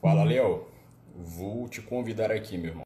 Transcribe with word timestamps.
Fala, 0.00 0.24
Léo. 0.24 0.68
Vou 1.14 1.68
te 1.68 1.82
convidar 1.82 2.30
aqui, 2.30 2.56
meu 2.56 2.70
irmão. 2.70 2.84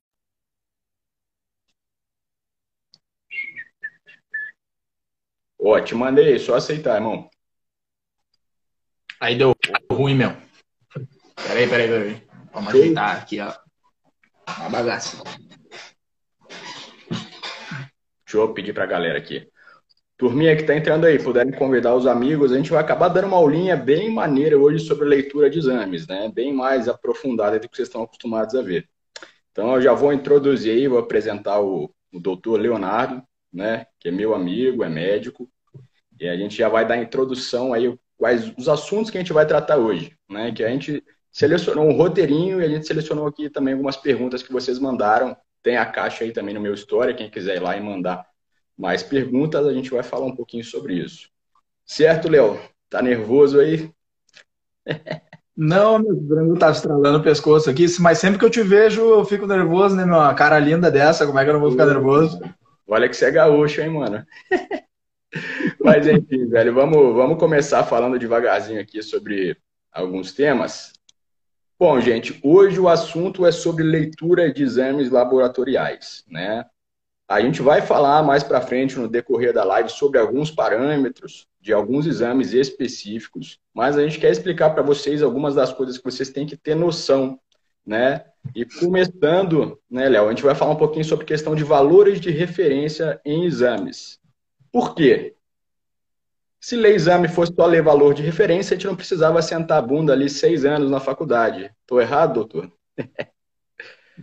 Ó, 5.58 5.80
te 5.80 5.94
mandei, 5.94 6.38
só 6.38 6.56
aceitar, 6.56 6.96
irmão. 6.96 7.30
Aí 9.20 9.38
deu 9.38 9.52
ruim, 9.90 10.14
meu. 10.14 10.30
Peraí, 11.36 11.68
peraí, 11.68 11.88
peraí. 11.88 12.28
Vamos 12.52 12.74
ajeitar 12.74 13.16
aqui, 13.16 13.40
ó. 13.40 13.54
A 14.46 14.68
bagaça. 14.68 15.22
Deixa 17.10 18.36
eu 18.36 18.52
pedir 18.52 18.74
pra 18.74 18.84
galera 18.84 19.18
aqui. 19.18 19.50
Turminha 20.24 20.56
que 20.56 20.62
tá 20.62 20.74
entrando 20.74 21.04
aí, 21.04 21.22
puderem 21.22 21.52
convidar 21.52 21.94
os 21.94 22.06
amigos, 22.06 22.50
a 22.50 22.56
gente 22.56 22.70
vai 22.70 22.80
acabar 22.80 23.08
dando 23.08 23.26
uma 23.26 23.36
aulinha 23.36 23.76
bem 23.76 24.08
maneira 24.08 24.56
hoje 24.56 24.82
sobre 24.82 25.06
leitura 25.06 25.50
de 25.50 25.58
exames, 25.58 26.06
né? 26.06 26.32
Bem 26.34 26.50
mais 26.50 26.88
aprofundada 26.88 27.60
do 27.60 27.68
que 27.68 27.76
vocês 27.76 27.88
estão 27.88 28.04
acostumados 28.04 28.54
a 28.54 28.62
ver. 28.62 28.88
Então 29.52 29.74
eu 29.74 29.82
já 29.82 29.92
vou 29.92 30.14
introduzir 30.14 30.72
aí, 30.72 30.88
vou 30.88 30.98
apresentar 30.98 31.60
o, 31.60 31.94
o 32.10 32.18
doutor 32.18 32.58
Leonardo, 32.58 33.22
né? 33.52 33.84
Que 34.00 34.08
é 34.08 34.10
meu 34.10 34.34
amigo, 34.34 34.82
é 34.82 34.88
médico. 34.88 35.46
E 36.18 36.26
a 36.26 36.34
gente 36.38 36.56
já 36.56 36.70
vai 36.70 36.86
dar 36.88 36.96
introdução 36.96 37.74
aí, 37.74 37.94
quais 38.16 38.50
os 38.56 38.66
assuntos 38.66 39.10
que 39.10 39.18
a 39.18 39.20
gente 39.20 39.34
vai 39.34 39.46
tratar 39.46 39.76
hoje, 39.76 40.16
né? 40.30 40.52
Que 40.52 40.64
a 40.64 40.70
gente 40.70 41.04
selecionou 41.30 41.84
um 41.84 41.92
roteirinho 41.92 42.62
e 42.62 42.64
a 42.64 42.68
gente 42.70 42.86
selecionou 42.86 43.26
aqui 43.26 43.50
também 43.50 43.74
algumas 43.74 43.98
perguntas 43.98 44.42
que 44.42 44.54
vocês 44.54 44.78
mandaram. 44.78 45.36
Tem 45.62 45.76
a 45.76 45.84
caixa 45.84 46.24
aí 46.24 46.32
também 46.32 46.54
no 46.54 46.62
meu 46.62 46.72
História, 46.72 47.12
quem 47.12 47.28
quiser 47.28 47.56
ir 47.56 47.62
lá 47.62 47.76
e 47.76 47.82
mandar 47.82 48.24
mais 48.76 49.02
perguntas, 49.02 49.66
a 49.66 49.72
gente 49.72 49.90
vai 49.90 50.02
falar 50.02 50.26
um 50.26 50.34
pouquinho 50.34 50.64
sobre 50.64 50.94
isso. 50.94 51.28
Certo, 51.84 52.28
Léo? 52.28 52.58
Tá 52.88 53.02
nervoso 53.02 53.60
aí? 53.60 53.90
Não, 55.56 56.00
meu 56.00 56.16
branco 56.16 56.58
tá 56.58 56.70
estralando 56.70 57.18
o 57.18 57.22
pescoço 57.22 57.70
aqui, 57.70 57.86
mas 58.00 58.18
sempre 58.18 58.38
que 58.40 58.44
eu 58.44 58.50
te 58.50 58.60
vejo 58.60 59.00
eu 59.02 59.24
fico 59.24 59.46
nervoso, 59.46 59.94
né, 59.94 60.04
meu? 60.04 60.16
Uma 60.16 60.34
cara 60.34 60.58
linda 60.58 60.90
dessa, 60.90 61.24
como 61.26 61.38
é 61.38 61.44
que 61.44 61.50
eu 61.50 61.54
não 61.54 61.60
vou 61.60 61.70
ficar 61.70 61.86
nervoso? 61.86 62.40
Olha 62.88 63.08
que 63.08 63.14
você 63.14 63.26
é 63.26 63.30
gaúcho, 63.30 63.80
hein, 63.80 63.90
mano? 63.90 64.26
mas 65.78 66.08
enfim, 66.08 66.48
velho, 66.48 66.74
vamos, 66.74 67.14
vamos 67.14 67.38
começar 67.38 67.84
falando 67.84 68.18
devagarzinho 68.18 68.80
aqui 68.80 69.00
sobre 69.00 69.56
alguns 69.92 70.32
temas. 70.32 70.92
Bom, 71.78 72.00
gente, 72.00 72.38
hoje 72.42 72.80
o 72.80 72.88
assunto 72.88 73.46
é 73.46 73.52
sobre 73.52 73.84
leitura 73.84 74.52
de 74.52 74.64
exames 74.64 75.08
laboratoriais, 75.08 76.24
né? 76.28 76.64
A 77.26 77.40
gente 77.40 77.62
vai 77.62 77.80
falar 77.80 78.22
mais 78.22 78.42
para 78.42 78.60
frente 78.60 78.98
no 78.98 79.08
decorrer 79.08 79.52
da 79.52 79.64
live 79.64 79.88
sobre 79.88 80.18
alguns 80.18 80.50
parâmetros 80.50 81.46
de 81.58 81.72
alguns 81.72 82.06
exames 82.06 82.52
específicos, 82.52 83.58
mas 83.72 83.96
a 83.96 84.02
gente 84.02 84.20
quer 84.20 84.30
explicar 84.30 84.70
para 84.70 84.82
vocês 84.82 85.22
algumas 85.22 85.54
das 85.54 85.72
coisas 85.72 85.96
que 85.96 86.04
vocês 86.04 86.28
têm 86.28 86.46
que 86.46 86.56
ter 86.56 86.74
noção, 86.74 87.40
né? 87.86 88.26
E 88.54 88.66
começando, 88.66 89.80
né, 89.90 90.06
Léo, 90.08 90.26
a 90.26 90.30
gente 90.30 90.42
vai 90.42 90.54
falar 90.54 90.72
um 90.72 90.76
pouquinho 90.76 91.04
sobre 91.04 91.24
questão 91.24 91.54
de 91.54 91.64
valores 91.64 92.20
de 92.20 92.30
referência 92.30 93.18
em 93.24 93.46
exames. 93.46 94.20
Por 94.70 94.94
quê? 94.94 95.34
Se 96.60 96.76
ler 96.76 96.94
exame 96.94 97.28
fosse 97.28 97.54
só 97.54 97.64
ler 97.64 97.82
valor 97.82 98.12
de 98.12 98.22
referência, 98.22 98.74
a 98.74 98.76
gente 98.76 98.86
não 98.86 98.96
precisava 98.96 99.40
sentar 99.40 99.78
a 99.78 99.82
bunda 99.82 100.12
ali 100.12 100.28
seis 100.28 100.64
anos 100.64 100.90
na 100.90 101.00
faculdade. 101.00 101.70
Estou 101.80 102.00
errado, 102.00 102.34
doutor? 102.34 102.70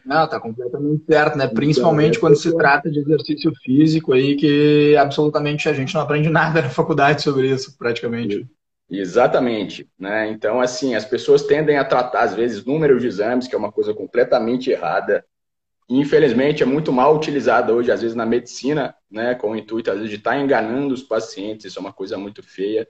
Não, 0.06 0.28
tá 0.28 0.40
completamente 0.40 1.03
certo, 1.06 1.38
né? 1.38 1.47
Principalmente 1.47 2.19
quando 2.19 2.35
se 2.35 2.56
trata 2.56 2.90
de 2.90 3.00
exercício 3.00 3.52
físico 3.63 4.13
aí, 4.13 4.35
que 4.35 4.96
absolutamente 4.97 5.68
a 5.68 5.74
gente 5.74 5.94
não 5.94 6.02
aprende 6.02 6.29
nada 6.29 6.62
na 6.62 6.69
faculdade 6.69 7.22
sobre 7.22 7.50
isso, 7.50 7.78
praticamente. 7.78 8.47
Exatamente, 8.90 9.90
né? 9.97 10.30
Então, 10.30 10.59
assim, 10.59 10.96
as 10.96 11.06
pessoas 11.06 11.44
tendem 11.44 11.78
a 11.78 11.85
tratar, 11.85 12.24
às 12.24 12.34
vezes, 12.34 12.66
números 12.66 13.01
de 13.01 13.07
exames, 13.07 13.47
que 13.47 13.56
é 13.56 13.57
uma 13.57 13.72
coisa 13.72 13.94
completamente 13.94 14.69
errada. 14.69 15.25
Infelizmente, 15.90 16.63
é 16.63 16.66
muito 16.66 16.91
mal 16.91 17.16
utilizada 17.16 17.74
hoje, 17.74 17.91
às 17.91 18.01
vezes, 18.01 18.16
na 18.16 18.25
medicina, 18.25 18.96
né? 19.09 19.35
Com 19.35 19.51
o 19.51 19.56
intuito, 19.56 19.91
às 19.91 19.97
vezes, 19.97 20.09
de 20.09 20.18
estar 20.18 20.31
tá 20.31 20.38
enganando 20.38 20.94
os 20.94 21.03
pacientes. 21.03 21.66
Isso 21.66 21.80
é 21.80 21.81
uma 21.81 21.94
coisa 21.94 22.18
muito 22.18 22.41
feia. 22.41 22.88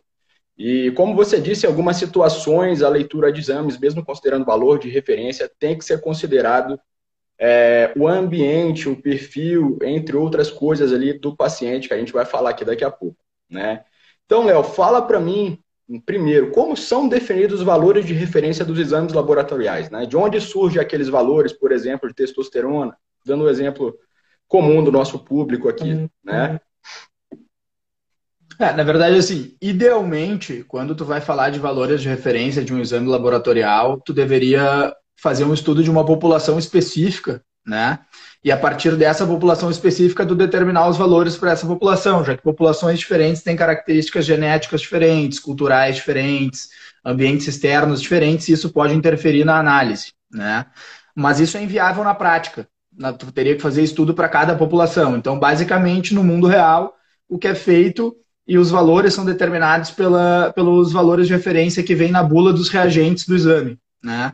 E, 0.57 0.91
como 0.91 1.15
você 1.15 1.39
disse, 1.39 1.65
em 1.65 1.69
algumas 1.69 1.97
situações, 1.97 2.83
a 2.83 2.89
leitura 2.89 3.31
de 3.31 3.39
exames, 3.39 3.79
mesmo 3.79 4.05
considerando 4.05 4.45
valor 4.45 4.77
de 4.77 4.89
referência, 4.89 5.49
tem 5.59 5.77
que 5.77 5.83
ser 5.83 6.01
considerado 6.01 6.79
é, 7.43 7.91
o 7.97 8.07
ambiente, 8.07 8.87
o 8.87 8.95
perfil, 8.95 9.79
entre 9.81 10.15
outras 10.15 10.51
coisas 10.51 10.93
ali 10.93 11.11
do 11.13 11.35
paciente, 11.35 11.87
que 11.87 11.93
a 11.95 11.97
gente 11.97 12.13
vai 12.13 12.23
falar 12.23 12.51
aqui 12.51 12.63
daqui 12.63 12.83
a 12.83 12.91
pouco, 12.91 13.17
né? 13.49 13.83
Então, 14.27 14.45
Léo, 14.45 14.63
fala 14.63 15.01
para 15.01 15.19
mim, 15.19 15.57
primeiro, 16.05 16.51
como 16.51 16.77
são 16.77 17.09
definidos 17.09 17.61
os 17.61 17.65
valores 17.65 18.05
de 18.05 18.13
referência 18.13 18.63
dos 18.63 18.77
exames 18.77 19.11
laboratoriais, 19.11 19.89
né? 19.89 20.05
De 20.05 20.15
onde 20.15 20.39
surgem 20.39 20.79
aqueles 20.79 21.09
valores, 21.09 21.51
por 21.51 21.71
exemplo, 21.71 22.07
de 22.07 22.13
testosterona, 22.13 22.95
dando 23.25 23.45
um 23.45 23.49
exemplo 23.49 23.97
comum 24.47 24.83
do 24.83 24.91
nosso 24.91 25.17
público 25.17 25.67
aqui, 25.67 25.93
uhum. 25.93 26.09
né? 26.23 26.59
É, 28.59 28.71
na 28.71 28.83
verdade, 28.83 29.17
assim, 29.17 29.57
idealmente, 29.59 30.63
quando 30.67 30.93
tu 30.93 31.03
vai 31.03 31.19
falar 31.19 31.49
de 31.49 31.57
valores 31.57 32.03
de 32.03 32.07
referência 32.07 32.63
de 32.63 32.71
um 32.71 32.79
exame 32.79 33.07
laboratorial, 33.07 33.99
tu 33.99 34.13
deveria 34.13 34.95
fazer 35.21 35.43
um 35.43 35.53
estudo 35.53 35.83
de 35.83 35.91
uma 35.91 36.03
população 36.03 36.57
específica, 36.57 37.43
né? 37.65 37.99
E 38.43 38.51
a 38.51 38.57
partir 38.57 38.95
dessa 38.95 39.25
população 39.25 39.69
específica, 39.69 40.25
tu 40.25 40.33
determinar 40.33 40.89
os 40.89 40.97
valores 40.97 41.37
para 41.37 41.51
essa 41.51 41.67
população, 41.67 42.25
já 42.25 42.35
que 42.35 42.41
populações 42.41 42.97
diferentes 42.97 43.43
têm 43.43 43.55
características 43.55 44.25
genéticas 44.25 44.81
diferentes, 44.81 45.39
culturais 45.39 45.95
diferentes, 45.95 46.69
ambientes 47.05 47.47
externos 47.47 48.01
diferentes, 48.01 48.49
e 48.49 48.53
isso 48.53 48.71
pode 48.71 48.95
interferir 48.95 49.45
na 49.45 49.59
análise, 49.59 50.11
né? 50.31 50.65
Mas 51.15 51.39
isso 51.39 51.55
é 51.55 51.63
inviável 51.63 52.03
na 52.03 52.15
prática. 52.15 52.67
Tu 53.19 53.31
teria 53.31 53.55
que 53.55 53.61
fazer 53.61 53.83
estudo 53.83 54.15
para 54.15 54.27
cada 54.27 54.55
população. 54.55 55.15
Então, 55.15 55.37
basicamente, 55.37 56.15
no 56.15 56.23
mundo 56.23 56.47
real, 56.47 56.95
o 57.29 57.37
que 57.37 57.47
é 57.47 57.55
feito 57.55 58.15
e 58.47 58.57
os 58.57 58.71
valores 58.71 59.13
são 59.13 59.23
determinados 59.23 59.91
pela, 59.91 60.51
pelos 60.55 60.91
valores 60.91 61.27
de 61.27 61.33
referência 61.33 61.83
que 61.83 61.93
vem 61.93 62.11
na 62.11 62.23
bula 62.23 62.51
dos 62.51 62.69
reagentes 62.69 63.27
do 63.27 63.35
exame, 63.35 63.77
né? 64.03 64.33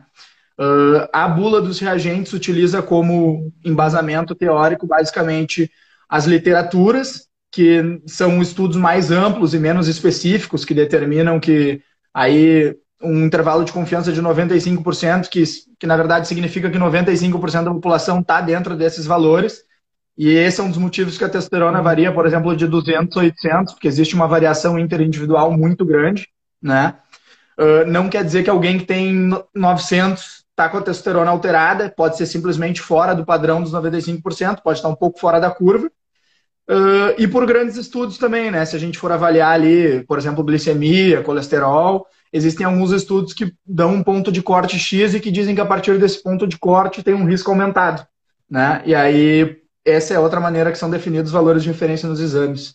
Uh, 0.58 1.06
a 1.12 1.28
bula 1.28 1.62
dos 1.62 1.78
reagentes 1.78 2.32
utiliza 2.32 2.82
como 2.82 3.52
embasamento 3.64 4.34
teórico, 4.34 4.86
basicamente, 4.86 5.70
as 6.08 6.26
literaturas, 6.26 7.28
que 7.50 8.02
são 8.06 8.42
estudos 8.42 8.76
mais 8.76 9.10
amplos 9.10 9.54
e 9.54 9.58
menos 9.58 9.86
específicos, 9.86 10.64
que 10.64 10.74
determinam 10.74 11.38
que 11.38 11.80
aí 12.12 12.76
um 13.00 13.24
intervalo 13.24 13.64
de 13.64 13.72
confiança 13.72 14.12
de 14.12 14.20
95%, 14.20 15.28
que, 15.28 15.44
que 15.78 15.86
na 15.86 15.96
verdade 15.96 16.26
significa 16.26 16.68
que 16.68 16.78
95% 16.78 17.64
da 17.64 17.70
população 17.70 18.20
está 18.20 18.40
dentro 18.40 18.76
desses 18.76 19.06
valores. 19.06 19.62
E 20.16 20.30
esse 20.30 20.60
é 20.60 20.64
um 20.64 20.68
dos 20.68 20.78
motivos 20.78 21.16
que 21.16 21.22
a 21.22 21.28
testosterona 21.28 21.80
varia, 21.80 22.12
por 22.12 22.26
exemplo, 22.26 22.56
de 22.56 22.66
200 22.66 23.16
a 23.16 23.20
800, 23.20 23.74
porque 23.74 23.86
existe 23.86 24.16
uma 24.16 24.26
variação 24.26 24.76
interindividual 24.76 25.52
muito 25.56 25.84
grande, 25.84 26.28
né? 26.60 26.96
Uh, 27.56 27.86
não 27.86 28.08
quer 28.08 28.24
dizer 28.24 28.42
que 28.42 28.50
alguém 28.50 28.78
que 28.78 28.84
tem 28.84 29.30
900 29.54 30.37
está 30.58 30.68
com 30.68 30.78
a 30.78 30.82
testosterona 30.82 31.30
alterada, 31.30 31.88
pode 31.88 32.16
ser 32.16 32.26
simplesmente 32.26 32.80
fora 32.80 33.14
do 33.14 33.24
padrão 33.24 33.62
dos 33.62 33.72
95%, 33.72 34.60
pode 34.60 34.78
estar 34.78 34.88
um 34.88 34.94
pouco 34.94 35.20
fora 35.20 35.38
da 35.38 35.50
curva. 35.50 35.86
Uh, 36.68 37.14
e 37.16 37.26
por 37.28 37.46
grandes 37.46 37.76
estudos 37.76 38.18
também, 38.18 38.50
né? 38.50 38.64
Se 38.64 38.76
a 38.76 38.78
gente 38.78 38.98
for 38.98 39.12
avaliar 39.12 39.52
ali, 39.52 40.04
por 40.04 40.18
exemplo, 40.18 40.44
glicemia, 40.44 41.22
colesterol, 41.22 42.06
existem 42.32 42.66
alguns 42.66 42.90
estudos 42.90 43.32
que 43.32 43.54
dão 43.64 43.94
um 43.94 44.02
ponto 44.02 44.30
de 44.30 44.42
corte 44.42 44.78
X 44.78 45.14
e 45.14 45.20
que 45.20 45.30
dizem 45.30 45.54
que 45.54 45.60
a 45.60 45.66
partir 45.66 45.98
desse 45.98 46.22
ponto 46.22 46.46
de 46.46 46.58
corte 46.58 47.02
tem 47.02 47.14
um 47.14 47.24
risco 47.24 47.50
aumentado, 47.50 48.06
né? 48.50 48.82
E 48.84 48.94
aí, 48.94 49.62
essa 49.84 50.12
é 50.12 50.18
outra 50.18 50.40
maneira 50.40 50.70
que 50.72 50.76
são 50.76 50.90
definidos 50.90 51.30
os 51.30 51.32
valores 51.32 51.62
de 51.62 51.70
referência 51.70 52.08
nos 52.08 52.20
exames. 52.20 52.74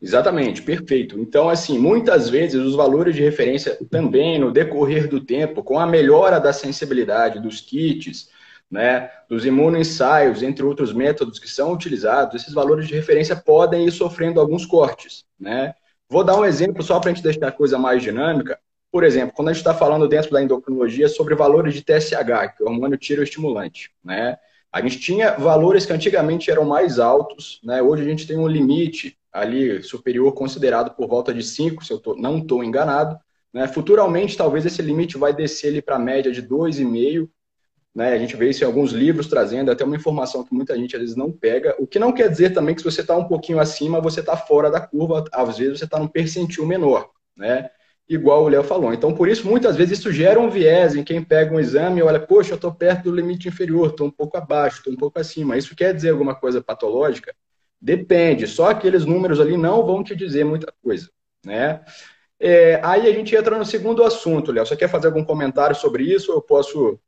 Exatamente, 0.00 0.62
perfeito. 0.62 1.18
Então, 1.18 1.48
assim, 1.48 1.76
muitas 1.78 2.28
vezes 2.28 2.60
os 2.60 2.76
valores 2.76 3.16
de 3.16 3.22
referência 3.22 3.76
também, 3.90 4.38
no 4.38 4.52
decorrer 4.52 5.08
do 5.08 5.20
tempo, 5.20 5.62
com 5.62 5.78
a 5.78 5.86
melhora 5.86 6.38
da 6.38 6.52
sensibilidade 6.52 7.40
dos 7.40 7.60
kits, 7.60 8.30
né, 8.70 9.10
dos 9.28 9.44
imunoensaios, 9.44 10.42
entre 10.42 10.64
outros 10.64 10.92
métodos 10.92 11.38
que 11.38 11.48
são 11.48 11.72
utilizados, 11.72 12.40
esses 12.40 12.54
valores 12.54 12.86
de 12.86 12.94
referência 12.94 13.34
podem 13.34 13.86
ir 13.86 13.90
sofrendo 13.90 14.40
alguns 14.40 14.64
cortes, 14.64 15.24
né? 15.40 15.74
Vou 16.08 16.22
dar 16.22 16.36
um 16.36 16.44
exemplo 16.44 16.82
só 16.82 17.00
para 17.00 17.10
a 17.10 17.14
gente 17.14 17.22
deixar 17.22 17.48
a 17.48 17.52
coisa 17.52 17.78
mais 17.78 18.02
dinâmica. 18.02 18.58
Por 18.90 19.04
exemplo, 19.04 19.34
quando 19.34 19.48
a 19.48 19.52
gente 19.52 19.60
está 19.60 19.74
falando 19.74 20.08
dentro 20.08 20.30
da 20.30 20.42
endocrinologia 20.42 21.08
sobre 21.08 21.34
valores 21.34 21.74
de 21.74 21.82
TSH, 21.82 22.56
que 22.56 22.62
é 22.62 22.66
o 22.66 22.68
hormônio 22.68 22.96
tiroestimulante, 22.96 23.90
né? 24.02 24.38
A 24.72 24.82
gente 24.82 25.00
tinha 25.00 25.32
valores 25.36 25.86
que 25.86 25.92
antigamente 25.92 26.50
eram 26.50 26.64
mais 26.64 26.98
altos, 26.98 27.60
né? 27.64 27.80
Hoje 27.80 28.02
a 28.02 28.08
gente 28.08 28.26
tem 28.26 28.36
um 28.36 28.46
limite 28.46 29.18
ali 29.32 29.82
superior 29.82 30.32
considerado 30.32 30.94
por 30.94 31.08
volta 31.08 31.32
de 31.32 31.42
5, 31.42 31.84
se 31.84 31.92
eu 31.92 31.98
tô, 31.98 32.14
não 32.14 32.38
estou 32.38 32.62
enganado. 32.62 33.18
Né? 33.52 33.66
Futuramente, 33.66 34.36
talvez 34.36 34.66
esse 34.66 34.82
limite 34.82 35.16
vai 35.16 35.34
descer 35.34 35.82
para 35.82 35.96
a 35.96 35.98
média 35.98 36.30
de 36.30 36.42
2,5. 36.42 37.28
Né? 37.94 38.12
A 38.12 38.18
gente 38.18 38.36
vê 38.36 38.50
isso 38.50 38.62
em 38.62 38.66
alguns 38.66 38.92
livros 38.92 39.26
trazendo 39.26 39.70
até 39.70 39.84
uma 39.84 39.96
informação 39.96 40.44
que 40.44 40.54
muita 40.54 40.76
gente 40.76 40.94
às 40.94 41.00
vezes 41.00 41.16
não 41.16 41.32
pega. 41.32 41.74
O 41.78 41.86
que 41.86 41.98
não 41.98 42.12
quer 42.12 42.28
dizer 42.28 42.50
também 42.50 42.74
que 42.74 42.82
se 42.82 42.90
você 42.90 43.00
está 43.00 43.16
um 43.16 43.26
pouquinho 43.26 43.58
acima, 43.58 44.00
você 44.00 44.20
está 44.20 44.36
fora 44.36 44.70
da 44.70 44.80
curva. 44.80 45.24
Às 45.32 45.58
vezes 45.58 45.78
você 45.78 45.84
está 45.84 45.98
num 45.98 46.08
percentil 46.08 46.66
menor. 46.66 47.10
Né? 47.36 47.70
Igual 48.08 48.44
o 48.44 48.48
Léo 48.48 48.64
falou. 48.64 48.92
Então, 48.92 49.12
por 49.12 49.28
isso, 49.28 49.46
muitas 49.46 49.76
vezes 49.76 49.98
isso 49.98 50.10
gera 50.10 50.40
um 50.40 50.48
viés 50.48 50.96
em 50.96 51.04
quem 51.04 51.22
pega 51.22 51.54
um 51.54 51.60
exame 51.60 52.00
e 52.00 52.02
olha, 52.02 52.18
poxa, 52.18 52.52
eu 52.52 52.56
estou 52.56 52.72
perto 52.72 53.04
do 53.04 53.14
limite 53.14 53.48
inferior, 53.48 53.90
estou 53.90 54.06
um 54.06 54.10
pouco 54.10 54.36
abaixo, 54.38 54.78
estou 54.78 54.92
um 54.92 54.96
pouco 54.96 55.18
acima. 55.18 55.58
Isso 55.58 55.76
quer 55.76 55.94
dizer 55.94 56.10
alguma 56.10 56.34
coisa 56.34 56.62
patológica? 56.62 57.34
Depende. 57.80 58.46
Só 58.46 58.70
aqueles 58.70 59.04
números 59.04 59.40
ali 59.40 59.56
não 59.56 59.84
vão 59.84 60.02
te 60.02 60.16
dizer 60.16 60.44
muita 60.44 60.72
coisa, 60.82 61.10
né? 61.44 61.80
É, 62.40 62.80
aí 62.82 63.08
a 63.08 63.12
gente 63.12 63.34
entra 63.34 63.58
no 63.58 63.64
segundo 63.64 64.02
assunto, 64.02 64.52
Léo. 64.52 64.64
Você 64.64 64.76
quer 64.76 64.88
fazer 64.88 65.08
algum 65.08 65.24
comentário 65.24 65.76
sobre 65.76 66.04
isso 66.04 66.32
eu 66.32 66.40
posso 66.40 66.98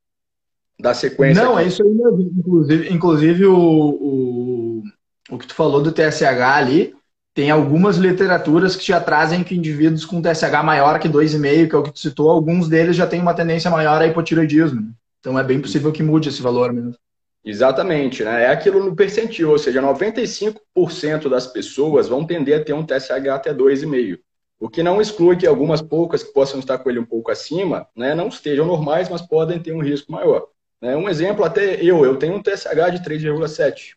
dar 0.78 0.92
sequência? 0.94 1.42
Não, 1.42 1.56
aqui? 1.56 1.64
é 1.64 1.68
isso 1.68 1.82
aí 1.82 1.88
mesmo. 1.88 2.32
Inclusive, 2.36 2.92
inclusive 2.92 3.46
o, 3.46 3.58
o, 3.58 4.82
o 5.30 5.38
que 5.38 5.46
tu 5.46 5.54
falou 5.54 5.80
do 5.80 5.92
TSH 5.92 6.22
ali, 6.42 6.94
tem 7.40 7.50
algumas 7.50 7.96
literaturas 7.96 8.76
que 8.76 8.86
já 8.86 9.00
trazem 9.00 9.42
que 9.42 9.56
indivíduos 9.56 10.04
com 10.04 10.20
TSH 10.20 10.62
maior 10.62 10.98
que 10.98 11.08
2,5, 11.08 11.70
que 11.70 11.74
é 11.74 11.78
o 11.78 11.82
que 11.82 11.90
tu 11.90 11.98
citou, 11.98 12.28
alguns 12.28 12.68
deles 12.68 12.94
já 12.94 13.06
têm 13.06 13.18
uma 13.18 13.32
tendência 13.32 13.70
maior 13.70 14.02
a 14.02 14.06
hipotiroidismo. 14.06 14.82
Né? 14.82 14.92
Então 15.18 15.38
é 15.38 15.42
bem 15.42 15.58
possível 15.58 15.90
que 15.90 16.02
mude 16.02 16.28
esse 16.28 16.42
valor 16.42 16.70
mesmo. 16.70 16.94
Exatamente, 17.42 18.22
né? 18.22 18.42
É 18.42 18.48
aquilo 18.48 18.84
no 18.84 18.94
percentil, 18.94 19.52
ou 19.52 19.58
seja, 19.58 19.80
95% 19.80 21.30
das 21.30 21.46
pessoas 21.46 22.08
vão 22.08 22.26
tender 22.26 22.60
a 22.60 22.62
ter 22.62 22.74
um 22.74 22.84
TSH 22.84 23.28
até 23.30 23.54
2,5. 23.54 24.18
O 24.60 24.68
que 24.68 24.82
não 24.82 25.00
exclui 25.00 25.34
que 25.34 25.46
algumas 25.46 25.80
poucas 25.80 26.22
que 26.22 26.34
possam 26.34 26.60
estar 26.60 26.76
com 26.76 26.90
ele 26.90 26.98
um 26.98 27.06
pouco 27.06 27.30
acima, 27.30 27.88
né, 27.96 28.14
não 28.14 28.28
estejam 28.28 28.66
normais, 28.66 29.08
mas 29.08 29.22
podem 29.22 29.58
ter 29.58 29.72
um 29.72 29.80
risco 29.80 30.12
maior. 30.12 30.46
Né? 30.78 30.94
Um 30.94 31.08
exemplo, 31.08 31.42
até 31.42 31.82
eu, 31.82 32.04
eu 32.04 32.18
tenho 32.18 32.34
um 32.34 32.42
TSH 32.42 32.90
de 32.92 33.02
3,7. 33.02 33.94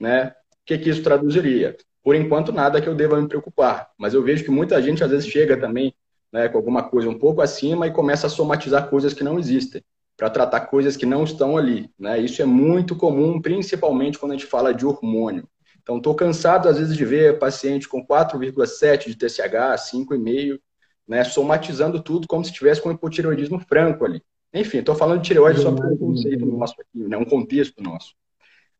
Né? 0.00 0.34
O 0.50 0.66
que, 0.66 0.76
que 0.76 0.90
isso 0.90 1.04
traduziria? 1.04 1.76
Por 2.02 2.14
enquanto, 2.14 2.52
nada 2.52 2.80
que 2.80 2.88
eu 2.88 2.94
deva 2.94 3.20
me 3.20 3.28
preocupar. 3.28 3.90
Mas 3.98 4.14
eu 4.14 4.22
vejo 4.22 4.44
que 4.44 4.50
muita 4.50 4.80
gente 4.82 5.04
às 5.04 5.10
vezes 5.10 5.26
chega 5.26 5.56
também 5.56 5.94
né, 6.32 6.48
com 6.48 6.56
alguma 6.56 6.82
coisa 6.82 7.08
um 7.08 7.18
pouco 7.18 7.40
acima 7.40 7.86
e 7.86 7.92
começa 7.92 8.26
a 8.26 8.30
somatizar 8.30 8.88
coisas 8.88 9.12
que 9.12 9.24
não 9.24 9.38
existem, 9.38 9.82
para 10.16 10.30
tratar 10.30 10.60
coisas 10.60 10.96
que 10.96 11.06
não 11.06 11.24
estão 11.24 11.56
ali. 11.56 11.90
Né? 11.98 12.20
Isso 12.20 12.40
é 12.40 12.44
muito 12.44 12.96
comum, 12.96 13.40
principalmente 13.40 14.18
quando 14.18 14.32
a 14.32 14.34
gente 14.36 14.46
fala 14.46 14.72
de 14.72 14.86
hormônio. 14.86 15.48
Então, 15.82 15.96
estou 15.96 16.14
cansado, 16.14 16.68
às 16.68 16.78
vezes, 16.78 16.96
de 16.96 17.04
ver 17.04 17.38
paciente 17.38 17.88
com 17.88 18.06
4,7 18.06 19.06
de 19.06 19.16
TSH, 19.16 19.90
5,5, 19.90 20.60
né, 21.08 21.24
somatizando 21.24 22.00
tudo 22.00 22.28
como 22.28 22.44
se 22.44 22.52
tivesse 22.52 22.80
com 22.80 22.92
hipotireoidismo 22.92 23.58
franco 23.58 24.04
ali. 24.04 24.22
Enfim, 24.54 24.78
estou 24.78 24.94
falando 24.94 25.20
de 25.20 25.26
tireoide 25.26 25.60
só 25.60 25.72
por 25.72 25.86
um 25.86 25.96
conceito 25.96 26.46
nosso 26.46 26.74
aqui, 26.74 27.08
né, 27.08 27.16
um 27.16 27.24
contexto 27.24 27.82
nosso. 27.82 28.14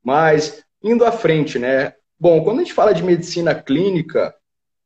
Mas, 0.03 0.63
indo 0.83 1.05
à 1.05 1.11
frente, 1.11 1.59
né, 1.59 1.95
Bom, 2.21 2.45
quando 2.45 2.59
a 2.59 2.63
gente 2.63 2.75
fala 2.75 2.93
de 2.93 3.03
medicina 3.03 3.55
clínica, 3.55 4.35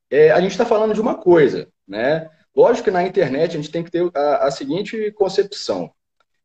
é, 0.09 0.31
a 0.31 0.41
gente 0.41 0.53
está 0.53 0.65
falando 0.65 0.95
de 0.95 1.01
uma 1.01 1.17
coisa, 1.17 1.69
né? 1.87 2.31
Lógico 2.55 2.85
que 2.85 2.91
na 2.93 3.03
internet 3.03 3.51
a 3.51 3.57
gente 3.57 3.73
tem 3.73 3.83
que 3.83 3.91
ter 3.91 4.09
a, 4.15 4.47
a 4.47 4.51
seguinte 4.53 5.11
concepção. 5.11 5.91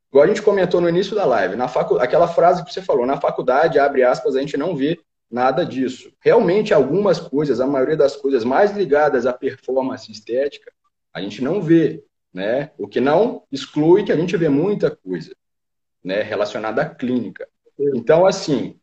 Igual 0.10 0.26
a 0.26 0.28
gente 0.28 0.42
comentou 0.42 0.82
no 0.82 0.90
início 0.90 1.16
da 1.16 1.26
live, 1.26 1.56
na 1.56 1.68
facu... 1.68 2.00
aquela 2.00 2.28
frase 2.28 2.66
que 2.66 2.74
você 2.74 2.82
falou, 2.82 3.06
na 3.06 3.22
faculdade, 3.22 3.78
abre 3.78 4.02
aspas, 4.02 4.36
a 4.36 4.40
gente 4.40 4.58
não 4.58 4.76
vê 4.76 5.00
nada 5.30 5.64
disso. 5.64 6.12
Realmente, 6.20 6.74
algumas 6.74 7.20
coisas, 7.20 7.62
a 7.62 7.68
maioria 7.68 7.96
das 7.96 8.16
coisas 8.16 8.44
mais 8.44 8.76
ligadas 8.76 9.28
à 9.28 9.34
performance 9.34 10.12
estética, 10.12 10.72
a 11.14 11.22
gente 11.22 11.44
não 11.44 11.62
vê, 11.62 12.04
né? 12.34 12.72
O 12.80 12.88
que 12.88 13.00
não 13.00 13.44
exclui 13.52 14.04
que 14.04 14.12
a 14.12 14.16
gente 14.16 14.36
vê 14.36 14.50
muita 14.50 14.90
coisa, 14.90 15.36
né, 16.04 16.24
relacionada 16.24 16.82
à 16.82 16.90
clínica. 16.90 17.48
Então, 17.94 18.26
assim, 18.26 18.80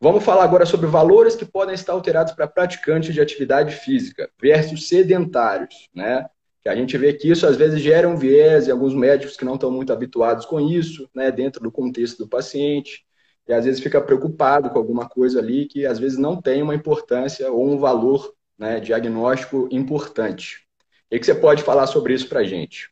Vamos 0.00 0.24
falar 0.24 0.44
agora 0.44 0.66
sobre 0.66 0.86
valores 0.86 1.34
que 1.34 1.44
podem 1.44 1.74
estar 1.74 1.92
alterados 1.92 2.32
para 2.32 2.46
praticantes 2.46 3.14
de 3.14 3.20
atividade 3.20 3.74
física 3.74 4.30
versus 4.40 4.88
sedentários, 4.88 5.88
né? 5.94 6.28
Que 6.62 6.68
a 6.68 6.76
gente 6.76 6.96
vê 6.96 7.12
que 7.12 7.30
isso 7.30 7.46
às 7.46 7.56
vezes 7.56 7.80
gera 7.80 8.08
um 8.08 8.16
viés 8.16 8.68
em 8.68 8.70
alguns 8.70 8.94
médicos 8.94 9.36
que 9.36 9.44
não 9.44 9.54
estão 9.54 9.70
muito 9.70 9.92
habituados 9.92 10.46
com 10.46 10.60
isso, 10.60 11.08
né? 11.14 11.30
Dentro 11.30 11.62
do 11.62 11.70
contexto 11.70 12.18
do 12.18 12.28
paciente 12.28 13.04
e 13.46 13.52
às 13.52 13.64
vezes 13.64 13.82
fica 13.82 14.00
preocupado 14.00 14.70
com 14.70 14.78
alguma 14.78 15.08
coisa 15.08 15.38
ali 15.38 15.66
que 15.66 15.86
às 15.86 15.98
vezes 15.98 16.18
não 16.18 16.40
tem 16.40 16.62
uma 16.62 16.74
importância 16.74 17.50
ou 17.52 17.66
um 17.66 17.78
valor 17.78 18.34
né, 18.58 18.80
diagnóstico 18.80 19.68
importante. 19.70 20.66
O 21.12 21.18
que 21.18 21.24
você 21.24 21.34
pode 21.34 21.62
falar 21.62 21.86
sobre 21.86 22.14
isso 22.14 22.28
para 22.28 22.40
a 22.40 22.44
gente? 22.44 22.90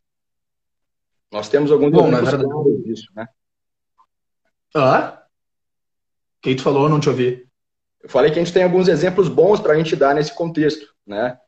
Nós 1.30 1.48
temos 1.48 1.72
alguns 1.72 1.90
Bom, 1.90 2.10
na 2.10 2.20
verdade, 2.20 2.82
disso, 2.84 3.06
né? 3.14 3.26
Ah? 4.74 5.21
Quem 6.42 6.56
tu 6.56 6.62
falou, 6.62 6.88
não 6.88 7.00
te 7.00 7.08
ouvi. 7.08 7.46
Eu 8.02 8.10
falei 8.10 8.30
que 8.30 8.38
a 8.38 8.42
gente 8.42 8.52
tem 8.52 8.64
alguns 8.64 8.88
exemplos 8.88 9.28
bons 9.28 9.60
para 9.60 9.72
a 9.72 9.76
gente 9.76 9.94
dar 9.94 10.14
nesse 10.14 10.34
contexto, 10.34 10.86
né? 11.06 11.38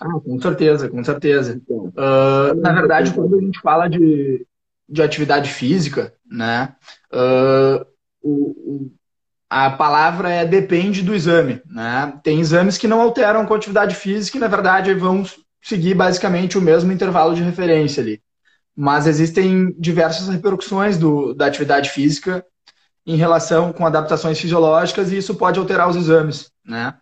Ah, 0.00 0.20
com 0.24 0.40
certeza, 0.40 0.88
com 0.88 1.02
certeza. 1.02 1.60
Uh, 1.68 2.54
na 2.60 2.72
verdade, 2.72 3.12
quando 3.12 3.36
a 3.36 3.40
gente 3.40 3.60
fala 3.60 3.88
de, 3.88 4.46
de 4.88 5.02
atividade 5.02 5.50
física, 5.50 6.14
né? 6.30 6.76
Uh, 7.12 7.84
o, 8.22 8.90
a 9.50 9.70
palavra 9.70 10.30
é 10.30 10.44
depende 10.44 11.02
do 11.02 11.14
exame, 11.14 11.60
né? 11.66 12.12
Tem 12.22 12.38
exames 12.38 12.78
que 12.78 12.86
não 12.86 13.00
alteram 13.00 13.44
com 13.44 13.54
a 13.54 13.56
atividade 13.56 13.94
física 13.96 14.36
e, 14.36 14.40
na 14.40 14.46
verdade, 14.46 14.94
vão 14.94 15.24
seguir 15.60 15.94
basicamente 15.94 16.56
o 16.56 16.62
mesmo 16.62 16.92
intervalo 16.92 17.34
de 17.34 17.42
referência 17.42 18.02
ali. 18.02 18.22
Mas 18.76 19.08
existem 19.08 19.74
diversas 19.78 20.28
repercussões 20.28 20.96
do, 20.96 21.34
da 21.34 21.46
atividade 21.46 21.90
física 21.90 22.44
em 23.08 23.16
relação 23.16 23.72
com 23.72 23.86
adaptações 23.86 24.38
fisiológicas 24.38 25.10
e 25.10 25.16
isso 25.16 25.34
pode 25.34 25.58
alterar 25.58 25.88
os 25.88 25.96
exames, 25.96 26.50
né? 26.62 26.92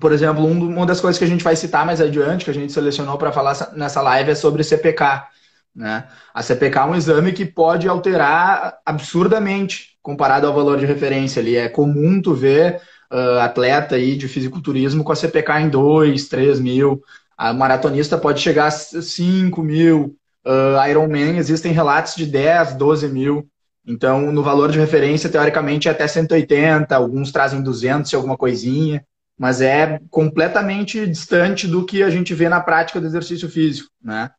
Por 0.00 0.12
exemplo, 0.12 0.44
um, 0.44 0.66
uma 0.66 0.84
das 0.84 1.00
coisas 1.00 1.18
que 1.18 1.24
a 1.24 1.28
gente 1.28 1.44
vai 1.44 1.54
citar 1.54 1.86
mais 1.86 2.00
adiante, 2.00 2.44
que 2.44 2.50
a 2.50 2.54
gente 2.54 2.72
selecionou 2.72 3.16
para 3.16 3.30
falar 3.30 3.72
nessa 3.74 4.02
live, 4.02 4.32
é 4.32 4.34
sobre 4.34 4.64
CPK. 4.64 5.28
Né? 5.74 6.04
A 6.34 6.42
CPK 6.42 6.78
é 6.80 6.84
um 6.84 6.94
exame 6.96 7.32
que 7.32 7.46
pode 7.46 7.88
alterar 7.88 8.78
absurdamente 8.84 9.96
comparado 10.02 10.48
ao 10.48 10.54
valor 10.54 10.78
de 10.78 10.86
referência 10.86 11.40
ali. 11.40 11.56
É 11.56 11.68
comum 11.68 12.20
tu 12.20 12.34
ver 12.34 12.80
uh, 13.12 13.38
atleta 13.40 13.94
aí 13.94 14.16
de 14.16 14.26
fisiculturismo 14.26 15.04
com 15.04 15.12
a 15.12 15.16
CPK 15.16 15.60
em 15.60 15.68
2, 15.68 16.28
3 16.28 16.58
mil. 16.60 17.02
A 17.36 17.52
maratonista 17.52 18.18
pode 18.18 18.40
chegar 18.40 18.66
a 18.66 18.70
5 18.70 19.62
mil. 19.62 20.16
Uh, 20.44 20.88
Ironman 20.88 21.36
existem 21.36 21.72
relatos 21.72 22.14
de 22.16 22.26
10, 22.26 22.74
12 22.74 23.08
mil. 23.08 23.49
Então, 23.86 24.30
no 24.32 24.42
valor 24.42 24.70
de 24.70 24.78
referência, 24.78 25.30
teoricamente, 25.30 25.88
é 25.88 25.90
até 25.90 26.06
180, 26.06 26.94
alguns 26.94 27.32
trazem 27.32 27.62
200 27.62 28.12
e 28.12 28.16
alguma 28.16 28.36
coisinha, 28.36 29.04
mas 29.38 29.60
é 29.60 30.00
completamente 30.10 31.06
distante 31.06 31.66
do 31.66 31.84
que 31.84 32.02
a 32.02 32.10
gente 32.10 32.34
vê 32.34 32.48
na 32.48 32.60
prática 32.60 33.00
do 33.00 33.06
exercício 33.06 33.48
físico, 33.48 33.90
né? 34.02 34.30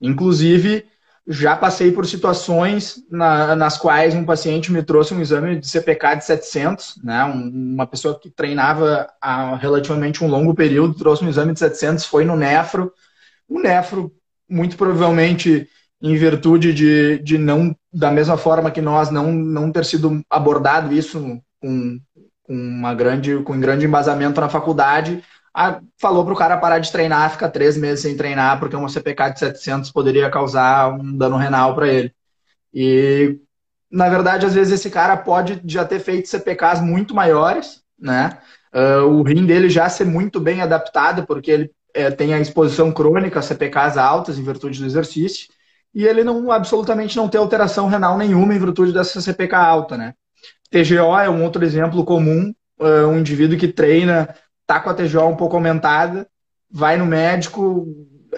Inclusive, 0.00 0.86
já 1.30 1.54
passei 1.54 1.92
por 1.92 2.06
situações 2.06 3.04
na, 3.10 3.54
nas 3.54 3.76
quais 3.76 4.14
um 4.14 4.24
paciente 4.24 4.72
me 4.72 4.82
trouxe 4.82 5.12
um 5.12 5.20
exame 5.20 5.60
de 5.60 5.68
CPK 5.68 6.16
de 6.16 6.24
700, 6.24 6.94
né? 7.04 7.22
uma 7.24 7.86
pessoa 7.86 8.18
que 8.18 8.30
treinava 8.30 9.06
há 9.20 9.54
relativamente 9.56 10.24
um 10.24 10.28
longo 10.28 10.54
período 10.54 10.94
trouxe 10.94 11.22
um 11.22 11.28
exame 11.28 11.52
de 11.52 11.58
700, 11.58 12.06
foi 12.06 12.24
no 12.24 12.34
nefro. 12.34 12.90
O 13.46 13.60
nefro, 13.60 14.10
muito 14.48 14.74
provavelmente 14.78 15.68
em 16.00 16.16
virtude 16.16 16.72
de, 16.72 17.18
de 17.18 17.36
não, 17.36 17.74
da 17.92 18.10
mesma 18.10 18.36
forma 18.36 18.70
que 18.70 18.80
nós, 18.80 19.10
não, 19.10 19.32
não 19.32 19.72
ter 19.72 19.84
sido 19.84 20.20
abordado 20.30 20.94
isso 20.94 21.40
com, 21.60 22.00
com 22.42 22.54
uma 22.54 22.94
grande, 22.94 23.42
com 23.42 23.54
um 23.54 23.60
grande 23.60 23.84
embasamento 23.84 24.40
na 24.40 24.48
faculdade, 24.48 25.22
a, 25.52 25.80
falou 26.00 26.24
para 26.24 26.34
o 26.34 26.36
cara 26.36 26.56
parar 26.56 26.78
de 26.78 26.92
treinar, 26.92 27.32
ficar 27.32 27.48
três 27.48 27.76
meses 27.76 28.00
sem 28.00 28.16
treinar, 28.16 28.60
porque 28.60 28.76
uma 28.76 28.88
CPK 28.88 29.30
de 29.30 29.38
700 29.40 29.90
poderia 29.90 30.30
causar 30.30 30.92
um 30.92 31.16
dano 31.16 31.36
renal 31.36 31.74
para 31.74 31.88
ele. 31.88 32.12
E, 32.72 33.36
na 33.90 34.08
verdade, 34.08 34.46
às 34.46 34.54
vezes 34.54 34.74
esse 34.74 34.90
cara 34.90 35.16
pode 35.16 35.60
já 35.64 35.84
ter 35.84 35.98
feito 35.98 36.28
CPKs 36.28 36.80
muito 36.80 37.14
maiores, 37.14 37.82
né? 37.98 38.38
Uh, 38.72 39.06
o 39.06 39.22
rim 39.22 39.46
dele 39.46 39.68
já 39.68 39.88
ser 39.88 40.04
muito 40.04 40.38
bem 40.38 40.60
adaptado, 40.60 41.26
porque 41.26 41.50
ele 41.50 41.70
é, 41.94 42.10
tem 42.10 42.34
a 42.34 42.38
exposição 42.38 42.92
crônica 42.92 43.38
a 43.38 43.42
CPKs 43.42 43.96
altas 43.96 44.38
em 44.38 44.44
virtude 44.44 44.78
do 44.78 44.86
exercício 44.86 45.48
e 45.98 46.06
ele 46.06 46.22
não 46.22 46.52
absolutamente 46.52 47.16
não 47.16 47.28
tem 47.28 47.40
alteração 47.40 47.88
renal 47.88 48.16
nenhuma 48.16 48.54
em 48.54 48.58
virtude 48.58 48.92
dessa 48.92 49.20
CPK 49.20 49.56
alta, 49.56 49.96
né? 49.96 50.14
TGO 50.70 51.18
é 51.18 51.28
um 51.28 51.42
outro 51.42 51.64
exemplo 51.64 52.04
comum, 52.04 52.54
uh, 52.78 53.08
um 53.08 53.18
indivíduo 53.18 53.58
que 53.58 53.66
treina, 53.66 54.32
tá 54.64 54.78
com 54.78 54.90
a 54.90 54.94
TGO 54.94 55.26
um 55.26 55.34
pouco 55.34 55.56
aumentada, 55.56 56.24
vai 56.70 56.96
no 56.96 57.04
médico, 57.04 57.84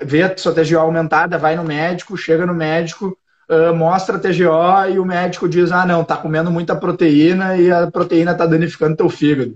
vê 0.02 0.34
sua 0.38 0.54
TGO 0.54 0.78
aumentada, 0.78 1.36
vai 1.36 1.54
no 1.54 1.62
médico, 1.62 2.16
chega 2.16 2.46
no 2.46 2.54
médico, 2.54 3.14
uh, 3.50 3.76
mostra 3.76 4.16
a 4.16 4.18
TGO 4.18 4.90
e 4.90 4.98
o 4.98 5.04
médico 5.04 5.46
diz: 5.46 5.70
ah, 5.70 5.84
não, 5.84 6.02
tá 6.02 6.16
comendo 6.16 6.50
muita 6.50 6.74
proteína 6.74 7.58
e 7.58 7.70
a 7.70 7.90
proteína 7.90 8.34
tá 8.34 8.46
danificando 8.46 8.96
teu 8.96 9.10
fígado. 9.10 9.54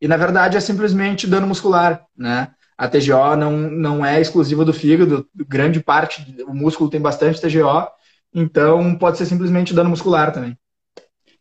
E 0.00 0.08
na 0.08 0.16
verdade 0.16 0.56
é 0.56 0.60
simplesmente 0.60 1.28
dano 1.28 1.46
muscular, 1.46 2.02
né? 2.18 2.48
A 2.76 2.88
TGO 2.88 3.36
não, 3.36 3.52
não 3.52 4.04
é 4.04 4.20
exclusiva 4.20 4.64
do 4.64 4.72
fígado, 4.72 5.28
grande 5.34 5.80
parte, 5.80 6.36
o 6.46 6.54
músculo 6.54 6.90
tem 6.90 7.00
bastante 7.00 7.40
TGO, 7.40 7.86
então 8.34 8.96
pode 8.96 9.18
ser 9.18 9.26
simplesmente 9.26 9.74
dano 9.74 9.90
muscular 9.90 10.32
também. 10.32 10.58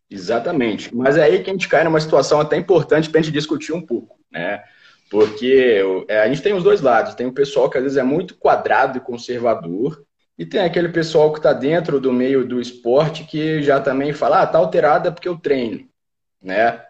Exatamente. 0.10 0.96
Mas 0.96 1.18
é 1.18 1.24
aí 1.24 1.44
que 1.44 1.50
a 1.50 1.54
gente 1.54 1.68
cai 1.68 1.84
numa 1.84 2.00
situação 2.00 2.40
até 2.40 2.56
importante 2.56 3.10
para 3.10 3.20
a 3.20 3.24
gente 3.24 3.34
discutir 3.34 3.74
um 3.74 3.82
pouco, 3.82 4.20
né? 4.32 4.64
Porque 5.10 5.82
é, 6.08 6.22
a 6.22 6.28
gente 6.28 6.42
tem 6.42 6.54
os 6.54 6.64
dois 6.64 6.82
lados. 6.82 7.16
Tem 7.16 7.26
o 7.26 7.34
pessoal 7.34 7.70
que 7.70 7.78
às 7.78 7.84
vezes 7.84 7.98
é 7.98 8.04
muito 8.04 8.36
quadrado 8.36 8.98
e 8.98 9.02
conservador, 9.02 10.04
e 10.38 10.46
tem 10.46 10.62
aquele 10.62 10.90
pessoal 10.90 11.32
que 11.32 11.40
está 11.40 11.54
dentro 11.54 12.00
do 12.00 12.12
meio 12.12 12.48
do 12.48 12.60
esporte 12.60 13.24
que 13.24 13.62
já 13.62 13.80
também 13.80 14.14
fala, 14.14 14.42
ah, 14.42 14.48
tá 14.48 14.58
alterada 14.58 15.12
porque 15.12 15.28
eu 15.28 15.38
treino, 15.38 15.88
né? 16.42 16.82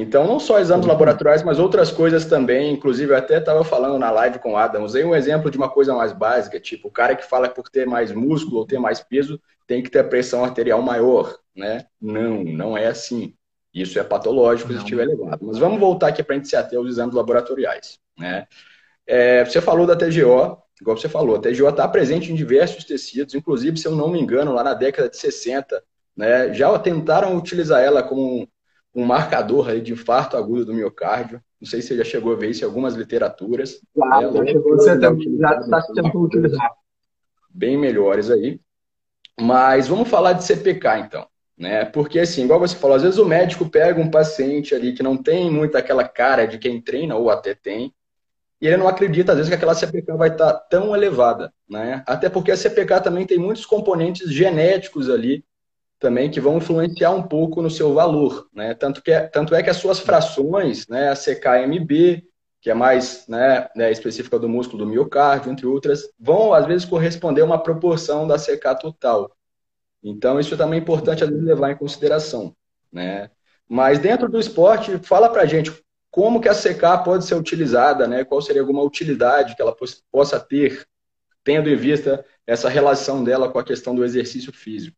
Então, 0.00 0.26
não 0.26 0.38
só 0.38 0.58
exames 0.58 0.86
laboratoriais, 0.86 1.42
mas 1.42 1.58
outras 1.58 1.90
coisas 1.90 2.24
também. 2.24 2.72
Inclusive, 2.72 3.12
eu 3.12 3.16
até 3.16 3.38
estava 3.38 3.64
falando 3.64 3.98
na 3.98 4.10
live 4.10 4.38
com 4.38 4.52
o 4.52 4.56
Adam, 4.56 4.84
usei 4.84 5.04
um 5.04 5.14
exemplo 5.14 5.50
de 5.50 5.58
uma 5.58 5.68
coisa 5.68 5.94
mais 5.94 6.12
básica, 6.12 6.60
tipo, 6.60 6.88
o 6.88 6.90
cara 6.90 7.16
que 7.16 7.24
fala 7.24 7.48
que 7.48 7.54
por 7.54 7.68
ter 7.68 7.86
mais 7.86 8.12
músculo 8.12 8.58
ou 8.58 8.66
ter 8.66 8.78
mais 8.78 9.00
peso 9.00 9.40
tem 9.66 9.82
que 9.82 9.90
ter 9.90 9.98
a 9.98 10.04
pressão 10.04 10.44
arterial 10.44 10.80
maior, 10.80 11.36
né? 11.54 11.86
Não, 12.00 12.42
não 12.44 12.78
é 12.78 12.86
assim. 12.86 13.34
Isso 13.74 13.98
é 13.98 14.04
patológico 14.04 14.72
se 14.72 14.78
estiver 14.78 15.04
elevado. 15.04 15.44
Mas 15.44 15.58
vamos 15.58 15.78
voltar 15.78 16.08
aqui 16.08 16.22
para 16.22 16.34
a 16.34 16.38
gente 16.38 16.48
se 16.48 16.56
ater 16.56 16.78
aos 16.78 16.88
exames 16.88 17.14
laboratoriais, 17.14 17.98
né? 18.18 18.46
É, 19.06 19.44
você 19.44 19.60
falou 19.60 19.86
da 19.86 19.96
TGO, 19.96 20.58
igual 20.80 20.96
você 20.96 21.08
falou, 21.08 21.36
a 21.36 21.40
TGO 21.40 21.68
está 21.68 21.88
presente 21.88 22.30
em 22.30 22.34
diversos 22.34 22.84
tecidos, 22.84 23.34
inclusive, 23.34 23.78
se 23.78 23.86
eu 23.86 23.96
não 23.96 24.10
me 24.10 24.20
engano, 24.20 24.52
lá 24.52 24.62
na 24.62 24.74
década 24.74 25.08
de 25.08 25.16
60, 25.16 25.82
né, 26.16 26.52
já 26.52 26.76
tentaram 26.78 27.36
utilizar 27.36 27.82
ela 27.82 28.02
como 28.02 28.48
um 28.94 29.04
marcador 29.04 29.68
aí 29.68 29.80
de 29.80 29.92
infarto 29.92 30.36
agudo 30.36 30.66
do 30.66 30.74
miocárdio. 30.74 31.40
Não 31.60 31.68
sei 31.68 31.82
se 31.82 31.88
você 31.88 31.96
já 31.96 32.04
chegou 32.04 32.32
a 32.32 32.36
ver 32.36 32.50
isso 32.50 32.62
em 32.62 32.66
algumas 32.66 32.94
literaturas. 32.94 33.80
Claro, 33.94 34.42
né? 34.42 34.52
você 34.54 35.00
já 35.00 35.12
está 35.60 35.82
tentando 35.82 36.20
utilizar. 36.20 36.70
Bem 37.50 37.76
melhores 37.76 38.30
aí. 38.30 38.60
Mas 39.40 39.88
vamos 39.88 40.08
falar 40.08 40.32
de 40.32 40.44
CPK, 40.44 40.98
então. 40.98 41.26
Né? 41.56 41.84
Porque, 41.84 42.20
assim, 42.20 42.44
igual 42.44 42.60
você 42.60 42.76
falou, 42.76 42.96
às 42.96 43.02
vezes 43.02 43.18
o 43.18 43.24
médico 43.24 43.68
pega 43.68 44.00
um 44.00 44.10
paciente 44.10 44.74
ali 44.74 44.92
que 44.92 45.02
não 45.02 45.16
tem 45.16 45.50
muito 45.50 45.76
aquela 45.76 46.06
cara 46.06 46.46
de 46.46 46.58
quem 46.58 46.80
treina, 46.80 47.16
ou 47.16 47.30
até 47.30 47.54
tem, 47.54 47.92
e 48.60 48.66
ele 48.66 48.76
não 48.76 48.88
acredita, 48.88 49.32
às 49.32 49.38
vezes, 49.38 49.48
que 49.48 49.54
aquela 49.54 49.74
CPK 49.74 50.12
vai 50.14 50.28
estar 50.28 50.52
tão 50.52 50.94
elevada. 50.94 51.52
Né? 51.68 52.02
Até 52.06 52.28
porque 52.28 52.50
a 52.50 52.56
CPK 52.56 53.00
também 53.00 53.26
tem 53.26 53.38
muitos 53.38 53.64
componentes 53.64 54.32
genéticos 54.32 55.08
ali 55.08 55.44
também 55.98 56.30
que 56.30 56.40
vão 56.40 56.58
influenciar 56.58 57.10
um 57.10 57.22
pouco 57.22 57.60
no 57.60 57.70
seu 57.70 57.92
valor, 57.92 58.48
né? 58.52 58.74
Tanto, 58.74 59.02
que, 59.02 59.10
é, 59.10 59.26
tanto 59.26 59.54
é 59.54 59.62
que 59.62 59.70
as 59.70 59.76
suas 59.76 59.98
frações, 59.98 60.86
né, 60.88 61.08
a 61.08 61.16
CKMB, 61.16 62.24
que 62.60 62.70
é 62.70 62.74
mais 62.74 63.26
né, 63.28 63.68
né, 63.74 63.90
específica 63.90 64.38
do 64.38 64.48
músculo 64.48 64.84
do 64.84 64.90
miocárdio, 64.90 65.50
entre 65.50 65.66
outras, 65.66 66.08
vão 66.18 66.52
às 66.52 66.66
vezes 66.66 66.84
corresponder 66.84 67.42
a 67.42 67.44
uma 67.44 67.62
proporção 67.62 68.26
da 68.26 68.36
CK 68.36 68.78
total. 68.80 69.30
Então 70.02 70.38
isso 70.38 70.56
também 70.56 70.78
é 70.78 70.82
importante 70.82 71.24
vezes 71.24 71.44
levar 71.44 71.70
em 71.70 71.76
consideração, 71.76 72.54
né? 72.92 73.30
Mas 73.68 73.98
dentro 73.98 74.28
do 74.28 74.38
esporte, 74.38 74.98
fala 74.98 75.28
pra 75.28 75.46
gente 75.46 75.72
como 76.10 76.40
que 76.40 76.48
a 76.48 76.54
CK 76.54 77.04
pode 77.04 77.24
ser 77.24 77.34
utilizada, 77.34 78.06
né? 78.06 78.24
Qual 78.24 78.40
seria 78.40 78.62
alguma 78.62 78.82
utilidade 78.82 79.54
que 79.54 79.62
ela 79.62 79.76
possa 80.10 80.40
ter, 80.40 80.86
tendo 81.44 81.68
em 81.68 81.76
vista 81.76 82.24
essa 82.46 82.68
relação 82.68 83.22
dela 83.22 83.50
com 83.50 83.58
a 83.58 83.64
questão 83.64 83.94
do 83.94 84.04
exercício 84.04 84.52
físico. 84.52 84.96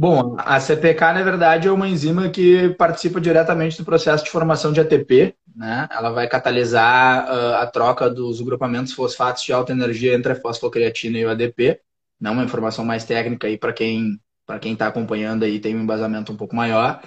Bom, 0.00 0.36
a 0.38 0.60
CPK, 0.60 1.12
na 1.12 1.22
verdade, 1.24 1.66
é 1.66 1.72
uma 1.72 1.88
enzima 1.88 2.28
que 2.28 2.68
participa 2.74 3.20
diretamente 3.20 3.76
do 3.78 3.84
processo 3.84 4.22
de 4.22 4.30
formação 4.30 4.72
de 4.72 4.80
ATP. 4.80 5.34
Né? 5.56 5.88
Ela 5.90 6.10
vai 6.10 6.28
catalisar 6.28 7.26
uh, 7.26 7.54
a 7.56 7.66
troca 7.66 8.08
dos 8.08 8.40
grupamentos 8.40 8.92
fosfatos 8.92 9.42
de 9.42 9.52
alta 9.52 9.72
energia 9.72 10.14
entre 10.14 10.30
a 10.30 10.36
fosfocreatina 10.36 11.18
e 11.18 11.24
o 11.26 11.30
ADP. 11.30 11.80
Não 12.20 12.34
uma 12.34 12.44
informação 12.44 12.84
mais 12.84 13.04
técnica 13.04 13.48
aí 13.48 13.58
para 13.58 13.72
quem 13.72 14.20
para 14.46 14.60
quem 14.60 14.72
está 14.74 14.86
acompanhando 14.86 15.44
aí 15.44 15.58
tem 15.58 15.74
um 15.76 15.82
embasamento 15.82 16.32
um 16.32 16.36
pouco 16.36 16.54
maior. 16.54 17.02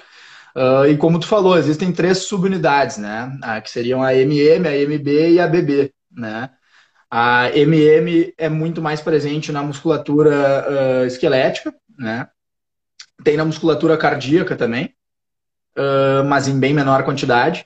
Uh, 0.53 0.85
e 0.85 0.97
como 0.97 1.17
tu 1.17 1.27
falou, 1.27 1.57
existem 1.57 1.93
três 1.93 2.17
subunidades, 2.19 2.97
né? 2.97 3.31
Ah, 3.41 3.61
que 3.61 3.71
seriam 3.71 4.03
a 4.03 4.13
MM, 4.13 4.67
a 4.67 4.75
MB 4.77 5.29
e 5.31 5.39
a 5.39 5.47
BB, 5.47 5.93
né? 6.11 6.49
A 7.09 7.49
MM 7.57 8.33
é 8.37 8.49
muito 8.49 8.81
mais 8.81 8.99
presente 9.01 9.49
na 9.51 9.63
musculatura 9.63 11.03
uh, 11.03 11.05
esquelética, 11.05 11.73
né? 11.97 12.27
Tem 13.23 13.37
na 13.37 13.45
musculatura 13.45 13.97
cardíaca 13.97 14.55
também, 14.55 14.93
uh, 15.77 16.23
mas 16.27 16.47
em 16.47 16.59
bem 16.59 16.73
menor 16.73 17.03
quantidade. 17.03 17.65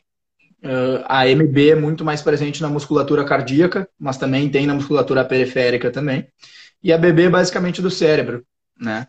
Uh, 0.64 1.06
a 1.08 1.28
MB 1.28 1.70
é 1.70 1.76
muito 1.76 2.04
mais 2.04 2.22
presente 2.22 2.62
na 2.62 2.70
musculatura 2.70 3.24
cardíaca, 3.24 3.88
mas 4.00 4.18
também 4.18 4.50
tem 4.50 4.66
na 4.66 4.74
musculatura 4.74 5.24
periférica 5.24 5.92
também. 5.92 6.28
E 6.82 6.92
a 6.92 6.98
BB 6.98 7.24
é 7.24 7.30
basicamente 7.30 7.82
do 7.82 7.92
cérebro, 7.92 8.46
né? 8.80 9.08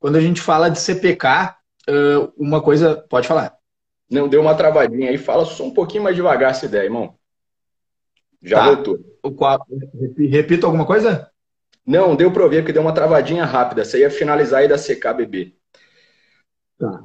Quando 0.00 0.16
a 0.16 0.20
gente 0.20 0.40
fala 0.40 0.68
de 0.68 0.78
CPK, 0.78 1.54
uh, 1.88 2.32
uma 2.36 2.60
coisa... 2.60 2.96
Pode 3.08 3.26
falar. 3.26 3.56
Não, 4.10 4.28
deu 4.28 4.40
uma 4.40 4.54
travadinha 4.54 5.10
aí. 5.10 5.18
Fala 5.18 5.44
só 5.44 5.64
um 5.64 5.74
pouquinho 5.74 6.02
mais 6.02 6.16
devagar 6.16 6.50
essa 6.50 6.66
ideia, 6.66 6.84
irmão. 6.84 7.14
Já 8.42 8.58
tá. 8.58 8.66
voltou. 8.66 8.98
O 9.22 9.32
qual... 9.32 9.64
Repito 10.16 10.66
alguma 10.66 10.86
coisa? 10.86 11.30
Não, 11.84 12.14
deu 12.14 12.32
para 12.32 12.44
ouvir, 12.44 12.58
porque 12.62 12.72
deu 12.72 12.82
uma 12.82 12.94
travadinha 12.94 13.44
rápida. 13.44 13.84
Você 13.84 14.00
ia 14.00 14.10
finalizar 14.10 14.60
aí 14.60 14.68
da 14.68 14.78
CKBB. 14.78 15.57
Tá. 16.78 17.02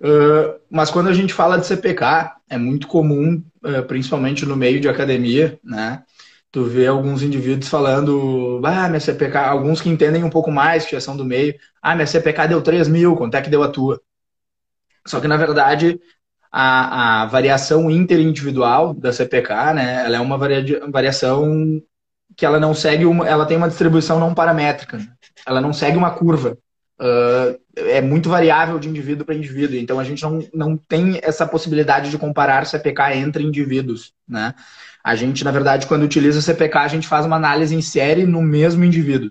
Uh, 0.00 0.58
mas 0.70 0.90
quando 0.90 1.08
a 1.08 1.12
gente 1.12 1.32
fala 1.32 1.58
de 1.58 1.66
CPK, 1.66 2.34
é 2.48 2.56
muito 2.56 2.88
comum, 2.88 3.44
uh, 3.64 3.82
principalmente 3.86 4.46
no 4.46 4.56
meio 4.56 4.80
de 4.80 4.88
academia, 4.88 5.58
né? 5.62 6.02
Tu 6.50 6.64
vê 6.64 6.86
alguns 6.86 7.22
indivíduos 7.22 7.68
falando, 7.68 8.60
ah, 8.64 8.88
minha 8.88 8.98
CPK, 8.98 9.36
alguns 9.38 9.80
que 9.80 9.88
entendem 9.88 10.24
um 10.24 10.30
pouco 10.30 10.50
mais, 10.50 10.84
que 10.84 10.92
já 10.92 11.00
são 11.00 11.16
do 11.16 11.24
meio, 11.24 11.54
ah, 11.80 11.94
minha 11.94 12.06
CPK 12.06 12.48
deu 12.48 12.60
3 12.60 12.88
mil, 12.88 13.14
quanto 13.14 13.36
é 13.36 13.42
que 13.42 13.50
deu 13.50 13.62
a 13.62 13.68
tua? 13.68 14.00
Só 15.06 15.20
que, 15.20 15.28
na 15.28 15.36
verdade, 15.36 16.00
a, 16.50 17.22
a 17.22 17.26
variação 17.26 17.88
interindividual 17.90 18.94
da 18.94 19.12
CPK, 19.12 19.74
né, 19.74 20.04
ela 20.04 20.16
é 20.16 20.20
uma 20.20 20.36
varia, 20.36 20.80
variação 20.90 21.80
que 22.36 22.44
ela 22.44 22.58
não 22.58 22.74
segue, 22.74 23.04
uma, 23.06 23.28
ela 23.28 23.46
tem 23.46 23.56
uma 23.56 23.68
distribuição 23.68 24.18
não 24.18 24.34
paramétrica, 24.34 24.98
ela 25.46 25.60
não 25.60 25.72
segue 25.72 25.96
uma 25.96 26.10
curva 26.10 26.58
uh, 27.00 27.58
é 27.74 28.00
muito 28.00 28.28
variável 28.28 28.78
de 28.78 28.88
indivíduo 28.88 29.24
para 29.24 29.34
indivíduo. 29.34 29.76
Então 29.76 29.98
a 29.98 30.04
gente 30.04 30.22
não, 30.22 30.46
não 30.52 30.76
tem 30.76 31.18
essa 31.22 31.46
possibilidade 31.46 32.10
de 32.10 32.18
comparar 32.18 32.66
CPK 32.66 33.16
entre 33.16 33.42
indivíduos, 33.42 34.12
né? 34.28 34.54
A 35.02 35.16
gente, 35.16 35.42
na 35.44 35.50
verdade, 35.50 35.86
quando 35.86 36.02
utiliza 36.02 36.42
CPK, 36.42 36.78
a 36.78 36.88
gente 36.88 37.08
faz 37.08 37.24
uma 37.24 37.36
análise 37.36 37.74
em 37.74 37.80
série 37.80 38.26
no 38.26 38.42
mesmo 38.42 38.84
indivíduo. 38.84 39.30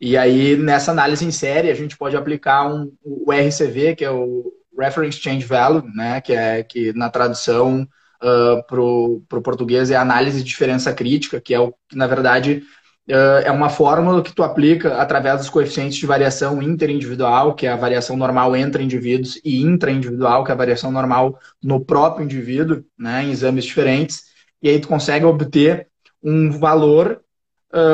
E 0.00 0.16
aí, 0.16 0.56
nessa 0.56 0.90
análise 0.90 1.24
em 1.24 1.30
série, 1.30 1.70
a 1.70 1.74
gente 1.74 1.96
pode 1.96 2.16
aplicar 2.16 2.66
um, 2.66 2.92
o 3.04 3.30
RCV, 3.30 3.94
que 3.94 4.04
é 4.04 4.10
o 4.10 4.52
Reference 4.76 5.20
Change 5.20 5.46
Value, 5.46 5.84
né? 5.94 6.20
que, 6.20 6.32
é, 6.32 6.64
que 6.64 6.92
na 6.94 7.08
tradução 7.08 7.86
uh, 8.20 8.66
para 8.66 8.80
o 8.80 9.42
português 9.44 9.92
é 9.92 9.96
análise 9.96 10.38
de 10.38 10.48
diferença 10.48 10.92
crítica, 10.92 11.40
que 11.40 11.54
é 11.54 11.60
o 11.60 11.72
que, 11.88 11.96
na 11.96 12.08
verdade, 12.08 12.64
é 13.08 13.50
uma 13.50 13.68
fórmula 13.68 14.22
que 14.22 14.32
tu 14.32 14.42
aplica 14.42 14.96
através 14.96 15.38
dos 15.38 15.50
coeficientes 15.50 15.98
de 15.98 16.06
variação 16.06 16.62
interindividual, 16.62 17.54
que 17.54 17.66
é 17.66 17.72
a 17.72 17.76
variação 17.76 18.16
normal 18.16 18.54
entre 18.54 18.82
indivíduos, 18.82 19.40
e 19.44 19.60
intraindividual, 19.60 20.44
que 20.44 20.50
é 20.50 20.54
a 20.54 20.56
variação 20.56 20.92
normal 20.92 21.38
no 21.62 21.84
próprio 21.84 22.24
indivíduo, 22.24 22.84
né, 22.98 23.24
em 23.24 23.30
exames 23.30 23.64
diferentes, 23.64 24.22
e 24.62 24.68
aí 24.68 24.78
tu 24.80 24.86
consegue 24.86 25.24
obter 25.24 25.88
um 26.22 26.50
valor, 26.52 27.20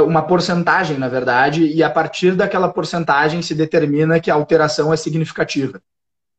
uma 0.06 0.22
porcentagem, 0.22 0.98
na 0.98 1.08
verdade, 1.08 1.64
e 1.64 1.82
a 1.82 1.88
partir 1.88 2.34
daquela 2.34 2.68
porcentagem 2.68 3.40
se 3.40 3.54
determina 3.54 4.20
que 4.20 4.30
a 4.30 4.34
alteração 4.34 4.92
é 4.92 4.96
significativa. 4.96 5.80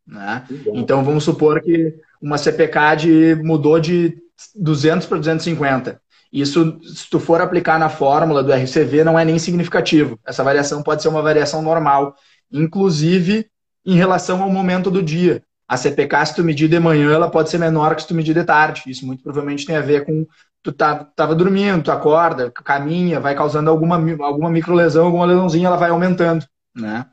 Né? 0.06 0.44
Então 0.74 1.04
vamos 1.04 1.24
supor 1.24 1.62
que 1.62 1.96
uma 2.22 2.38
CPK 2.38 2.96
de, 2.98 3.36
mudou 3.44 3.80
de 3.80 4.18
200 4.56 5.08
para 5.08 5.18
250 5.18 6.00
isso, 6.32 6.80
se 6.84 7.10
tu 7.10 7.20
for 7.20 7.42
aplicar 7.42 7.80
na 7.80 7.90
fórmula 7.90 8.44
do 8.44 8.54
RCV, 8.54 9.04
não 9.04 9.18
é 9.18 9.26
nem 9.26 9.40
significativo. 9.40 10.20
Essa 10.26 10.44
variação 10.44 10.84
pode 10.84 11.02
ser 11.02 11.08
uma 11.08 11.22
variação 11.22 11.62
normal, 11.62 12.16
inclusive 12.52 13.48
em 13.86 13.96
relação 13.96 14.42
ao 14.44 14.50
momento 14.50 14.92
do 14.92 15.02
dia. 15.02 15.44
A 15.68 15.78
CPK, 15.78 16.26
se 16.26 16.36
tu 16.36 16.44
medir 16.44 16.68
de 16.68 16.80
manhã, 16.80 17.12
ela 17.12 17.30
pode 17.30 17.50
ser 17.50 17.58
menor 17.58 17.96
que 17.96 18.02
se 18.02 18.08
tu 18.08 18.16
medir 18.16 18.34
de 18.34 18.44
tarde. 18.44 18.84
Isso 18.88 19.06
muito 19.06 19.24
provavelmente 19.24 19.66
tem 19.66 19.76
a 19.76 19.82
ver 19.82 20.06
com 20.06 20.26
tu 20.62 20.72
tá, 20.72 21.06
tava 21.16 21.34
dormindo, 21.36 21.84
tu 21.84 21.92
acorda, 21.92 22.52
caminha, 22.52 23.20
vai 23.20 23.36
causando 23.36 23.70
alguma, 23.70 23.96
alguma 24.24 24.50
microlesão, 24.50 25.06
alguma 25.06 25.26
lesãozinha, 25.26 25.68
ela 25.68 25.78
vai 25.78 25.90
aumentando, 25.90 26.46
né? 26.76 27.06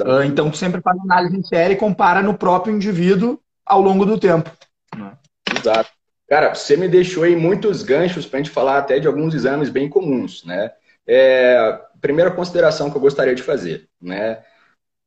Uh, 0.00 0.22
então, 0.24 0.50
tu 0.50 0.56
sempre 0.56 0.80
faz 0.80 0.98
análise 1.00 1.36
em 1.36 1.42
série 1.44 1.74
e 1.74 1.76
compara 1.76 2.22
no 2.22 2.36
próprio 2.36 2.74
indivíduo 2.74 3.38
ao 3.66 3.80
longo 3.80 4.06
do 4.06 4.18
tempo. 4.18 4.50
Né? 4.96 5.12
Exato. 5.54 5.90
Cara, 6.28 6.54
você 6.54 6.76
me 6.76 6.88
deixou 6.88 7.24
aí 7.24 7.34
muitos 7.34 7.82
ganchos 7.82 8.26
para 8.26 8.38
a 8.38 8.42
gente 8.42 8.52
falar 8.52 8.78
até 8.78 8.98
de 8.98 9.06
alguns 9.06 9.34
exames 9.34 9.70
bem 9.70 9.88
comuns, 9.88 10.44
né? 10.44 10.72
É, 11.06 11.80
primeira 12.02 12.30
consideração 12.30 12.90
que 12.90 12.96
eu 12.96 13.00
gostaria 13.00 13.34
de 13.34 13.42
fazer, 13.42 13.88
né? 14.00 14.44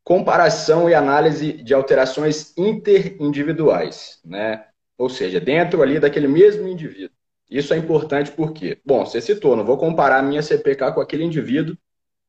Comparação 0.03 0.89
e 0.89 0.95
análise 0.95 1.53
de 1.53 1.73
alterações 1.75 2.57
interindividuais, 2.57 4.19
né? 4.25 4.65
Ou 4.97 5.09
seja, 5.09 5.39
dentro 5.39 5.83
ali 5.83 5.99
daquele 5.99 6.27
mesmo 6.27 6.67
indivíduo. 6.67 7.15
Isso 7.49 7.73
é 7.73 7.77
importante 7.77 8.31
porque, 8.31 8.79
bom, 8.83 9.05
você 9.05 9.21
citou, 9.21 9.55
não 9.55 9.65
vou 9.65 9.77
comparar 9.77 10.19
a 10.19 10.23
minha 10.23 10.41
CPK 10.41 10.93
com 10.93 11.01
aquele 11.01 11.23
indivíduo, 11.23 11.77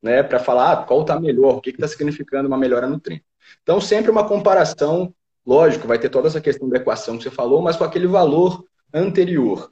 né, 0.02 0.22
para 0.22 0.40
falar 0.40 0.72
ah, 0.72 0.76
qual 0.84 1.02
está 1.02 1.18
melhor, 1.18 1.56
o 1.56 1.60
que 1.60 1.70
está 1.70 1.86
significando 1.86 2.48
uma 2.48 2.58
melhora 2.58 2.88
no 2.88 2.98
treino. 2.98 3.22
Então, 3.62 3.80
sempre 3.80 4.10
uma 4.10 4.26
comparação 4.26 5.14
Lógico, 5.44 5.88
vai 5.88 5.98
ter 5.98 6.08
toda 6.08 6.28
essa 6.28 6.40
questão 6.40 6.68
da 6.68 6.76
equação 6.76 7.16
que 7.16 7.24
você 7.24 7.30
falou, 7.30 7.60
mas 7.60 7.76
com 7.76 7.84
aquele 7.84 8.06
valor 8.06 8.64
anterior, 8.92 9.70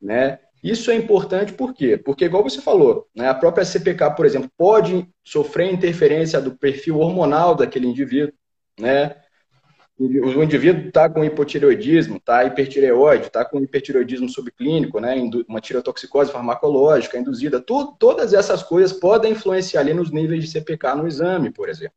né? 0.00 0.38
Isso 0.62 0.90
é 0.90 0.94
importante 0.94 1.52
por 1.52 1.74
quê? 1.74 1.96
Porque, 1.96 2.24
igual 2.24 2.44
você 2.44 2.60
falou, 2.60 3.08
né, 3.14 3.28
a 3.28 3.34
própria 3.34 3.64
CPK, 3.64 4.10
por 4.14 4.24
exemplo, 4.24 4.50
pode 4.56 5.08
sofrer 5.24 5.72
interferência 5.72 6.40
do 6.40 6.56
perfil 6.56 7.00
hormonal 7.00 7.56
daquele 7.56 7.88
indivíduo, 7.88 8.34
né? 8.78 9.16
O 9.98 10.42
indivíduo 10.42 10.88
está 10.88 11.08
com 11.08 11.24
hipotireoidismo, 11.24 12.16
está 12.16 12.44
hipertireoide, 12.44 13.26
está 13.26 13.44
com 13.44 13.60
hipertireoidismo 13.60 14.28
subclínico, 14.28 14.98
né? 14.98 15.14
uma 15.46 15.60
tireotoxicose 15.60 16.32
farmacológica 16.32 17.18
induzida. 17.18 17.60
Tu, 17.60 17.94
todas 18.00 18.32
essas 18.32 18.64
coisas 18.64 18.92
podem 18.92 19.32
influenciar 19.32 19.80
ali 19.80 19.94
nos 19.94 20.10
níveis 20.10 20.42
de 20.42 20.50
CPK 20.50 20.96
no 20.96 21.06
exame, 21.06 21.52
por 21.52 21.68
exemplo. 21.68 21.94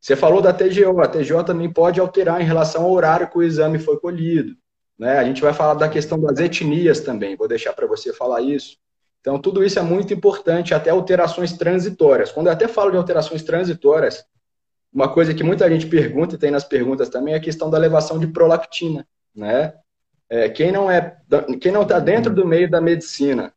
Você 0.00 0.14
falou 0.14 0.40
da 0.40 0.52
TGO, 0.52 1.00
a 1.00 1.08
TGO 1.08 1.42
também 1.42 1.72
pode 1.72 1.98
alterar 1.98 2.40
em 2.40 2.44
relação 2.44 2.84
ao 2.84 2.92
horário 2.92 3.28
que 3.28 3.38
o 3.38 3.42
exame 3.42 3.78
foi 3.78 3.98
colhido. 3.98 4.54
Né? 5.00 5.16
A 5.16 5.24
gente 5.24 5.40
vai 5.40 5.54
falar 5.54 5.72
da 5.72 5.88
questão 5.88 6.20
das 6.20 6.38
etnias 6.38 7.00
também, 7.00 7.34
vou 7.34 7.48
deixar 7.48 7.72
para 7.72 7.86
você 7.86 8.12
falar 8.12 8.42
isso. 8.42 8.76
Então, 9.22 9.40
tudo 9.40 9.64
isso 9.64 9.78
é 9.78 9.82
muito 9.82 10.12
importante, 10.12 10.74
até 10.74 10.90
alterações 10.90 11.54
transitórias. 11.54 12.30
Quando 12.30 12.48
eu 12.48 12.52
até 12.52 12.68
falo 12.68 12.90
de 12.90 12.98
alterações 12.98 13.42
transitórias, 13.42 14.22
uma 14.92 15.08
coisa 15.08 15.32
que 15.32 15.42
muita 15.42 15.70
gente 15.70 15.86
pergunta 15.86 16.34
e 16.34 16.38
tem 16.38 16.50
nas 16.50 16.64
perguntas 16.64 17.08
também 17.08 17.32
é 17.32 17.38
a 17.38 17.40
questão 17.40 17.70
da 17.70 17.78
elevação 17.78 18.18
de 18.18 18.26
prolactina, 18.26 19.08
né? 19.34 19.72
É, 20.28 20.50
quem 20.50 20.70
não 20.70 20.90
é, 20.90 21.16
quem 21.60 21.72
não 21.72 21.82
está 21.82 21.98
dentro 21.98 22.32
do 22.32 22.46
meio 22.46 22.70
da 22.70 22.80
medicina 22.80 23.54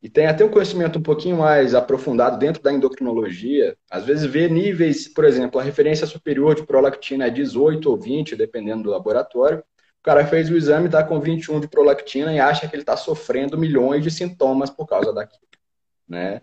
e 0.00 0.08
tem 0.08 0.26
até 0.26 0.44
um 0.44 0.48
conhecimento 0.48 1.00
um 1.00 1.02
pouquinho 1.02 1.38
mais 1.38 1.74
aprofundado 1.74 2.38
dentro 2.38 2.62
da 2.62 2.72
endocrinologia, 2.72 3.76
às 3.90 4.04
vezes 4.04 4.24
vê 4.24 4.48
níveis, 4.48 5.08
por 5.08 5.24
exemplo, 5.24 5.58
a 5.58 5.64
referência 5.64 6.06
superior 6.06 6.54
de 6.54 6.64
prolactina 6.64 7.26
é 7.26 7.30
18 7.30 7.90
ou 7.90 7.96
20, 7.96 8.36
dependendo 8.36 8.84
do 8.84 8.90
laboratório. 8.90 9.64
O 10.00 10.02
cara 10.04 10.26
fez 10.26 10.48
o 10.50 10.56
exame, 10.56 10.86
está 10.86 11.02
com 11.02 11.20
21 11.20 11.60
de 11.60 11.68
prolactina 11.68 12.32
e 12.32 12.40
acha 12.40 12.68
que 12.68 12.74
ele 12.74 12.82
está 12.82 12.96
sofrendo 12.96 13.58
milhões 13.58 14.02
de 14.02 14.10
sintomas 14.10 14.70
por 14.70 14.86
causa 14.86 15.12
daquilo, 15.12 15.42
né? 16.08 16.40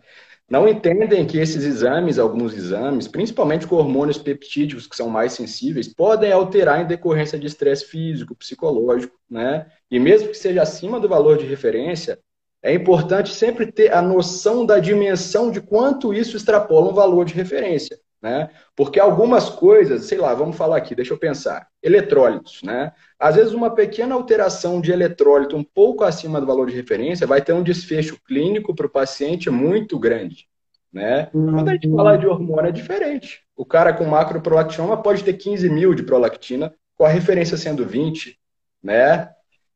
não 0.50 0.68
entendem 0.68 1.26
que 1.26 1.40
esses 1.40 1.64
exames, 1.64 2.20
alguns 2.20 2.54
exames, 2.54 3.08
principalmente 3.08 3.66
com 3.66 3.78
hormônios 3.78 4.20
peptídicos 4.20 4.86
que 4.86 4.96
são 4.96 5.10
mais 5.10 5.34
sensíveis, 5.34 5.92
podem 5.92 6.32
alterar 6.32 6.82
em 6.82 6.88
decorrência 6.88 7.40
de 7.40 7.48
estresse 7.48 7.86
físico, 7.86 8.36
psicológico, 8.36 9.18
né? 9.30 9.66
E 9.90 10.00
mesmo 10.00 10.30
que 10.30 10.38
seja 10.38 10.62
acima 10.62 11.00
do 11.00 11.10
valor 11.10 11.38
de 11.38 11.46
referência, 11.46 12.20
é 12.62 12.74
importante 12.74 13.34
sempre 13.34 13.72
ter 13.72 13.92
a 13.92 14.02
noção 14.02 14.66
da 14.66 14.80
dimensão 14.80 15.50
de 15.50 15.62
quanto 15.62 16.14
isso 16.14 16.38
extrapola 16.38 16.92
um 16.92 16.96
valor 16.96 17.26
de 17.26 17.34
referência, 17.34 18.00
né? 18.26 18.50
Porque 18.76 19.00
algumas 19.00 19.52
coisas, 19.52 20.06
sei 20.06 20.18
lá, 20.18 20.34
vamos 20.34 20.58
falar 20.58 20.78
aqui, 20.78 20.96
deixa 20.96 21.14
eu 21.14 21.18
pensar, 21.18 21.68
eletrólitos, 21.84 22.64
né? 22.64 22.92
Às 23.20 23.36
vezes, 23.36 23.54
uma 23.54 23.70
pequena 23.70 24.16
alteração 24.16 24.82
de 24.82 24.92
eletrólito 24.92 25.56
um 25.56 25.64
pouco 25.64 26.04
acima 26.04 26.42
do 26.42 26.48
valor 26.48 26.68
de 26.68 26.76
referência 26.76 27.28
vai 27.28 27.40
ter 27.40 27.54
um 27.54 27.62
desfecho 27.62 28.20
clínico 28.28 28.74
para 28.74 28.88
o 28.88 28.90
paciente 28.90 29.52
muito 29.52 30.00
grande. 30.00 30.48
Né? 30.92 31.28
Quando 31.32 31.70
a 31.70 31.74
gente 31.74 31.92
fala 31.92 32.18
de 32.18 32.26
hormônio, 32.26 32.70
é 32.70 32.72
diferente. 32.72 33.44
O 33.56 33.64
cara 33.64 33.94
com 33.94 34.06
macroprolactinoma 34.06 35.04
pode 35.04 35.24
ter 35.24 35.34
15 35.34 35.70
mil 35.70 35.94
de 35.94 36.02
prolactina, 36.02 36.74
com 36.98 37.06
a 37.06 37.10
referência 37.10 37.58
sendo 37.58 37.86
20, 37.86 38.40
né? 38.82 39.30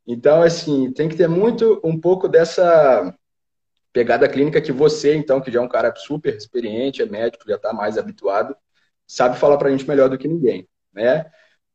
Então, 0.07 0.41
assim, 0.41 0.91
tem 0.91 1.07
que 1.07 1.15
ter 1.15 1.27
muito, 1.27 1.79
um 1.83 1.99
pouco 1.99 2.27
dessa 2.27 3.13
pegada 3.93 4.27
clínica 4.27 4.61
que 4.61 4.71
você, 4.71 5.15
então, 5.15 5.41
que 5.41 5.51
já 5.51 5.59
é 5.59 5.63
um 5.63 5.67
cara 5.67 5.93
super 5.95 6.35
experiente, 6.35 7.01
é 7.01 7.05
médico, 7.05 7.45
já 7.47 7.55
está 7.55 7.73
mais 7.73 7.97
habituado, 7.97 8.55
sabe 9.07 9.37
falar 9.37 9.57
para 9.57 9.69
a 9.69 9.71
gente 9.71 9.87
melhor 9.87 10.09
do 10.09 10.17
que 10.17 10.27
ninguém, 10.27 10.67
né? 10.93 11.25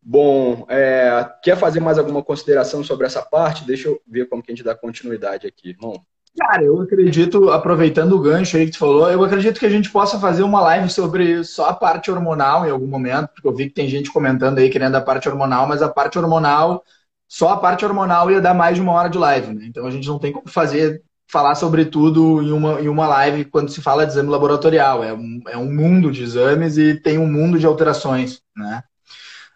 Bom, 0.00 0.66
é, 0.68 1.27
quer 1.42 1.57
fazer 1.57 1.81
mais 1.81 1.98
alguma 1.98 2.22
consideração 2.22 2.85
sobre 2.85 3.07
essa 3.07 3.22
parte? 3.22 3.64
Deixa 3.64 3.88
eu 3.88 4.00
ver 4.07 4.29
como 4.29 4.42
que 4.42 4.53
a 4.53 4.55
gente 4.55 4.64
dá 4.64 4.74
continuidade 4.74 5.46
aqui, 5.46 5.70
irmão. 5.70 6.05
Cara, 6.37 6.64
eu 6.64 6.81
acredito, 6.81 7.50
aproveitando 7.50 8.12
o 8.14 8.20
gancho 8.20 8.57
aí 8.57 8.66
que 8.66 8.72
tu 8.72 8.79
falou, 8.79 9.09
eu 9.09 9.22
acredito 9.22 9.59
que 9.59 9.66
a 9.66 9.70
gente 9.70 9.90
possa 9.90 10.18
fazer 10.18 10.42
uma 10.42 10.61
live 10.61 10.90
sobre 10.90 11.44
só 11.44 11.68
a 11.68 11.74
parte 11.74 12.11
hormonal 12.11 12.66
em 12.66 12.70
algum 12.70 12.88
momento, 12.88 13.29
porque 13.29 13.46
eu 13.46 13.55
vi 13.55 13.68
que 13.68 13.74
tem 13.74 13.88
gente 13.88 14.12
comentando 14.12 14.59
aí 14.59 14.68
querendo 14.68 14.96
a 14.96 15.00
parte 15.00 15.29
hormonal, 15.29 15.66
mas 15.68 15.81
a 15.81 15.88
parte 15.88 16.18
hormonal, 16.18 16.83
só 17.29 17.50
a 17.50 17.57
parte 17.57 17.85
hormonal 17.85 18.31
ia 18.33 18.40
dar 18.40 18.53
mais 18.53 18.74
de 18.74 18.83
uma 18.83 18.92
hora 18.92 19.09
de 19.09 19.16
live, 19.16 19.55
né? 19.55 19.66
Então 19.66 19.87
a 19.87 19.90
gente 19.90 20.09
não 20.09 20.18
tem 20.18 20.33
como 20.33 20.48
fazer, 20.48 21.03
falar 21.26 21.54
sobre 21.54 21.84
tudo 21.84 22.42
em 22.42 22.52
uma, 22.52 22.80
em 22.80 22.88
uma 22.88 23.06
live 23.08 23.44
quando 23.44 23.70
se 23.70 23.80
fala 23.80 24.04
de 24.04 24.12
exame 24.12 24.30
laboratorial. 24.30 25.02
É 25.02 25.12
um, 25.12 25.40
é 25.48 25.56
um 25.56 25.72
mundo 25.72 26.10
de 26.10 26.22
exames 26.22 26.78
e 26.78 26.94
tem 26.94 27.18
um 27.18 27.30
mundo 27.30 27.58
de 27.58 27.66
alterações, 27.66 28.40
né? 28.56 28.82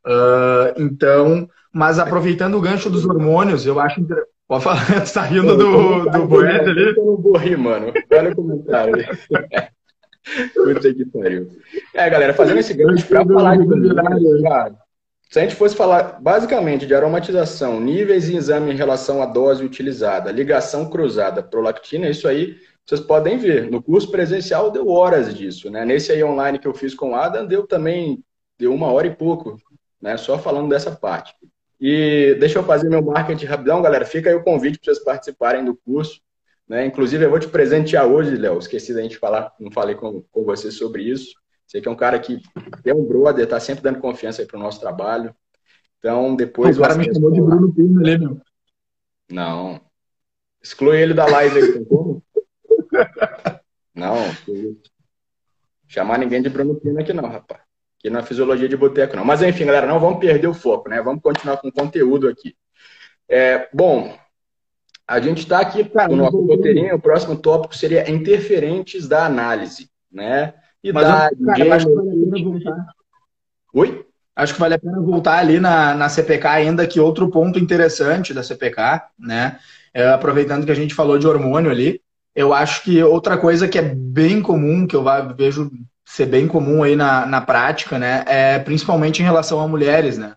Uh, 0.06 0.80
então, 0.82 1.48
mas 1.72 1.98
aproveitando 1.98 2.56
o 2.56 2.60
gancho 2.60 2.88
dos 2.88 3.04
hormônios, 3.04 3.66
eu 3.66 3.78
acho. 3.78 4.04
Pode 4.46 4.64
falar, 4.64 4.84
você 5.04 5.14
tá 5.14 5.22
rindo 5.22 5.56
do, 5.56 6.10
do 6.10 6.26
Boete 6.26 6.70
ali? 6.70 6.96
Eu 6.96 7.04
não 7.04 7.16
vou 7.16 7.36
rir, 7.36 7.58
mano. 7.58 7.92
Olha 8.10 8.30
o 8.30 8.36
comentário. 8.36 8.94
Puta 10.54 10.92
que 10.92 11.06
pariu. 11.06 11.48
É, 11.94 12.08
galera, 12.10 12.34
fazendo 12.34 12.58
esse 12.58 12.74
gancho 12.74 13.06
para 13.06 13.24
falar 13.24 13.56
de 13.56 13.94
cara, 14.42 14.76
se 15.28 15.38
a 15.38 15.42
gente 15.42 15.54
fosse 15.54 15.76
falar 15.76 16.20
basicamente 16.20 16.86
de 16.86 16.94
aromatização, 16.94 17.80
níveis 17.80 18.28
em 18.28 18.36
exame 18.36 18.72
em 18.72 18.76
relação 18.76 19.22
à 19.22 19.26
dose 19.26 19.64
utilizada, 19.64 20.32
ligação 20.32 20.88
cruzada, 20.88 21.42
prolactina, 21.42 22.08
isso 22.08 22.26
aí 22.26 22.56
vocês 22.86 23.00
podem 23.00 23.36
ver. 23.36 23.70
No 23.70 23.82
curso 23.82 24.10
presencial 24.10 24.70
deu 24.70 24.88
horas 24.88 25.34
disso, 25.34 25.70
né? 25.70 25.84
Nesse 25.84 26.10
aí 26.10 26.24
online 26.24 26.58
que 26.58 26.66
eu 26.66 26.72
fiz 26.72 26.94
com 26.94 27.10
o 27.10 27.14
Adam, 27.14 27.46
deu 27.46 27.66
também, 27.66 28.24
deu 28.58 28.72
uma 28.72 28.90
hora 28.90 29.06
e 29.06 29.14
pouco 29.14 29.58
né? 30.00 30.16
Só 30.16 30.38
falando 30.38 30.68
dessa 30.68 30.90
parte. 30.90 31.34
E 31.80 32.36
deixa 32.40 32.58
eu 32.58 32.64
fazer 32.64 32.88
meu 32.88 33.02
marketing 33.02 33.46
rapidão, 33.46 33.82
galera. 33.82 34.04
Fica 34.04 34.30
aí 34.30 34.36
o 34.36 34.42
convite 34.42 34.78
para 34.78 34.92
vocês 34.92 35.04
participarem 35.04 35.64
do 35.64 35.76
curso. 35.76 36.20
Né? 36.68 36.86
Inclusive, 36.86 37.24
eu 37.24 37.30
vou 37.30 37.38
te 37.38 37.48
presentear 37.48 38.06
hoje, 38.06 38.36
Léo. 38.36 38.58
Esqueci 38.58 38.92
da 38.92 39.02
gente 39.02 39.18
falar, 39.18 39.52
não 39.58 39.70
falei 39.70 39.94
com, 39.94 40.22
com 40.30 40.44
você 40.44 40.70
sobre 40.70 41.02
isso. 41.02 41.34
Você 41.68 41.80
que 41.82 41.88
é 41.88 41.90
um 41.90 41.96
cara 41.96 42.18
que 42.18 42.40
é 42.84 42.94
um 42.94 43.04
brother, 43.04 43.46
tá 43.46 43.60
sempre 43.60 43.82
dando 43.82 44.00
confiança 44.00 44.40
aí 44.40 44.48
pro 44.48 44.58
nosso 44.58 44.80
trabalho. 44.80 45.34
Então, 45.98 46.34
depois. 46.34 46.78
O 46.78 46.80
cara 46.80 46.96
me 46.96 47.12
chamou 47.12 47.30
de 47.30 47.42
Bruno 47.42 47.74
Pino 47.74 48.00
ali, 48.00 48.18
meu. 48.18 48.40
Não. 49.30 49.80
Exclui 50.62 51.00
ele 51.00 51.12
da 51.12 51.26
live 51.26 51.58
aí, 51.58 51.72
tem 51.72 51.84
como? 51.84 52.22
Não, 53.94 54.16
chamar 55.88 56.18
ninguém 56.18 56.40
de 56.40 56.48
Bruno 56.48 56.76
Pino 56.76 57.00
aqui 57.00 57.12
não, 57.12 57.28
rapaz 57.28 57.60
que 57.98 58.08
na 58.08 58.22
fisiologia 58.22 58.68
de 58.68 58.76
boteco 58.76 59.16
não. 59.16 59.24
Mas 59.24 59.42
enfim, 59.42 59.66
galera, 59.66 59.86
não 59.86 59.98
vamos 59.98 60.20
perder 60.20 60.46
o 60.46 60.54
foco, 60.54 60.88
né? 60.88 61.02
Vamos 61.02 61.22
continuar 61.22 61.56
com 61.56 61.68
o 61.68 61.72
conteúdo 61.72 62.28
aqui. 62.28 62.56
É, 63.28 63.68
bom, 63.74 64.16
a 65.06 65.20
gente 65.20 65.38
está 65.38 65.60
aqui 65.60 65.82
no 66.08 66.16
nosso 66.16 66.40
roteirinho, 66.40 66.94
o 66.94 67.00
próximo 67.00 67.36
tópico 67.36 67.76
seria 67.76 68.10
interferentes 68.10 69.08
da 69.08 69.26
análise, 69.26 69.90
né? 70.10 70.54
Idade, 70.82 71.36
Mas, 71.40 71.58
cara, 71.58 71.74
acho 71.76 71.86
que 71.86 71.94
vale 71.94 72.08
a 72.10 72.12
pena 72.12 72.44
voltar. 72.44 72.86
Oi? 73.74 74.06
Acho 74.36 74.54
que 74.54 74.60
vale 74.60 74.74
a 74.74 74.78
pena 74.78 75.00
voltar 75.00 75.38
ali 75.38 75.58
na, 75.58 75.94
na 75.94 76.08
CPK 76.08 76.48
ainda, 76.48 76.86
que 76.86 77.00
outro 77.00 77.28
ponto 77.28 77.58
interessante 77.58 78.32
da 78.32 78.42
CPK, 78.42 79.08
né? 79.18 79.58
É, 79.92 80.08
aproveitando 80.08 80.64
que 80.64 80.70
a 80.70 80.76
gente 80.76 80.94
falou 80.94 81.18
de 81.18 81.26
hormônio 81.26 81.70
ali, 81.70 82.00
eu 82.34 82.54
acho 82.54 82.84
que 82.84 83.02
outra 83.02 83.36
coisa 83.36 83.66
que 83.66 83.78
é 83.78 83.82
bem 83.82 84.40
comum, 84.40 84.86
que 84.86 84.94
eu 84.94 85.04
vejo 85.36 85.70
ser 86.06 86.26
bem 86.26 86.46
comum 86.46 86.82
aí 86.82 86.94
na, 86.94 87.26
na 87.26 87.40
prática, 87.40 87.98
né? 87.98 88.24
É 88.26 88.58
principalmente 88.60 89.20
em 89.20 89.24
relação 89.24 89.60
a 89.60 89.66
mulheres, 89.66 90.16
né? 90.16 90.34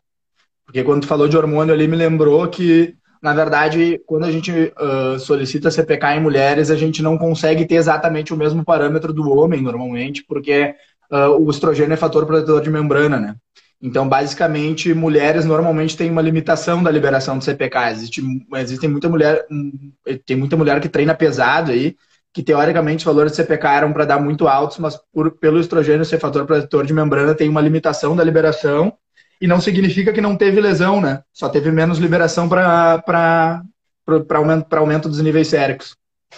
Porque 0.66 0.84
quando 0.84 1.02
tu 1.02 1.08
falou 1.08 1.28
de 1.28 1.38
hormônio 1.38 1.74
ali, 1.74 1.88
me 1.88 1.96
lembrou 1.96 2.48
que, 2.48 2.96
na 3.22 3.34
verdade, 3.34 4.02
quando 4.08 4.26
a 4.26 4.32
gente 4.32 4.52
uh, 4.52 5.20
solicita 5.20 5.70
CPK 5.70 6.16
em 6.16 6.20
mulheres, 6.20 6.72
a 6.72 6.76
gente 6.76 7.04
não 7.04 7.18
consegue 7.18 7.66
ter 7.66 7.76
exatamente 7.76 8.34
o 8.34 8.38
mesmo 8.38 8.66
parâmetro 8.66 9.14
do 9.14 9.30
homem, 9.30 9.62
normalmente, 9.62 10.24
porque 10.28 10.74
uh, 11.12 11.40
o 11.40 11.52
estrogênio 11.52 11.94
é 11.94 11.98
fator 11.98 12.26
protetor 12.26 12.62
de 12.62 12.72
membrana, 12.72 13.20
né? 13.20 13.36
Então, 13.80 14.08
basicamente, 14.08 14.94
mulheres 14.94 15.46
normalmente 15.46 15.98
têm 15.98 16.10
uma 16.10 16.22
limitação 16.22 16.82
da 16.82 16.92
liberação 16.92 17.38
de 17.38 17.46
CPK. 17.46 17.92
Existe, 17.92 18.24
existem 18.56 18.90
muita 18.90 19.10
mulher, 19.10 19.46
tem 20.26 20.38
muita 20.38 20.56
mulher 20.56 20.80
que 20.80 20.90
treina 20.90 21.16
pesado 21.16 21.72
aí, 21.72 21.96
que 22.32 22.44
teoricamente 22.44 23.00
os 23.00 23.04
valores 23.04 23.32
de 23.32 23.38
CPK 23.38 23.68
eram 23.68 23.92
para 23.92 24.06
dar 24.06 24.20
muito 24.20 24.48
altos, 24.48 24.78
mas 24.78 25.00
por, 25.12 25.32
pelo 25.32 25.60
estrogênio 25.60 26.06
ser 26.06 26.20
fator 26.20 26.46
protetor 26.46 26.86
de 26.86 26.94
membrana, 26.94 27.34
tem 27.34 27.50
uma 27.50 27.62
limitação 27.62 28.16
da 28.16 28.24
liberação 28.24 28.94
e 29.42 29.48
não 29.48 29.60
significa 29.60 30.14
que 30.14 30.22
não 30.22 30.38
teve 30.38 30.62
lesão, 30.62 31.02
né? 31.02 31.24
Só 31.34 31.50
teve 31.50 31.72
menos 31.72 31.98
liberação 31.98 32.48
para 32.48 33.64
aumento, 34.36 34.74
aumento 34.76 35.10
dos 35.10 35.20
níveis 35.20 35.48
séricos. 35.48 35.96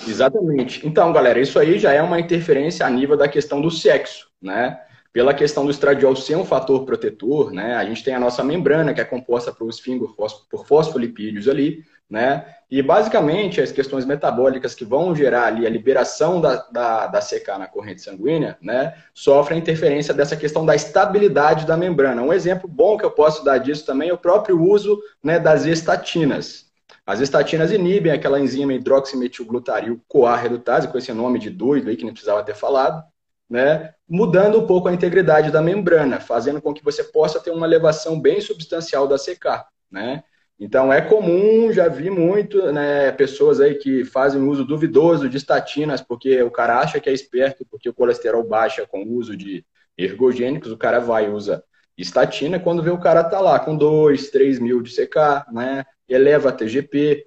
Exatamente. 0.07 0.87
Então, 0.87 1.11
galera, 1.11 1.39
isso 1.39 1.59
aí 1.59 1.77
já 1.77 1.91
é 1.91 2.01
uma 2.01 2.19
interferência 2.19 2.85
a 2.85 2.89
nível 2.89 3.17
da 3.17 3.27
questão 3.27 3.61
do 3.61 3.69
sexo, 3.69 4.27
né? 4.41 4.79
Pela 5.11 5.33
questão 5.33 5.65
do 5.65 5.71
estradiol 5.71 6.15
ser 6.15 6.35
um 6.37 6.45
fator 6.45 6.85
protetor, 6.85 7.51
né? 7.51 7.75
A 7.75 7.85
gente 7.85 8.03
tem 8.03 8.15
a 8.15 8.19
nossa 8.19 8.43
membrana, 8.43 8.93
que 8.93 9.01
é 9.01 9.05
composta 9.05 9.53
por 9.53 10.65
fosfolipídios 10.65 11.47
ali, 11.47 11.83
né? 12.13 12.45
E 12.69 12.79
basicamente 12.79 13.59
as 13.59 13.71
questões 13.71 14.05
metabólicas 14.05 14.75
que 14.75 14.85
vão 14.85 15.15
gerar 15.15 15.47
ali 15.47 15.65
a 15.65 15.69
liberação 15.69 16.39
da, 16.39 16.57
da, 16.71 17.07
da 17.07 17.19
CK 17.19 17.57
na 17.57 17.65
corrente 17.65 18.03
sanguínea, 18.03 18.55
né, 18.61 18.93
sofrem 19.15 19.57
interferência 19.57 20.13
dessa 20.13 20.37
questão 20.37 20.63
da 20.63 20.75
estabilidade 20.75 21.65
da 21.65 21.75
membrana. 21.75 22.21
Um 22.21 22.31
exemplo 22.31 22.69
bom 22.69 22.99
que 22.99 23.03
eu 23.03 23.09
posso 23.09 23.43
dar 23.43 23.57
disso 23.57 23.83
também 23.83 24.09
é 24.09 24.13
o 24.13 24.17
próprio 24.17 24.61
uso 24.61 25.01
né, 25.23 25.39
das 25.39 25.65
estatinas. 25.65 26.67
As 27.03 27.19
estatinas 27.19 27.71
inibem 27.71 28.11
aquela 28.11 28.39
enzima 28.39 28.75
hidroximetilglutaril 28.75 29.99
CoA 30.07 30.35
redutase, 30.35 30.87
com 30.87 30.99
esse 30.99 31.11
nome 31.11 31.39
de 31.39 31.49
doido 31.49 31.89
aí 31.89 31.97
que 31.97 32.03
nem 32.03 32.13
precisava 32.13 32.43
ter 32.43 32.55
falado, 32.55 33.03
né, 33.49 33.91
mudando 34.07 34.59
um 34.59 34.67
pouco 34.67 34.87
a 34.87 34.93
integridade 34.93 35.49
da 35.49 35.63
membrana, 35.63 36.19
fazendo 36.19 36.61
com 36.61 36.75
que 36.75 36.83
você 36.83 37.03
possa 37.03 37.39
ter 37.39 37.49
uma 37.49 37.65
elevação 37.65 38.21
bem 38.21 38.39
substancial 38.39 39.07
da 39.07 39.17
CK, 39.17 39.65
né? 39.91 40.23
Então 40.59 40.93
é 40.93 41.01
comum, 41.01 41.71
já 41.73 41.87
vi 41.87 42.09
muito, 42.09 42.71
né, 42.71 43.11
pessoas 43.11 43.59
aí 43.59 43.75
que 43.75 44.05
fazem 44.05 44.41
uso 44.41 44.63
duvidoso 44.63 45.27
de 45.27 45.37
estatinas, 45.37 46.01
porque 46.01 46.41
o 46.41 46.51
cara 46.51 46.79
acha 46.79 46.99
que 46.99 47.09
é 47.09 47.13
esperto, 47.13 47.65
porque 47.69 47.89
o 47.89 47.93
colesterol 47.93 48.43
baixa 48.47 48.85
com 48.85 49.03
o 49.03 49.13
uso 49.13 49.35
de 49.35 49.65
ergogênicos, 49.97 50.71
o 50.71 50.77
cara 50.77 50.99
vai 50.99 51.25
e 51.25 51.29
usa 51.29 51.63
estatina, 51.97 52.59
quando 52.59 52.81
vê 52.81 52.89
o 52.89 52.99
cara 52.99 53.23
tá 53.23 53.39
lá 53.39 53.59
com 53.59 53.75
2, 53.75 54.29
3 54.29 54.59
mil 54.59 54.81
de 54.81 54.91
CK, 54.91 55.51
né, 55.51 55.83
eleva 56.07 56.49
a 56.49 56.51
TGP, 56.51 57.25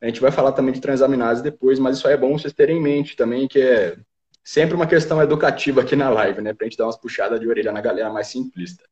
a 0.00 0.06
gente 0.06 0.20
vai 0.20 0.30
falar 0.30 0.52
também 0.52 0.72
de 0.72 0.80
transaminase 0.80 1.42
depois, 1.42 1.78
mas 1.78 1.96
isso 1.96 2.06
aí 2.06 2.14
é 2.14 2.18
bom 2.18 2.38
vocês 2.38 2.52
terem 2.52 2.78
em 2.78 2.82
mente 2.82 3.16
também, 3.16 3.48
que 3.48 3.60
é 3.60 3.96
sempre 4.44 4.76
uma 4.76 4.86
questão 4.86 5.20
educativa 5.20 5.80
aqui 5.80 5.96
na 5.96 6.08
live, 6.08 6.40
né, 6.40 6.54
pra 6.54 6.66
gente 6.66 6.76
dar 6.76 6.84
umas 6.84 6.96
puxadas 6.96 7.40
de 7.40 7.48
orelha 7.48 7.72
na 7.72 7.80
galera 7.80 8.10
mais 8.10 8.28
simplista. 8.28 8.84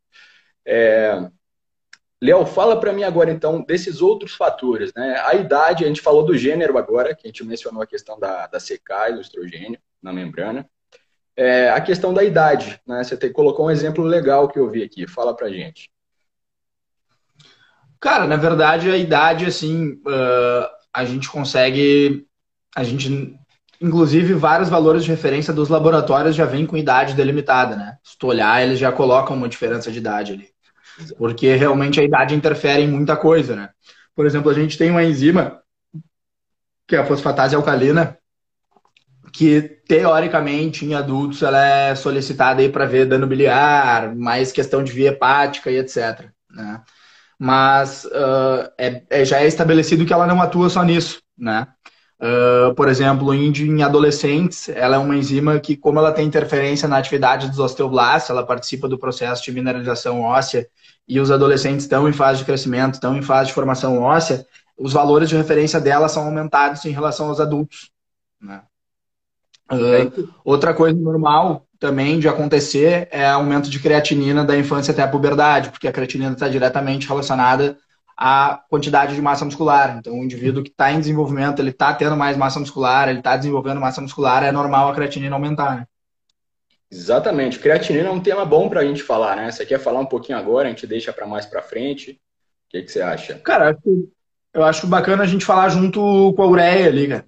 É, 0.67 1.31
Léo, 2.25 2.47
fala 2.47 2.81
para 2.81 2.91
mim 2.91 3.03
agora, 3.03 3.31
então, 3.31 3.61
desses 3.61 4.01
outros 4.01 4.35
fatores. 4.35 4.95
Né? 4.95 5.23
A 5.27 5.35
idade, 5.35 5.85
a 5.85 5.87
gente 5.87 6.01
falou 6.01 6.25
do 6.25 6.35
gênero 6.39 6.79
agora, 6.79 7.15
que 7.15 7.27
a 7.27 7.29
gente 7.29 7.45
mencionou 7.45 7.83
a 7.83 7.87
questão 7.87 8.19
da, 8.19 8.47
da 8.47 8.59
CK 8.59 9.11
e 9.11 9.13
do 9.13 9.21
estrogênio 9.21 9.79
na 10.03 10.11
membrana. 10.11 10.67
É, 11.37 11.69
a 11.69 11.79
questão 11.83 12.15
da 12.15 12.25
idade, 12.25 12.81
né? 12.87 13.05
Você 13.05 13.15
te, 13.15 13.29
colocou 13.29 13.67
um 13.67 13.71
exemplo 13.71 14.03
legal 14.03 14.49
que 14.49 14.59
eu 14.59 14.71
vi 14.71 14.83
aqui. 14.83 15.07
Fala 15.07 15.37
pra 15.37 15.51
gente. 15.51 15.91
Cara, 18.01 18.27
na 18.27 18.37
verdade, 18.37 18.91
a 18.91 18.97
idade, 18.97 19.45
assim, 19.45 20.01
uh, 20.07 20.67
a 20.95 21.05
gente 21.05 21.29
consegue. 21.29 22.27
A 22.75 22.83
gente. 22.85 23.39
Inclusive, 23.83 24.33
vários 24.33 24.71
valores 24.71 25.05
de 25.05 25.11
referência 25.11 25.53
dos 25.53 25.69
laboratórios 25.69 26.35
já 26.35 26.47
vêm 26.47 26.65
com 26.65 26.77
idade 26.77 27.13
delimitada, 27.13 27.77
né? 27.77 27.99
Se 28.03 28.17
tu 28.17 28.29
olhar, 28.29 28.63
eles 28.63 28.79
já 28.79 28.91
colocam 28.91 29.37
uma 29.37 29.49
diferença 29.49 29.93
de 29.93 29.99
idade 29.99 30.33
ali 30.33 30.54
porque 31.17 31.55
realmente 31.55 32.01
a 32.01 32.05
idade 32.05 32.35
interfere 32.35 32.83
em 32.83 32.89
muita 32.89 33.17
coisa, 33.17 33.57
né? 33.57 33.71
Por 34.15 34.27
exemplo, 34.27 34.51
a 34.51 34.55
gente 34.55 34.79
tem 34.79 34.91
uma 34.91 35.03
enzima, 35.03 35.61
que 36.87 36.97
é 36.97 36.99
a 36.99 37.07
fosfatase 37.07 37.55
alcalina, 37.55 38.17
que 39.33 39.61
teoricamente 39.89 40.85
em 40.85 40.95
adultos 40.95 41.43
ela 41.43 41.61
é 41.61 41.95
solicitada 41.97 42.63
aí 42.63 42.69
para 42.69 42.87
ver 42.87 43.07
dano 43.07 43.27
biliar, 43.27 44.15
mais 44.15 44.53
questão 44.53 44.85
de 44.85 44.93
via 44.93 45.09
hepática 45.09 45.71
e 45.71 45.79
etc. 45.79 46.29
Né? 46.49 46.81
Mas 47.37 48.05
uh, 48.05 48.71
é, 48.79 49.03
é, 49.11 49.25
já 49.25 49.41
é 49.41 49.47
estabelecido 49.47 50.07
que 50.07 50.13
ela 50.13 50.27
não 50.27 50.41
atua 50.41 50.71
só 50.71 50.85
nisso, 50.85 51.21
né? 51.37 51.67
Uh, 52.21 52.73
por 52.77 52.89
exemplo, 52.89 53.35
em, 53.35 53.53
em 53.53 53.83
adolescentes, 53.83 54.69
ela 54.69 54.95
é 54.97 54.99
uma 54.99 55.17
enzima 55.17 55.59
que, 55.59 55.77
como 55.77 55.99
ela 55.99 56.13
tem 56.13 56.27
interferência 56.27 56.89
na 56.89 56.97
atividade 56.97 57.51
dos 57.51 57.59
osteoblastos, 57.59 58.31
ela 58.31 58.47
participa 58.47 58.89
do 58.89 58.97
processo 58.97 59.43
de 59.43 59.53
mineralização 59.53 60.23
óssea 60.23 60.67
e 61.07 61.21
os 61.21 61.31
adolescentes 61.31 61.85
estão 61.85 62.09
em 62.09 62.13
fase 62.13 62.41
de 62.41 62.45
crescimento, 62.45 62.95
estão 62.95 63.17
em 63.17 63.23
fase 63.23 63.49
de 63.49 63.55
formação 63.55 64.01
óssea, 64.01 64.47
os 64.77 64.93
valores 64.93 65.29
de 65.29 65.37
referência 65.37 65.81
dela 65.81 66.09
são 66.09 66.25
aumentados 66.25 66.85
em 66.85 66.91
relação 66.91 67.29
aos 67.29 67.41
adultos. 67.41 67.91
Né? 68.41 68.63
Uh, 69.71 70.29
outra 70.45 70.75
coisa 70.75 70.99
normal 70.99 71.67
também 71.79 72.19
de 72.19 72.29
acontecer 72.29 73.09
é 73.11 73.27
aumento 73.27 73.71
de 73.71 73.79
creatinina 73.79 74.45
da 74.45 74.57
infância 74.57 74.93
até 74.93 75.03
a 75.03 75.09
puberdade, 75.09 75.71
porque 75.71 75.89
a 75.89 75.93
creatinina 75.93 76.33
está 76.33 76.49
diretamente 76.49 77.07
relacionada 77.07 77.77
à 78.17 78.61
quantidade 78.69 79.15
de 79.15 79.23
massa 79.23 79.45
muscular. 79.45 79.97
Então, 79.99 80.19
o 80.19 80.25
indivíduo 80.25 80.63
que 80.63 80.71
está 80.71 80.93
em 80.93 81.01
desenvolvimento, 81.01 81.61
ele 81.61 81.71
está 81.71 81.93
tendo 81.93 82.17
mais 82.17 82.37
massa 82.37 82.61
muscular, 82.61 83.09
ele 83.09 83.19
está 83.19 83.37
desenvolvendo 83.37 83.81
massa 83.81 84.01
muscular, 84.01 84.43
é 84.43 84.53
normal 84.53 84.89
a 84.89 84.95
creatinina 84.95 85.35
aumentar. 85.35 85.77
Né? 85.77 85.87
Exatamente. 86.95 87.59
Creatinina 87.59 88.09
é 88.09 88.13
um 88.13 88.21
tema 88.21 88.45
bom 88.45 88.69
para 88.69 88.81
a 88.81 88.85
gente 88.85 89.03
falar, 89.03 89.35
né? 89.35 89.51
Você 89.51 89.67
quer 89.67 89.81
falar 89.81 89.99
um 89.99 90.07
pouquinho 90.07 90.39
agora, 90.39 90.69
a 90.69 90.71
gente 90.71 90.87
deixa 90.87 91.13
para 91.13 91.27
mais 91.27 91.45
para 91.45 91.61
frente. 91.61 92.13
O 92.13 92.17
que, 92.71 92.83
que, 92.83 92.93
você 92.93 93.01
acha? 93.01 93.35
Cara, 93.41 93.77
eu 94.53 94.63
acho 94.63 94.87
bacana 94.87 95.25
a 95.25 95.27
gente 95.27 95.45
falar 95.45 95.69
junto 95.71 96.33
com 96.37 96.43
a 96.43 96.47
ureia 96.47 96.87
ali, 96.87 97.09
cara. 97.09 97.27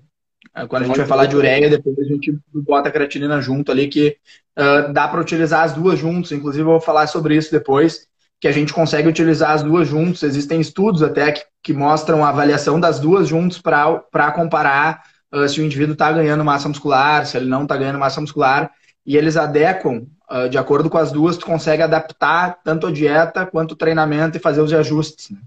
É, 0.54 0.66
quando 0.66 0.84
a 0.84 0.86
gente 0.86 0.96
vai 0.96 1.06
falar 1.06 1.26
de 1.26 1.36
ureia, 1.36 1.68
depois 1.68 1.98
a 1.98 2.04
gente 2.04 2.32
bota 2.54 2.88
a 2.88 2.92
creatinina 2.92 3.40
junto 3.42 3.72
ali, 3.72 3.88
que 3.88 4.16
uh, 4.56 4.92
dá 4.92 5.08
para 5.08 5.20
utilizar 5.20 5.64
as 5.64 5.72
duas 5.72 5.98
juntas. 5.98 6.30
Inclusive, 6.30 6.62
eu 6.62 6.70
vou 6.70 6.80
falar 6.80 7.08
sobre 7.08 7.36
isso 7.36 7.50
depois, 7.50 8.06
que 8.40 8.46
a 8.46 8.52
gente 8.52 8.72
consegue 8.72 9.08
utilizar 9.08 9.50
as 9.50 9.64
duas 9.64 9.88
juntas. 9.88 10.22
Existem 10.22 10.60
estudos 10.60 11.02
até 11.02 11.32
que, 11.32 11.42
que 11.60 11.72
mostram 11.72 12.24
a 12.24 12.28
avaliação 12.28 12.78
das 12.78 13.00
duas 13.00 13.26
juntas 13.28 13.58
para 13.58 14.30
comparar 14.32 15.02
uh, 15.34 15.48
se 15.48 15.60
o 15.60 15.64
indivíduo 15.64 15.94
está 15.94 16.12
ganhando 16.12 16.44
massa 16.44 16.68
muscular, 16.68 17.26
se 17.26 17.36
ele 17.36 17.46
não 17.46 17.64
está 17.64 17.76
ganhando 17.76 17.98
massa 17.98 18.20
muscular 18.20 18.70
e 19.06 19.16
eles 19.16 19.36
adequam, 19.36 20.06
uh, 20.28 20.48
de 20.48 20.58
acordo 20.58 20.90
com 20.90 20.98
as 20.98 21.12
duas, 21.12 21.36
tu 21.36 21.46
consegue 21.46 21.82
adaptar 21.82 22.60
tanto 22.64 22.88
a 22.88 22.92
dieta 22.92 23.46
quanto 23.46 23.72
o 23.72 23.76
treinamento 23.76 24.36
e 24.36 24.40
fazer 24.40 24.60
os 24.60 24.72
ajustes. 24.72 25.30
Né? 25.30 25.38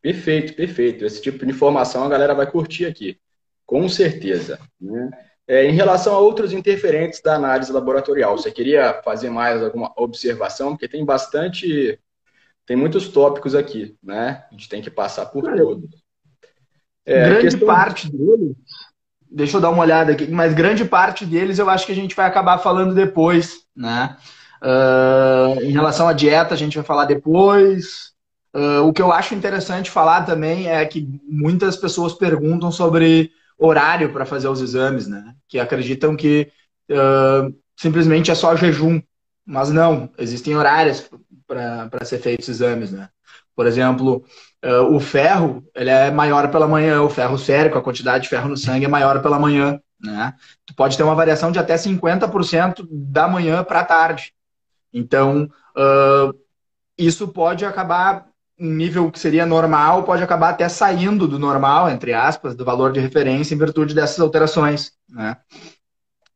Perfeito, 0.00 0.54
perfeito. 0.54 1.04
Esse 1.04 1.20
tipo 1.20 1.44
de 1.44 1.50
informação 1.50 2.04
a 2.04 2.08
galera 2.08 2.34
vai 2.34 2.48
curtir 2.48 2.86
aqui, 2.86 3.18
com 3.66 3.88
certeza. 3.88 4.60
Né? 4.80 5.10
É, 5.48 5.66
em 5.66 5.72
relação 5.72 6.14
a 6.14 6.20
outros 6.20 6.52
interferentes 6.52 7.20
da 7.20 7.34
análise 7.34 7.72
laboratorial, 7.72 8.38
você 8.38 8.52
queria 8.52 9.02
fazer 9.02 9.30
mais 9.30 9.60
alguma 9.60 9.92
observação? 9.96 10.70
Porque 10.70 10.86
tem 10.86 11.04
bastante, 11.04 11.98
tem 12.64 12.76
muitos 12.76 13.08
tópicos 13.08 13.56
aqui, 13.56 13.96
né? 14.00 14.44
A 14.48 14.52
gente 14.52 14.68
tem 14.68 14.80
que 14.80 14.90
passar 14.90 15.26
por 15.26 15.42
todos. 15.42 15.90
É, 17.04 17.24
grande 17.24 17.40
questão... 17.40 17.66
parte 17.66 18.08
deles 18.08 18.54
Deixa 19.30 19.56
eu 19.56 19.60
dar 19.60 19.70
uma 19.70 19.82
olhada 19.82 20.12
aqui, 20.12 20.26
mas 20.28 20.52
grande 20.54 20.84
parte 20.84 21.24
deles 21.24 21.58
eu 21.58 21.70
acho 21.70 21.86
que 21.86 21.92
a 21.92 21.94
gente 21.94 22.16
vai 22.16 22.26
acabar 22.26 22.58
falando 22.58 22.94
depois, 22.94 23.60
né? 23.76 24.16
Uh, 24.62 25.62
em 25.62 25.70
relação 25.70 26.08
à 26.08 26.12
dieta, 26.12 26.52
a 26.54 26.56
gente 26.56 26.76
vai 26.76 26.84
falar 26.84 27.04
depois. 27.04 28.10
Uh, 28.54 28.82
o 28.82 28.92
que 28.92 29.00
eu 29.00 29.12
acho 29.12 29.34
interessante 29.34 29.90
falar 29.90 30.22
também 30.22 30.68
é 30.68 30.84
que 30.84 31.08
muitas 31.28 31.76
pessoas 31.76 32.12
perguntam 32.12 32.72
sobre 32.72 33.30
horário 33.56 34.12
para 34.12 34.26
fazer 34.26 34.48
os 34.48 34.60
exames, 34.60 35.06
né? 35.06 35.34
Que 35.48 35.60
acreditam 35.60 36.16
que 36.16 36.50
uh, 36.90 37.54
simplesmente 37.76 38.30
é 38.30 38.34
só 38.34 38.56
jejum. 38.56 39.00
Mas 39.46 39.70
não, 39.70 40.10
existem 40.18 40.56
horários 40.56 41.08
para 41.46 42.04
ser 42.04 42.18
feitos 42.18 42.48
exames, 42.48 42.90
né? 42.90 43.08
Por 43.54 43.66
exemplo, 43.66 44.24
Uh, 44.62 44.94
o 44.94 45.00
ferro 45.00 45.64
ele 45.74 45.88
é 45.88 46.10
maior 46.10 46.50
pela 46.50 46.68
manhã, 46.68 47.02
o 47.02 47.08
ferro 47.08 47.38
sérico, 47.38 47.78
a 47.78 47.82
quantidade 47.82 48.24
de 48.24 48.28
ferro 48.28 48.48
no 48.48 48.56
sangue 48.56 48.84
é 48.84 48.88
maior 48.88 49.22
pela 49.22 49.38
manhã. 49.38 49.80
Né? 50.02 50.34
Tu 50.66 50.74
pode 50.74 50.96
ter 50.96 51.02
uma 51.02 51.14
variação 51.14 51.50
de 51.50 51.58
até 51.58 51.76
50% 51.76 52.86
da 52.90 53.26
manhã 53.26 53.64
para 53.64 53.80
a 53.80 53.84
tarde. 53.84 54.34
Então, 54.92 55.48
uh, 55.76 56.34
isso 56.98 57.28
pode 57.28 57.64
acabar 57.64 58.26
um 58.58 58.70
nível 58.70 59.10
que 59.10 59.18
seria 59.18 59.46
normal, 59.46 60.02
pode 60.02 60.22
acabar 60.22 60.50
até 60.50 60.68
saindo 60.68 61.26
do 61.26 61.38
normal, 61.38 61.88
entre 61.88 62.12
aspas, 62.12 62.54
do 62.54 62.64
valor 62.64 62.92
de 62.92 63.00
referência 63.00 63.54
em 63.54 63.58
virtude 63.58 63.94
dessas 63.94 64.20
alterações. 64.20 64.92
Né? 65.08 65.34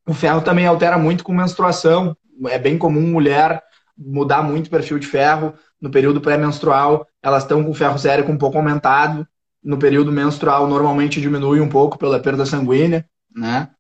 O 0.07 0.15
ferro 0.15 0.41
também 0.41 0.67
altera 0.67 0.97
muito 0.97 1.23
com 1.23 1.35
menstruação. 1.35 2.17
É 2.47 2.59
bem 2.59 2.79
comum 2.79 3.03
mulher 3.03 3.63
mudar 3.97 4.43
muito 4.43 4.67
o 4.67 4.71
perfil 4.71 4.99
de 4.99 5.07
ferro 5.07 5.55
no 5.81 5.91
período 5.91 6.21
pré-menstrual 6.21 7.07
elas 7.25 7.43
estão 7.43 7.65
com 7.65 7.73
ferro 7.73 7.99
sérico 7.99 8.31
um 8.31 8.37
pouco 8.37 8.59
aumentado. 8.59 9.27
No 9.63 9.79
período 9.79 10.13
menstrual, 10.13 10.69
normalmente 10.69 11.23
diminui 11.23 11.59
um 11.59 11.69
pouco 11.71 11.99
pela 11.99 12.21
perda 12.21 12.45
sanguínea, 12.45 13.07
né? 13.35 13.71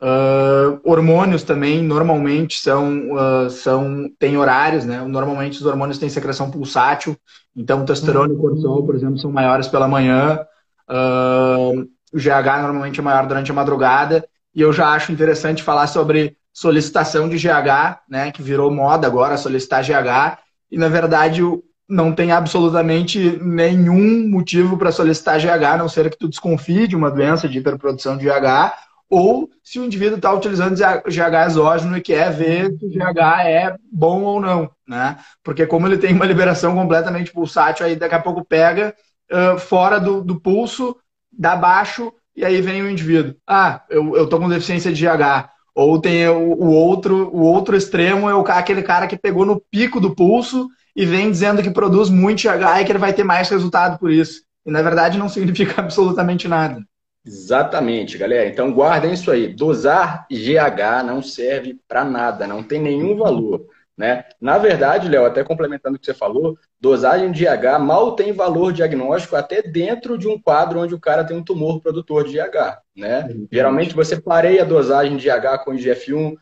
Uh, 0.00 0.80
hormônios 0.82 1.42
também 1.42 1.82
normalmente 1.82 2.58
são, 2.58 3.12
uh, 3.12 3.50
são 3.50 4.08
têm 4.18 4.38
horários, 4.38 4.86
né? 4.86 5.02
Normalmente 5.02 5.58
os 5.58 5.66
hormônios 5.66 5.98
têm 5.98 6.08
secreção 6.08 6.50
pulsátil, 6.50 7.14
então 7.54 7.84
testosterona 7.84 8.32
e 8.32 8.36
cortisol, 8.36 8.86
por 8.86 8.94
exemplo, 8.94 9.18
são 9.18 9.30
maiores 9.30 9.68
pela 9.68 9.86
manhã. 9.86 10.40
Uh, 10.88 11.82
o 12.14 12.18
GH 12.18 12.62
normalmente 12.62 12.98
é 12.98 13.02
maior 13.02 13.26
durante 13.26 13.50
a 13.50 13.54
madrugada. 13.54 14.26
E 14.54 14.62
eu 14.62 14.72
já 14.72 14.88
acho 14.88 15.12
interessante 15.12 15.62
falar 15.62 15.86
sobre 15.86 16.34
solicitação 16.56 17.28
de 17.28 17.36
GH, 17.36 18.00
né? 18.08 18.32
Que 18.32 18.42
virou 18.42 18.70
moda 18.70 19.06
agora 19.06 19.36
solicitar 19.36 19.84
GH. 19.84 20.38
E 20.70 20.78
na 20.78 20.88
verdade 20.88 21.42
não 21.86 22.14
tem 22.14 22.32
absolutamente 22.32 23.38
nenhum 23.42 24.26
motivo 24.26 24.78
para 24.78 24.90
solicitar 24.90 25.38
GH, 25.38 25.64
a 25.64 25.76
não 25.76 25.88
ser 25.88 26.10
que 26.10 26.16
tu 26.16 26.26
desconfie 26.26 26.88
de 26.88 26.96
uma 26.96 27.10
doença 27.10 27.46
de 27.46 27.58
hiperprodução 27.58 28.16
de 28.16 28.24
GH, 28.24 28.72
ou 29.08 29.50
se 29.62 29.78
o 29.78 29.84
indivíduo 29.84 30.16
está 30.16 30.32
utilizando 30.32 30.74
GH 30.74 31.46
exógeno 31.46 31.94
e 31.98 32.00
quer 32.00 32.32
ver 32.32 32.74
se 32.78 32.86
o 32.86 32.88
GH 32.88 33.20
é 33.44 33.76
bom 33.92 34.22
ou 34.22 34.40
não, 34.40 34.70
né? 34.88 35.18
Porque 35.44 35.66
como 35.66 35.86
ele 35.86 35.98
tem 35.98 36.14
uma 36.14 36.24
liberação 36.24 36.74
completamente 36.74 37.32
pulsátil, 37.32 37.84
aí 37.84 37.96
daqui 37.96 38.14
a 38.14 38.22
pouco 38.22 38.42
pega 38.42 38.94
uh, 39.30 39.58
fora 39.58 40.00
do, 40.00 40.24
do 40.24 40.40
pulso, 40.40 40.96
dá 41.30 41.54
baixo 41.54 42.10
e 42.34 42.46
aí 42.46 42.62
vem 42.62 42.82
o 42.82 42.90
indivíduo. 42.90 43.36
Ah, 43.46 43.82
eu, 43.90 44.16
eu 44.16 44.26
tô 44.26 44.38
com 44.38 44.48
deficiência 44.48 44.90
de 44.90 45.04
GH. 45.04 45.54
Ou 45.76 46.00
tem 46.00 46.26
o, 46.26 46.68
outro, 46.68 47.28
o 47.28 47.42
outro 47.42 47.76
extremo 47.76 48.30
é 48.30 48.34
o, 48.34 48.40
aquele 48.40 48.82
cara 48.82 49.06
que 49.06 49.18
pegou 49.18 49.44
no 49.44 49.60
pico 49.60 50.00
do 50.00 50.14
pulso 50.14 50.68
e 50.96 51.04
vem 51.04 51.30
dizendo 51.30 51.62
que 51.62 51.70
produz 51.70 52.08
muito 52.08 52.40
GH 52.44 52.80
e 52.80 52.84
que 52.86 52.92
ele 52.92 52.98
vai 52.98 53.12
ter 53.12 53.24
mais 53.24 53.50
resultado 53.50 53.98
por 53.98 54.10
isso. 54.10 54.40
E 54.64 54.70
na 54.70 54.80
verdade 54.80 55.18
não 55.18 55.28
significa 55.28 55.82
absolutamente 55.82 56.48
nada. 56.48 56.82
Exatamente, 57.26 58.16
galera. 58.16 58.48
Então 58.48 58.72
guardem 58.72 59.12
isso 59.12 59.30
aí. 59.30 59.48
Dosar 59.52 60.26
GH 60.30 61.04
não 61.04 61.20
serve 61.20 61.78
para 61.86 62.06
nada, 62.06 62.46
não 62.46 62.62
tem 62.62 62.80
nenhum 62.80 63.14
valor. 63.14 63.66
Né? 63.96 64.24
Na 64.38 64.58
verdade, 64.58 65.08
Léo, 65.08 65.24
até 65.24 65.42
complementando 65.42 65.96
o 65.96 65.98
que 65.98 66.04
você 66.04 66.12
falou, 66.12 66.58
dosagem 66.78 67.32
de 67.32 67.44
IH 67.44 67.78
mal 67.78 68.14
tem 68.14 68.32
valor 68.32 68.72
diagnóstico 68.72 69.36
até 69.36 69.62
dentro 69.62 70.18
de 70.18 70.28
um 70.28 70.38
quadro 70.38 70.80
onde 70.80 70.94
o 70.94 71.00
cara 71.00 71.24
tem 71.24 71.36
um 71.36 71.42
tumor 71.42 71.80
produtor 71.80 72.24
de 72.24 72.38
IH. 72.38 72.78
Né? 72.94 73.28
Geralmente 73.50 73.94
você 73.94 74.20
pareia 74.20 74.62
a 74.62 74.66
dosagem 74.66 75.16
de 75.16 75.28
IH 75.28 75.58
com 75.64 75.72
IGF-1, 75.72 76.34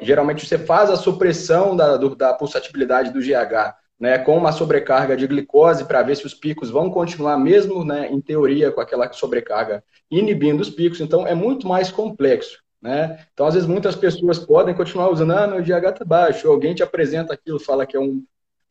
geralmente 0.00 0.46
você 0.46 0.56
faz 0.56 0.90
a 0.90 0.96
supressão 0.96 1.74
da, 1.74 1.96
do, 1.96 2.14
da 2.14 2.32
pulsatibilidade 2.34 3.10
do 3.10 3.20
GH 3.20 3.82
né, 4.02 4.18
com 4.18 4.36
uma 4.36 4.50
sobrecarga 4.50 5.16
de 5.16 5.28
glicose 5.28 5.84
para 5.84 6.02
ver 6.02 6.16
se 6.16 6.26
os 6.26 6.34
picos 6.34 6.68
vão 6.68 6.90
continuar 6.90 7.38
mesmo, 7.38 7.84
né, 7.84 8.08
em 8.10 8.20
teoria, 8.20 8.72
com 8.72 8.80
aquela 8.80 9.12
sobrecarga 9.12 9.84
inibindo 10.10 10.60
os 10.60 10.68
picos. 10.68 11.00
Então, 11.00 11.24
é 11.24 11.36
muito 11.36 11.68
mais 11.68 11.88
complexo. 11.88 12.58
Né? 12.82 13.24
Então, 13.32 13.46
às 13.46 13.54
vezes, 13.54 13.68
muitas 13.68 13.94
pessoas 13.94 14.40
podem 14.40 14.74
continuar 14.74 15.08
usando, 15.08 15.32
ah, 15.32 15.46
meu 15.46 15.62
GH 15.62 15.90
está 15.90 16.04
baixo, 16.04 16.48
alguém 16.48 16.74
te 16.74 16.82
apresenta 16.82 17.32
aquilo, 17.32 17.60
fala 17.60 17.86
que 17.86 17.96
é 17.96 18.00
um, 18.00 18.24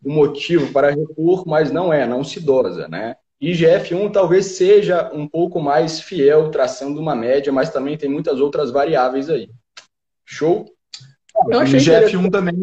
um 0.06 0.13
motivo 0.13 0.71
para 0.74 0.89
repor, 0.89 1.47
mas 1.47 1.71
não 1.71 1.93
é, 1.93 2.06
não 2.06 2.21
se 2.24 2.41
dosa. 2.41 2.89
Né? 2.89 3.15
IGF-1 3.41 4.12
talvez 4.12 4.58
seja 4.58 5.10
um 5.13 5.26
pouco 5.26 5.62
mais 5.62 6.02
fiel, 6.02 6.52
traçando 6.52 7.00
uma 7.00 7.15
média, 7.15 7.54
mas 7.54 7.69
também 7.69 7.97
tem 7.97 8.10
muitas 8.10 8.41
outras 8.41 8.69
variáveis 8.69 9.30
aí. 9.30 9.50
Show? 10.26 10.65
Eu 11.50 11.60
achei 11.60 11.80
IGF-1 11.80 12.30
também 12.30 12.56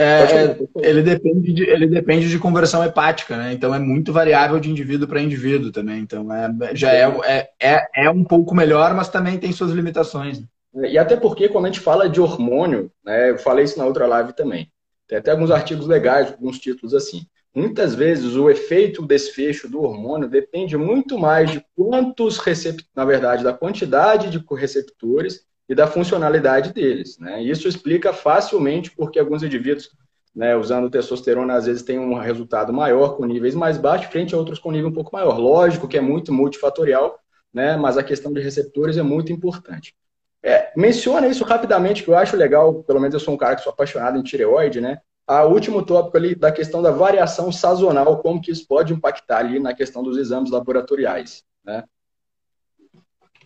é, 0.00 0.56
ele, 0.76 1.02
depende 1.02 1.52
de, 1.52 1.64
ele 1.64 1.88
depende 1.88 2.30
de 2.30 2.38
conversão 2.38 2.84
hepática, 2.84 3.36
né? 3.36 3.52
Então 3.52 3.74
é 3.74 3.80
muito 3.80 4.12
variável 4.12 4.60
de 4.60 4.70
indivíduo 4.70 5.08
para 5.08 5.20
indivíduo 5.20 5.72
também. 5.72 5.98
Então 5.98 6.32
é, 6.32 6.76
já 6.76 6.92
é, 6.92 7.02
é, 7.24 7.48
é, 7.60 8.04
é, 8.04 8.10
um 8.10 8.22
pouco 8.22 8.54
melhor, 8.54 8.94
mas 8.94 9.08
também 9.08 9.38
tem 9.38 9.50
suas 9.50 9.72
limitações. 9.72 10.40
Né? 10.72 10.90
E 10.92 10.96
até 10.96 11.16
porque 11.16 11.48
quando 11.48 11.64
a 11.64 11.68
gente 11.68 11.80
fala 11.80 12.08
de 12.08 12.20
hormônio, 12.20 12.92
né, 13.04 13.30
eu 13.30 13.38
falei 13.38 13.64
isso 13.64 13.76
na 13.76 13.86
outra 13.86 14.06
live 14.06 14.32
também. 14.34 14.70
Tem 15.08 15.18
até 15.18 15.32
alguns 15.32 15.50
artigos 15.50 15.88
legais, 15.88 16.30
alguns 16.30 16.60
títulos 16.60 16.94
assim. 16.94 17.22
Muitas 17.52 17.92
vezes 17.92 18.36
o 18.36 18.48
efeito 18.48 19.04
desfecho 19.04 19.68
do 19.68 19.82
hormônio 19.82 20.28
depende 20.28 20.76
muito 20.76 21.18
mais 21.18 21.50
de 21.50 21.64
quantos 21.74 22.38
receptores, 22.38 22.88
na 22.94 23.04
verdade, 23.04 23.42
da 23.42 23.52
quantidade 23.52 24.30
de 24.30 24.40
receptores 24.54 25.47
e 25.68 25.74
da 25.74 25.86
funcionalidade 25.86 26.72
deles. 26.72 27.18
Né? 27.18 27.42
Isso 27.42 27.68
explica 27.68 28.12
facilmente 28.12 28.90
porque 28.90 29.18
alguns 29.18 29.42
indivíduos, 29.42 29.90
né, 30.34 30.56
usando 30.56 30.90
testosterona, 30.90 31.54
às 31.54 31.66
vezes 31.66 31.82
têm 31.82 31.98
um 31.98 32.14
resultado 32.14 32.72
maior 32.72 33.16
com 33.16 33.26
níveis 33.26 33.54
mais 33.54 33.76
baixos, 33.76 34.10
frente 34.10 34.34
a 34.34 34.38
outros 34.38 34.58
com 34.58 34.70
nível 34.70 34.88
um 34.88 34.94
pouco 34.94 35.12
maior. 35.12 35.38
Lógico 35.38 35.88
que 35.88 35.98
é 35.98 36.00
muito 36.00 36.32
multifatorial, 36.32 37.18
né, 37.52 37.76
mas 37.76 37.98
a 37.98 38.02
questão 38.02 38.32
de 38.32 38.40
receptores 38.40 38.96
é 38.96 39.02
muito 39.02 39.32
importante. 39.32 39.94
É, 40.42 40.72
menciona 40.76 41.26
isso 41.26 41.44
rapidamente, 41.44 42.02
que 42.02 42.10
eu 42.10 42.16
acho 42.16 42.36
legal, 42.36 42.82
pelo 42.84 43.00
menos 43.00 43.14
eu 43.14 43.20
sou 43.20 43.34
um 43.34 43.36
cara 43.36 43.56
que 43.56 43.62
sou 43.62 43.72
apaixonado 43.72 44.16
em 44.16 44.22
tireoide, 44.22 44.80
né? 44.80 45.00
A 45.26 45.44
último 45.44 45.84
tópico 45.84 46.16
ali 46.16 46.34
da 46.34 46.50
questão 46.50 46.80
da 46.80 46.90
variação 46.90 47.52
sazonal, 47.52 48.18
como 48.22 48.40
que 48.40 48.50
isso 48.50 48.66
pode 48.66 48.94
impactar 48.94 49.38
ali 49.38 49.60
na 49.60 49.74
questão 49.74 50.02
dos 50.02 50.16
exames 50.16 50.50
laboratoriais, 50.50 51.44
né? 51.64 51.84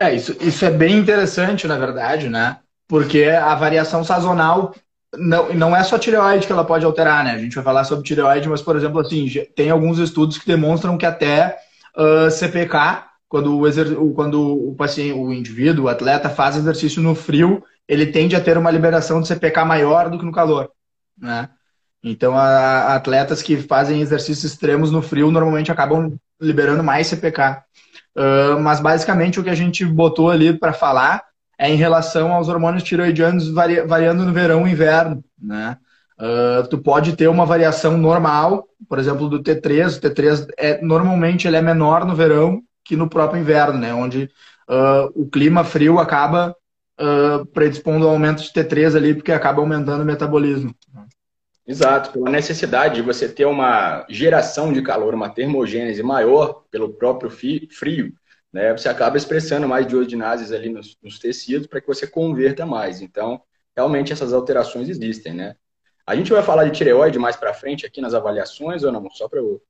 É, 0.02 0.12
isso, 0.12 0.36
isso 0.40 0.64
é 0.64 0.70
bem 0.70 0.98
interessante, 0.98 1.68
na 1.68 1.78
verdade, 1.78 2.28
né? 2.28 2.58
Porque 2.88 3.24
a 3.24 3.54
variação 3.54 4.02
sazonal 4.02 4.74
não, 5.16 5.52
não 5.54 5.76
é 5.76 5.84
só 5.84 5.96
tireoide 5.96 6.44
que 6.44 6.52
ela 6.52 6.64
pode 6.64 6.84
alterar, 6.84 7.22
né? 7.22 7.30
A 7.30 7.38
gente 7.38 7.54
vai 7.54 7.62
falar 7.62 7.84
sobre 7.84 8.04
tireoide, 8.04 8.48
mas, 8.48 8.60
por 8.60 8.74
exemplo, 8.74 8.98
assim, 8.98 9.28
tem 9.54 9.70
alguns 9.70 10.00
estudos 10.00 10.38
que 10.38 10.46
demonstram 10.46 10.98
que 10.98 11.06
até 11.06 11.56
uh, 11.96 12.28
CPK, 12.28 13.04
quando 13.28 13.56
o, 13.56 13.68
exer... 13.68 13.94
quando 14.12 14.70
o 14.70 14.74
paciente, 14.74 15.12
o 15.12 15.32
indivíduo, 15.32 15.84
o 15.84 15.88
atleta 15.88 16.28
faz 16.28 16.56
exercício 16.56 17.00
no 17.00 17.14
frio, 17.14 17.62
ele 17.86 18.06
tende 18.06 18.34
a 18.34 18.40
ter 18.40 18.58
uma 18.58 18.72
liberação 18.72 19.20
de 19.20 19.28
CPK 19.28 19.64
maior 19.64 20.10
do 20.10 20.18
que 20.18 20.24
no 20.24 20.32
calor, 20.32 20.68
né? 21.16 21.48
Então, 22.02 22.36
a, 22.36 22.96
atletas 22.96 23.40
que 23.40 23.56
fazem 23.56 24.00
exercícios 24.00 24.52
extremos 24.52 24.90
no 24.90 25.00
frio 25.00 25.30
normalmente 25.30 25.70
acabam 25.70 26.16
liberando 26.40 26.82
mais 26.82 27.06
CPK. 27.06 27.62
Uh, 28.16 28.60
mas 28.60 28.80
basicamente 28.80 29.40
o 29.40 29.42
que 29.42 29.50
a 29.50 29.54
gente 29.54 29.84
botou 29.84 30.30
ali 30.30 30.52
para 30.52 30.72
falar 30.72 31.22
é 31.58 31.70
em 31.70 31.76
relação 31.76 32.32
aos 32.32 32.48
hormônios 32.48 32.82
tiroidianos 32.82 33.48
vari, 33.48 33.80
variando 33.82 34.24
no 34.24 34.32
verão 34.32 34.66
e 34.66 34.72
inverno, 34.72 35.24
né? 35.40 35.78
Uh, 36.18 36.66
tu 36.68 36.78
pode 36.78 37.16
ter 37.16 37.28
uma 37.28 37.46
variação 37.46 37.96
normal, 37.96 38.66
por 38.88 38.98
exemplo, 38.98 39.28
do 39.28 39.42
T3. 39.42 39.96
O 39.96 40.00
T3 40.00 40.46
é 40.58 40.80
normalmente 40.82 41.48
ele 41.48 41.56
é 41.56 41.62
menor 41.62 42.04
no 42.04 42.14
verão 42.14 42.62
que 42.84 42.96
no 42.96 43.08
próprio 43.08 43.40
inverno, 43.40 43.78
né? 43.78 43.94
Onde 43.94 44.30
uh, 44.68 45.10
o 45.14 45.28
clima 45.28 45.64
frio 45.64 45.98
acaba 45.98 46.54
predispondo 47.52 48.06
ao 48.06 48.12
aumento 48.12 48.44
de 48.44 48.52
T3 48.52 48.94
ali, 48.94 49.12
porque 49.12 49.32
acaba 49.32 49.60
aumentando 49.60 50.02
o 50.02 50.06
metabolismo. 50.06 50.72
Exato, 51.66 52.12
pela 52.12 52.28
necessidade 52.28 52.96
de 52.96 53.02
você 53.02 53.28
ter 53.28 53.44
uma 53.44 54.04
geração 54.08 54.72
de 54.72 54.82
calor, 54.82 55.14
uma 55.14 55.30
termogênese 55.30 56.02
maior 56.02 56.64
pelo 56.70 56.92
próprio 56.92 57.30
frio, 57.30 58.12
né? 58.52 58.72
Você 58.72 58.88
acaba 58.88 59.16
expressando 59.16 59.68
mais 59.68 59.86
diogenases 59.86 60.50
ali 60.50 60.68
nos, 60.68 60.98
nos 61.00 61.18
tecidos 61.20 61.68
para 61.68 61.80
que 61.80 61.86
você 61.86 62.06
converta 62.06 62.66
mais. 62.66 63.00
Então, 63.00 63.40
realmente 63.76 64.12
essas 64.12 64.32
alterações 64.32 64.88
existem, 64.88 65.32
né? 65.34 65.56
A 66.04 66.16
gente 66.16 66.32
vai 66.32 66.42
falar 66.42 66.64
de 66.64 66.72
tireoide 66.72 67.18
mais 67.18 67.36
para 67.36 67.54
frente 67.54 67.86
aqui 67.86 68.00
nas 68.00 68.12
avaliações 68.12 68.82
ou 68.82 68.90
não? 68.90 69.08
Só 69.10 69.28
para 69.28 69.38
eu 69.38 69.62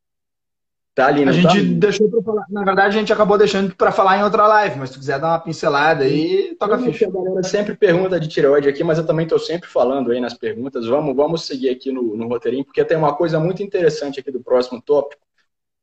Tá 0.95 1.07
ali, 1.07 1.23
a 1.27 1.33
gente 1.33 1.47
tá? 1.47 1.79
deixou 1.79 2.11
para 2.11 2.23
falar. 2.23 2.47
Na 2.51 2.65
verdade, 2.65 2.97
a 2.97 3.01
gente 3.01 3.13
acabou 3.13 3.39
deixando 3.39 3.75
para 3.75 3.91
falar 3.91 4.19
em 4.19 4.25
outra 4.25 4.47
live, 4.47 4.79
mas 4.79 4.91
se 4.91 4.95
tu 4.95 4.99
quiser 4.99 5.19
dar 5.19 5.29
uma 5.29 5.41
pincelada 5.41 6.05
aí, 6.05 6.55
toca 6.59 6.75
a 6.75 6.79
ficha. 6.79 7.07
A 7.07 7.11
galera 7.11 7.43
sempre 7.43 7.75
pergunta 7.75 8.21
de 8.21 8.29
tireoide 8.29 8.69
aqui, 8.69 8.85
mas 8.85 8.99
eu 8.99 9.07
também 9.07 9.25
estou 9.25 9.39
sempre 9.39 9.71
falando 9.71 10.13
aí 10.13 10.21
nas 10.21 10.35
perguntas. 10.35 10.87
Vamos, 10.87 11.17
vamos 11.17 11.47
seguir 11.47 11.71
aqui 11.71 11.91
no, 11.91 12.15
no 12.15 12.29
roteirinho, 12.29 12.65
porque 12.65 12.85
tem 12.85 12.99
uma 12.99 13.15
coisa 13.15 13.41
muito 13.41 13.63
interessante 13.63 14.21
aqui 14.21 14.31
do 14.31 14.43
próximo 14.43 14.83
tópico, 14.83 15.23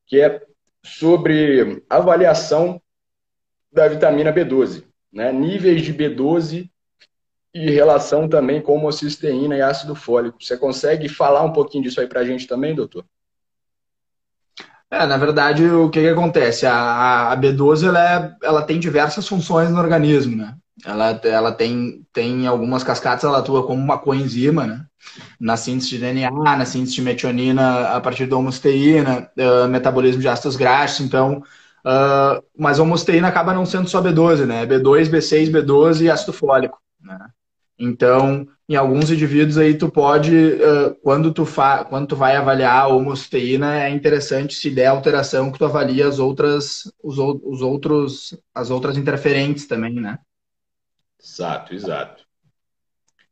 que 0.06 0.22
é 0.22 0.44
sobre 0.84 1.84
avaliação 1.90 2.80
da 3.74 3.88
vitamina 3.88 4.32
B12, 4.32 4.84
né? 5.12 5.32
Níveis 5.32 5.82
de 5.82 5.92
B12 5.92 6.70
e 7.52 7.72
relação 7.72 8.30
também 8.30 8.62
com 8.62 8.76
homocisteína 8.76 9.58
e 9.58 9.62
ácido 9.62 9.96
fólico. 9.96 10.38
Você 10.40 10.56
consegue 10.56 11.10
falar 11.10 11.42
um 11.42 11.52
pouquinho 11.52 11.84
disso 11.84 12.00
aí 12.00 12.06
para 12.06 12.20
a 12.20 12.24
gente 12.24 12.46
também, 12.46 12.76
doutor? 12.76 13.04
É, 14.92 15.06
na 15.06 15.18
verdade, 15.18 15.66
o 15.70 15.90
que, 15.90 16.02
que 16.02 16.08
acontece? 16.08 16.66
A, 16.66 17.32
a 17.32 17.38
B12 17.38 17.88
ela, 17.88 18.00
é, 18.00 18.36
ela 18.44 18.62
tem 18.64 18.80
diversas 18.80 19.28
funções 19.28 19.70
no 19.70 19.80
organismo, 19.80 20.36
né? 20.36 20.56
Ela, 20.84 21.12
ela 21.24 21.52
tem, 21.52 22.06
tem 22.12 22.48
algumas 22.48 22.84
cascatas, 22.84 23.24
ela 23.24 23.40
atua 23.40 23.66
como 23.68 23.82
uma 23.82 24.00
coenzima, 24.00 24.66
né? 24.66 24.86
Na 25.40 25.58
síntese 25.58 25.92
de 25.92 26.00
DNA, 26.00 26.32
na 26.32 26.66
síntese 26.66 26.96
de 26.96 27.02
metionina 27.04 27.90
a 27.90 28.02
partir 28.02 28.26
da 28.26 28.38
homosteína, 28.38 29.30
uh, 29.38 29.68
metabolismo 29.70 30.22
de 30.22 30.28
ácidos 30.28 30.56
graxos, 30.56 31.02
então... 31.02 31.44
Uh, 31.80 32.44
mas 32.58 32.78
a 32.78 32.84
homosteína 32.84 33.30
acaba 33.30 33.54
não 33.54 33.66
sendo 33.66 33.88
só 33.88 34.02
B12, 34.02 34.46
né? 34.46 34.66
B2, 34.66 35.08
B6, 35.10 35.50
B12 35.50 36.02
e 36.02 36.10
ácido 36.12 36.34
fólico, 36.34 36.78
né? 37.02 37.18
Então, 37.78 38.46
em 38.70 38.76
alguns 38.76 39.10
indivíduos 39.10 39.58
aí 39.58 39.76
tu 39.76 39.90
pode, 39.90 40.32
uh, 40.36 40.94
quando, 41.02 41.34
tu 41.34 41.44
fa 41.44 41.84
quando 41.84 42.06
tu 42.10 42.16
vai 42.16 42.36
avaliar 42.36 42.84
a 42.84 42.88
homosteína, 42.88 43.84
é 43.84 43.90
interessante 43.90 44.54
se 44.54 44.70
der 44.70 44.86
alteração 44.86 45.52
que 45.52 45.58
tu 45.58 45.66
avalie 45.66 46.04
as 46.04 46.20
outras, 46.20 46.84
os, 47.04 47.18
os 47.18 47.64
outros, 47.64 48.38
as 48.54 48.70
outras 48.70 48.96
interferentes 48.96 49.66
também, 49.66 49.96
né? 49.96 50.20
Exato, 51.20 51.74
exato. 51.74 52.24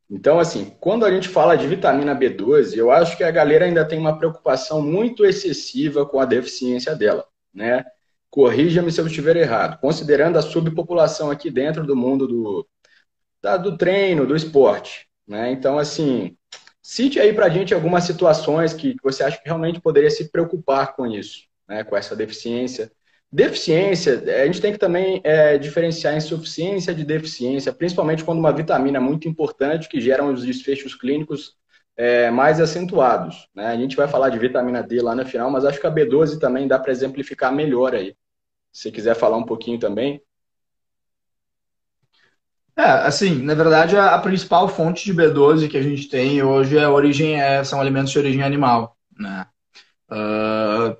Então, 0.09 0.39
assim, 0.39 0.75
quando 0.79 1.05
a 1.05 1.11
gente 1.11 1.29
fala 1.29 1.55
de 1.55 1.67
vitamina 1.67 2.15
B12, 2.15 2.75
eu 2.75 2.89
acho 2.89 3.15
que 3.15 3.23
a 3.23 3.29
galera 3.29 3.65
ainda 3.65 3.85
tem 3.85 3.99
uma 3.99 4.17
preocupação 4.17 4.81
muito 4.81 5.23
excessiva 5.23 6.03
com 6.03 6.19
a 6.19 6.25
deficiência 6.25 6.95
dela, 6.95 7.27
né? 7.53 7.85
Corrija-me 8.31 8.91
se 8.91 8.99
eu 8.99 9.05
estiver 9.05 9.35
errado. 9.35 9.79
Considerando 9.79 10.39
a 10.39 10.41
subpopulação 10.41 11.29
aqui 11.29 11.51
dentro 11.51 11.85
do 11.85 11.95
mundo 11.95 12.27
do, 12.27 12.67
do 13.61 13.77
treino, 13.77 14.25
do 14.25 14.35
esporte. 14.35 15.06
Né? 15.27 15.51
Então, 15.51 15.77
assim, 15.77 16.37
cite 16.81 17.19
aí 17.19 17.33
para 17.33 17.47
a 17.47 17.49
gente 17.49 17.73
algumas 17.73 18.05
situações 18.05 18.73
que 18.73 18.95
você 19.03 19.23
acha 19.23 19.37
que 19.37 19.45
realmente 19.45 19.81
poderia 19.81 20.09
se 20.09 20.31
preocupar 20.31 20.95
com 20.95 21.05
isso, 21.05 21.43
né? 21.67 21.83
com 21.83 21.95
essa 21.97 22.15
deficiência. 22.15 22.91
Deficiência, 23.29 24.23
a 24.41 24.45
gente 24.45 24.61
tem 24.61 24.71
que 24.71 24.79
também 24.79 25.19
é, 25.23 25.57
diferenciar 25.57 26.15
insuficiência 26.15 26.95
de 26.95 27.03
deficiência, 27.03 27.73
principalmente 27.73 28.23
quando 28.23 28.39
uma 28.39 28.53
vitamina 28.53 28.97
é 28.97 29.01
muito 29.01 29.27
importante 29.27 29.89
que 29.89 29.99
gera 29.99 30.23
os 30.23 30.45
desfechos 30.45 30.95
clínicos 30.95 31.57
é, 31.97 32.31
mais 32.31 32.61
acentuados. 32.61 33.49
Né? 33.53 33.65
A 33.67 33.75
gente 33.75 33.97
vai 33.97 34.07
falar 34.07 34.29
de 34.29 34.39
vitamina 34.39 34.81
D 34.81 35.01
lá 35.01 35.13
no 35.13 35.25
final, 35.25 35.51
mas 35.51 35.65
acho 35.65 35.81
que 35.81 35.87
a 35.87 35.91
B12 35.91 36.39
também 36.39 36.67
dá 36.67 36.79
para 36.79 36.91
exemplificar 36.91 37.51
melhor 37.51 37.93
aí. 37.93 38.15
Se 38.71 38.91
quiser 38.91 39.15
falar 39.15 39.37
um 39.37 39.45
pouquinho 39.45 39.79
também. 39.79 40.21
É, 42.77 42.83
assim, 42.83 43.41
na 43.41 43.55
verdade, 43.55 43.97
a, 43.97 44.13
a, 44.13 44.19
principal 44.19 44.69
fonte 44.69 45.03
de 45.03 45.13
B12 45.13 45.67
que 45.67 45.77
a 45.77 45.81
gente 45.81 46.07
tem 46.07 46.43
hoje 46.43 46.77
é 46.77 46.87
origem, 46.87 47.41
é, 47.41 47.63
são 47.63 47.81
alimentos 47.81 48.11
de 48.11 48.19
origem 48.19 48.43
animal, 48.43 48.95
né? 49.17 49.47
Uh, 50.11 50.95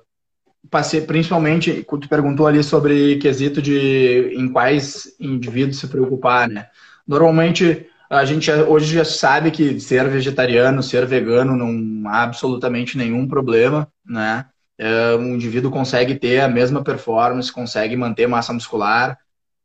passei, 0.68 1.02
principalmente, 1.02 1.84
tu 1.84 2.08
perguntou 2.08 2.48
ali 2.48 2.64
sobre 2.64 3.16
quesito 3.18 3.62
de 3.62 4.32
em 4.36 4.48
quais 4.52 5.16
indivíduos 5.20 5.78
se 5.78 5.86
preocupar, 5.86 6.48
né? 6.48 6.66
Normalmente, 7.06 7.86
a 8.10 8.24
gente 8.24 8.50
hoje 8.50 8.94
já 8.94 9.04
sabe 9.04 9.52
que 9.52 9.78
ser 9.78 10.08
vegetariano, 10.08 10.82
ser 10.82 11.06
vegano 11.06 11.56
não 11.56 12.10
há 12.10 12.24
absolutamente 12.24 12.98
nenhum 12.98 13.28
problema, 13.28 13.86
né? 14.04 14.46
Uh, 14.80 15.16
um 15.18 15.34
indivíduo 15.36 15.70
consegue 15.70 16.16
ter 16.16 16.40
a 16.40 16.48
mesma 16.48 16.82
performance, 16.82 17.52
consegue 17.52 17.96
manter 17.96 18.26
massa 18.26 18.52
muscular, 18.52 19.16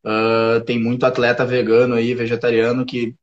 Uh, 0.03 0.59
tem 0.65 0.77
muito 0.77 1.05
atleta 1.05 1.45
vegano 1.45 1.95
aí, 1.95 2.13
vegetariano, 2.13 2.85
que 2.85 3.15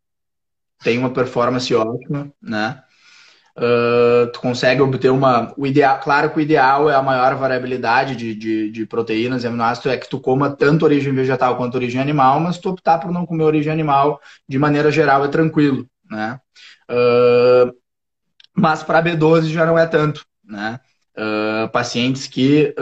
tem 0.83 0.99
uma 0.99 1.11
performance 1.11 1.75
ótima, 1.75 2.33
né? 2.41 2.83
Uh, 3.57 4.31
tu 4.33 4.41
consegue 4.41 4.81
obter 4.81 5.11
uma. 5.11 5.53
O 5.59 5.67
ideal, 5.67 6.01
claro 6.01 6.31
que 6.31 6.39
o 6.39 6.41
ideal 6.41 6.89
é 6.89 6.95
a 6.95 7.03
maior 7.03 7.35
variabilidade 7.35 8.17
de, 8.17 8.35
de, 8.35 8.71
de 8.71 8.87
proteínas 8.87 9.45
e 9.45 9.47
aminoácidos, 9.47 9.93
é 9.93 9.99
que 9.99 10.09
tu 10.09 10.19
coma 10.19 10.51
tanto 10.51 10.85
origem 10.85 11.13
vegetal 11.13 11.57
quanto 11.57 11.75
origem 11.75 12.01
animal, 12.01 12.41
mas 12.41 12.57
tu 12.57 12.71
optar 12.71 12.99
por 12.99 13.13
não 13.13 13.27
comer 13.27 13.45
origem 13.45 13.71
animal, 13.71 14.19
de 14.49 14.59
maneira 14.59 14.91
geral, 14.91 15.23
é 15.25 15.29
tranquilo, 15.29 15.87
né? 16.11 16.41
Uh, 16.91 17.75
mas 18.57 18.83
para 18.83 19.03
B12 19.03 19.49
já 19.49 19.67
não 19.67 19.79
é 19.79 19.87
tanto, 19.87 20.25
né? 20.43 20.81
Uh, 21.15 21.69
pacientes 21.71 22.27
que 22.27 22.75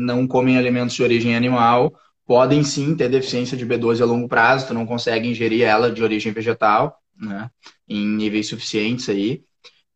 não 0.00 0.26
comem 0.26 0.58
alimentos 0.58 0.96
de 0.96 1.02
origem 1.02 1.36
animal 1.36 1.92
podem 2.26 2.64
sim 2.64 2.94
ter 2.96 3.08
deficiência 3.08 3.56
de 3.56 3.64
B12 3.64 4.02
a 4.02 4.04
longo 4.04 4.28
prazo, 4.28 4.66
tu 4.66 4.74
não 4.74 4.84
consegue 4.84 5.28
ingerir 5.28 5.62
ela 5.62 5.90
de 5.90 6.02
origem 6.02 6.32
vegetal, 6.32 6.98
né, 7.16 7.50
em 7.88 8.04
níveis 8.06 8.48
suficientes 8.48 9.08
aí. 9.08 9.44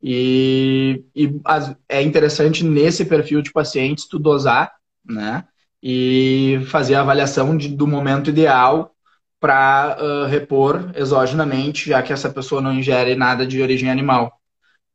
E, 0.03 1.05
e 1.15 1.41
as, 1.45 1.75
é 1.89 2.01
interessante 2.01 2.65
nesse 2.65 3.05
perfil 3.05 3.43
de 3.43 3.53
pacientes 3.53 4.07
tu 4.07 4.19
dosar, 4.19 4.73
né, 5.05 5.45
e 5.83 6.61
fazer 6.69 6.95
a 6.95 7.01
avaliação 7.01 7.57
de, 7.57 7.69
do 7.69 7.87
momento 7.87 8.31
ideal 8.31 8.95
para 9.41 9.97
uh, 9.99 10.27
repor 10.27 10.93
exogenamente, 10.95 11.89
já 11.89 12.03
que 12.03 12.13
essa 12.13 12.31
pessoa 12.31 12.61
não 12.61 12.75
ingere 12.75 13.15
nada 13.15 13.47
de 13.47 13.61
origem 13.61 13.91
animal. 13.91 14.33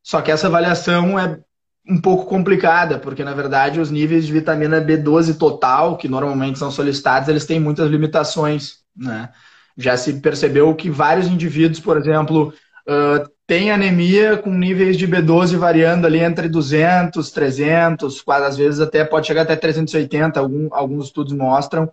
Só 0.04 0.22
que 0.22 0.32
essa 0.32 0.48
avaliação 0.48 1.20
é 1.20 1.40
um 1.88 2.00
pouco 2.00 2.26
complicada, 2.26 2.98
porque 2.98 3.24
na 3.24 3.34
verdade 3.34 3.80
os 3.80 3.92
níveis 3.92 4.26
de 4.26 4.34
vitamina 4.34 4.82
B12 4.82 5.38
total, 5.38 5.98
que 5.98 6.08
normalmente 6.08 6.58
são 6.58 6.72
solicitados, 6.72 7.30
eles 7.30 7.46
têm 7.46 7.60
muitas 7.60 7.90
limitações. 7.90 8.80
Né? 8.96 9.30
Já 9.78 9.96
se 9.96 10.14
percebeu 10.14 10.74
que 10.74 10.90
vários 10.90 11.28
indivíduos, 11.28 11.80
por 11.80 11.98
exemplo, 11.98 12.54
uh, 12.88 13.30
têm 13.46 13.72
anemia 13.72 14.38
com 14.38 14.50
níveis 14.50 14.98
de 14.98 15.08
B12 15.08 15.58
variando 15.58 16.06
ali 16.08 16.20
entre 16.20 16.50
200, 16.50 17.30
300, 17.30 18.22
quase 18.22 18.46
às 18.46 18.58
vezes 18.58 18.80
até 18.80 19.04
pode 19.04 19.28
chegar 19.28 19.44
até 19.44 19.56
380, 19.56 20.40
algum, 20.40 20.68
alguns 20.72 21.06
estudos 21.06 21.34
mostram, 21.34 21.86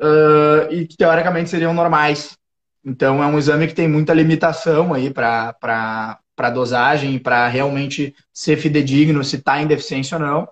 uh, 0.00 0.72
e 0.72 0.86
que 0.86 0.96
teoricamente 0.96 1.50
seriam 1.50 1.74
normais. 1.74 2.36
Então 2.84 3.22
é 3.22 3.26
um 3.26 3.38
exame 3.38 3.66
que 3.66 3.74
tem 3.74 3.88
muita 3.88 4.12
limitação 4.12 4.92
aí 4.92 5.10
para 5.10 6.18
para 6.36 6.50
dosagem, 6.50 7.18
para 7.18 7.46
realmente 7.48 8.14
ser 8.32 8.56
fidedigno 8.56 9.22
se 9.24 9.36
está 9.36 9.60
em 9.60 9.66
deficiência 9.66 10.16
ou 10.16 10.22
não. 10.24 10.48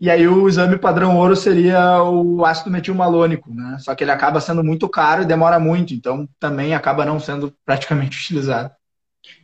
E 0.00 0.08
aí 0.10 0.26
o 0.26 0.48
exame 0.48 0.78
padrão 0.78 1.16
ouro 1.18 1.36
seria 1.36 2.02
o 2.02 2.44
ácido 2.44 2.70
metilmalônico, 2.70 3.52
né? 3.52 3.76
Só 3.80 3.94
que 3.94 4.02
ele 4.02 4.10
acaba 4.10 4.40
sendo 4.40 4.64
muito 4.64 4.88
caro 4.88 5.22
e 5.22 5.26
demora 5.26 5.60
muito, 5.60 5.92
então 5.92 6.26
também 6.38 6.74
acaba 6.74 7.04
não 7.04 7.20
sendo 7.20 7.54
praticamente 7.66 8.18
utilizado. 8.18 8.72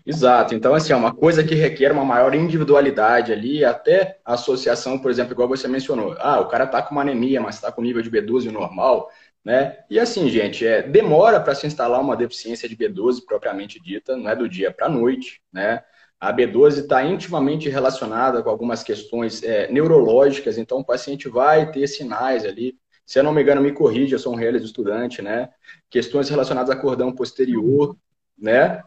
Exato. 0.04 0.54
Então, 0.54 0.72
assim, 0.74 0.92
é 0.92 0.96
uma 0.96 1.14
coisa 1.14 1.44
que 1.44 1.54
requer 1.54 1.92
uma 1.92 2.04
maior 2.04 2.34
individualidade 2.34 3.32
ali, 3.32 3.64
até 3.64 4.18
associação, 4.24 4.98
por 4.98 5.10
exemplo, 5.10 5.32
igual 5.32 5.48
você 5.48 5.68
mencionou. 5.68 6.16
Ah, 6.18 6.40
o 6.40 6.48
cara 6.48 6.64
está 6.64 6.80
com 6.80 6.92
uma 6.92 7.02
anemia, 7.02 7.40
mas 7.40 7.56
está 7.56 7.70
com 7.70 7.82
nível 7.82 8.02
de 8.02 8.10
B12 8.10 8.50
normal, 8.50 9.10
né? 9.46 9.78
E 9.88 10.00
assim, 10.00 10.28
gente, 10.28 10.66
é, 10.66 10.82
demora 10.82 11.38
para 11.38 11.54
se 11.54 11.68
instalar 11.68 12.00
uma 12.00 12.16
deficiência 12.16 12.68
de 12.68 12.76
B12 12.76 13.24
propriamente 13.24 13.80
dita, 13.80 14.16
não 14.16 14.28
é 14.28 14.34
do 14.34 14.48
dia 14.48 14.72
para 14.72 14.86
a 14.86 14.88
noite, 14.88 15.40
né? 15.52 15.84
A 16.18 16.32
B12 16.34 16.80
está 16.80 17.04
intimamente 17.04 17.68
relacionada 17.68 18.42
com 18.42 18.50
algumas 18.50 18.82
questões 18.82 19.44
é, 19.44 19.70
neurológicas, 19.70 20.58
então 20.58 20.78
o 20.78 20.84
paciente 20.84 21.28
vai 21.28 21.70
ter 21.70 21.86
sinais 21.86 22.44
ali. 22.44 22.76
Se 23.04 23.20
eu 23.20 23.22
não 23.22 23.32
me 23.32 23.40
engano, 23.40 23.60
me 23.62 23.70
corrija, 23.70 24.16
eu 24.16 24.18
sou 24.18 24.32
um 24.32 24.36
reales 24.36 24.64
estudante, 24.64 25.22
né? 25.22 25.48
Questões 25.88 26.28
relacionadas 26.28 26.70
a 26.70 26.74
cordão 26.74 27.12
posterior, 27.12 27.96
né? 28.36 28.82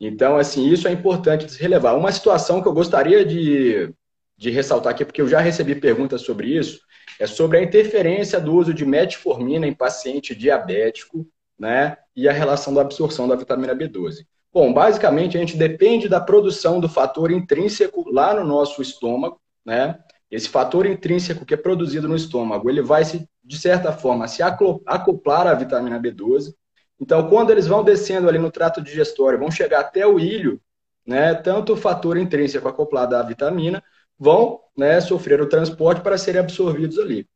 Então, 0.00 0.38
assim, 0.38 0.66
isso 0.66 0.88
é 0.88 0.92
importante 0.92 1.52
se 1.52 1.60
relevar. 1.60 1.94
Uma 1.94 2.10
situação 2.10 2.62
que 2.62 2.68
eu 2.68 2.72
gostaria 2.72 3.22
de, 3.22 3.92
de 4.34 4.48
ressaltar 4.48 4.94
aqui, 4.94 5.04
porque 5.04 5.20
eu 5.20 5.28
já 5.28 5.40
recebi 5.40 5.74
perguntas 5.74 6.22
sobre 6.22 6.56
isso, 6.56 6.80
é 7.18 7.26
sobre 7.26 7.58
a 7.58 7.62
interferência 7.62 8.40
do 8.40 8.54
uso 8.54 8.74
de 8.74 8.84
metformina 8.84 9.66
em 9.66 9.74
paciente 9.74 10.34
diabético, 10.34 11.26
né? 11.58 11.96
E 12.16 12.28
a 12.28 12.32
relação 12.32 12.74
da 12.74 12.80
absorção 12.80 13.28
da 13.28 13.36
vitamina 13.36 13.74
B12. 13.74 14.26
Bom, 14.52 14.72
basicamente 14.72 15.36
a 15.36 15.40
gente 15.40 15.56
depende 15.56 16.08
da 16.08 16.20
produção 16.20 16.78
do 16.78 16.88
fator 16.88 17.30
intrínseco 17.30 18.08
lá 18.10 18.32
no 18.34 18.44
nosso 18.44 18.80
estômago, 18.80 19.40
né? 19.64 19.98
Esse 20.30 20.48
fator 20.48 20.86
intrínseco 20.86 21.44
que 21.44 21.54
é 21.54 21.56
produzido 21.56 22.08
no 22.08 22.16
estômago, 22.16 22.68
ele 22.68 22.82
vai 22.82 23.04
se, 23.04 23.28
de 23.42 23.58
certa 23.58 23.92
forma, 23.92 24.26
se 24.26 24.42
acoplar 24.42 25.46
à 25.46 25.54
vitamina 25.54 26.00
B12. 26.00 26.54
Então, 27.00 27.28
quando 27.28 27.50
eles 27.50 27.66
vão 27.66 27.84
descendo 27.84 28.28
ali 28.28 28.38
no 28.38 28.50
trato 28.50 28.80
digestório, 28.80 29.38
vão 29.38 29.50
chegar 29.50 29.80
até 29.80 30.06
o 30.06 30.18
ilho, 30.18 30.60
né? 31.06 31.34
Tanto 31.34 31.74
o 31.74 31.76
fator 31.76 32.16
intrínseco 32.16 32.66
acoplado 32.68 33.14
à 33.16 33.22
vitamina, 33.22 33.82
vão 34.18 34.60
né, 34.76 35.00
sofrer 35.00 35.40
o 35.40 35.48
transporte 35.48 36.00
para 36.00 36.18
serem 36.18 36.40
absorvidos 36.40 36.98
ali. 36.98 37.26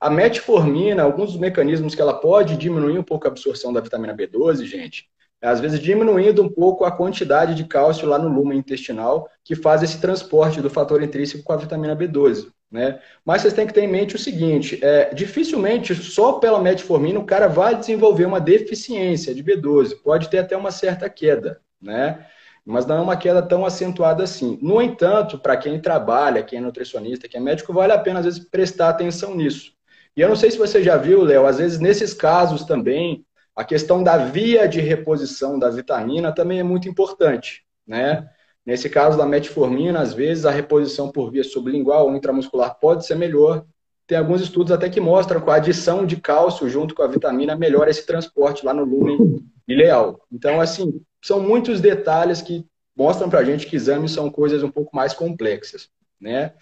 A 0.00 0.10
metformina, 0.10 1.02
alguns 1.02 1.32
dos 1.32 1.40
mecanismos 1.40 1.94
que 1.94 2.02
ela 2.02 2.14
pode 2.14 2.56
diminuir 2.56 2.98
um 2.98 3.02
pouco 3.02 3.26
a 3.26 3.30
absorção 3.30 3.72
da 3.72 3.80
vitamina 3.80 4.14
B12, 4.14 4.64
gente, 4.64 5.06
às 5.40 5.60
vezes 5.60 5.80
diminuindo 5.80 6.42
um 6.42 6.48
pouco 6.48 6.84
a 6.84 6.90
quantidade 6.90 7.54
de 7.54 7.64
cálcio 7.64 8.08
lá 8.08 8.18
no 8.18 8.28
lumen 8.28 8.58
intestinal, 8.58 9.28
que 9.44 9.54
faz 9.54 9.82
esse 9.82 10.00
transporte 10.00 10.60
do 10.60 10.70
fator 10.70 11.02
intrínseco 11.02 11.44
com 11.44 11.52
a 11.52 11.56
vitamina 11.56 11.96
B12. 11.96 12.48
Né? 12.70 13.00
Mas 13.24 13.42
vocês 13.42 13.54
têm 13.54 13.66
que 13.66 13.72
ter 13.72 13.82
em 13.82 13.88
mente 13.88 14.14
o 14.14 14.18
seguinte: 14.18 14.78
é, 14.82 15.14
dificilmente 15.14 15.94
só 15.94 16.34
pela 16.34 16.60
metformina 16.60 17.18
o 17.18 17.24
cara 17.24 17.48
vai 17.48 17.74
desenvolver 17.74 18.26
uma 18.26 18.40
deficiência 18.40 19.34
de 19.34 19.42
B12, 19.42 20.02
pode 20.02 20.28
ter 20.28 20.38
até 20.38 20.56
uma 20.56 20.70
certa 20.70 21.08
queda. 21.08 21.60
Né? 21.80 22.26
Mas 22.70 22.84
não 22.84 22.98
é 22.98 23.00
uma 23.00 23.16
queda 23.16 23.40
tão 23.40 23.64
acentuada 23.64 24.22
assim. 24.22 24.58
No 24.60 24.82
entanto, 24.82 25.38
para 25.38 25.56
quem 25.56 25.80
trabalha, 25.80 26.42
quem 26.42 26.58
é 26.58 26.62
nutricionista, 26.62 27.26
quem 27.26 27.40
é 27.40 27.42
médico, 27.42 27.72
vale 27.72 27.92
a 27.94 27.98
pena 27.98 28.18
às 28.20 28.26
vezes 28.26 28.40
prestar 28.40 28.90
atenção 28.90 29.34
nisso. 29.34 29.72
E 30.14 30.20
eu 30.20 30.28
não 30.28 30.36
sei 30.36 30.50
se 30.50 30.58
você 30.58 30.82
já 30.82 30.96
viu, 30.96 31.22
Léo, 31.22 31.46
às 31.46 31.56
vezes 31.56 31.78
nesses 31.78 32.12
casos 32.12 32.64
também, 32.64 33.24
a 33.56 33.64
questão 33.64 34.02
da 34.02 34.18
via 34.18 34.68
de 34.68 34.80
reposição 34.80 35.58
da 35.58 35.70
vitamina 35.70 36.30
também 36.30 36.60
é 36.60 36.62
muito 36.62 36.88
importante, 36.88 37.64
né? 37.86 38.28
Nesse 38.66 38.90
caso 38.90 39.16
da 39.16 39.24
metformina, 39.24 40.00
às 40.00 40.12
vezes 40.12 40.44
a 40.44 40.50
reposição 40.50 41.10
por 41.10 41.30
via 41.30 41.42
sublingual 41.42 42.06
ou 42.06 42.14
intramuscular 42.14 42.78
pode 42.78 43.06
ser 43.06 43.14
melhor. 43.14 43.64
Tem 44.08 44.16
alguns 44.16 44.40
estudos 44.40 44.72
até 44.72 44.88
que 44.88 45.00
mostram 45.00 45.38
que 45.38 45.50
a 45.50 45.54
adição 45.56 46.06
de 46.06 46.16
cálcio 46.16 46.66
junto 46.66 46.94
com 46.94 47.02
a 47.02 47.06
vitamina 47.06 47.54
melhora 47.54 47.90
esse 47.90 48.06
transporte 48.06 48.64
lá 48.64 48.72
no 48.72 48.82
lumen 48.82 49.46
ileal. 49.68 50.26
Então, 50.32 50.62
assim, 50.62 51.02
são 51.22 51.40
muitos 51.40 51.78
detalhes 51.78 52.40
que 52.40 52.64
mostram 52.96 53.28
para 53.28 53.40
a 53.40 53.44
gente 53.44 53.66
que 53.66 53.76
exames 53.76 54.12
são 54.12 54.30
coisas 54.30 54.62
um 54.62 54.70
pouco 54.70 54.96
mais 54.96 55.12
complexas, 55.12 55.90
né? 56.18 56.54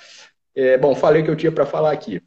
É, 0.57 0.77
bom, 0.77 0.93
falei 0.97 1.23
que 1.23 1.31
eu 1.31 1.37
tinha 1.37 1.53
para 1.53 1.65
falar 1.65 1.93
aqui. 1.93 2.21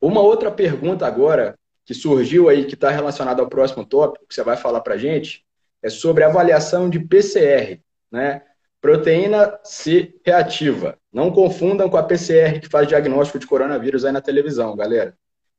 Uma 0.00 0.20
outra 0.20 0.50
pergunta 0.50 1.06
agora 1.06 1.56
que 1.84 1.94
surgiu 1.94 2.48
aí, 2.48 2.64
que 2.64 2.74
está 2.74 2.90
relacionada 2.90 3.40
ao 3.40 3.48
próximo 3.48 3.86
tópico 3.86 4.26
que 4.26 4.34
você 4.34 4.42
vai 4.42 4.56
falar 4.56 4.80
para 4.80 4.94
a 4.94 4.98
gente, 4.98 5.46
é 5.80 5.88
sobre 5.88 6.24
avaliação 6.24 6.90
de 6.90 6.98
PCR, 6.98 7.80
né? 8.10 8.42
Proteína 8.86 9.58
C 9.64 10.14
reativa. 10.24 10.96
Não 11.12 11.32
confundam 11.32 11.90
com 11.90 11.96
a 11.96 12.04
PCR 12.04 12.60
que 12.60 12.68
faz 12.68 12.86
diagnóstico 12.86 13.36
de 13.36 13.44
coronavírus 13.44 14.04
aí 14.04 14.12
na 14.12 14.20
televisão, 14.20 14.76
galera. 14.76 15.12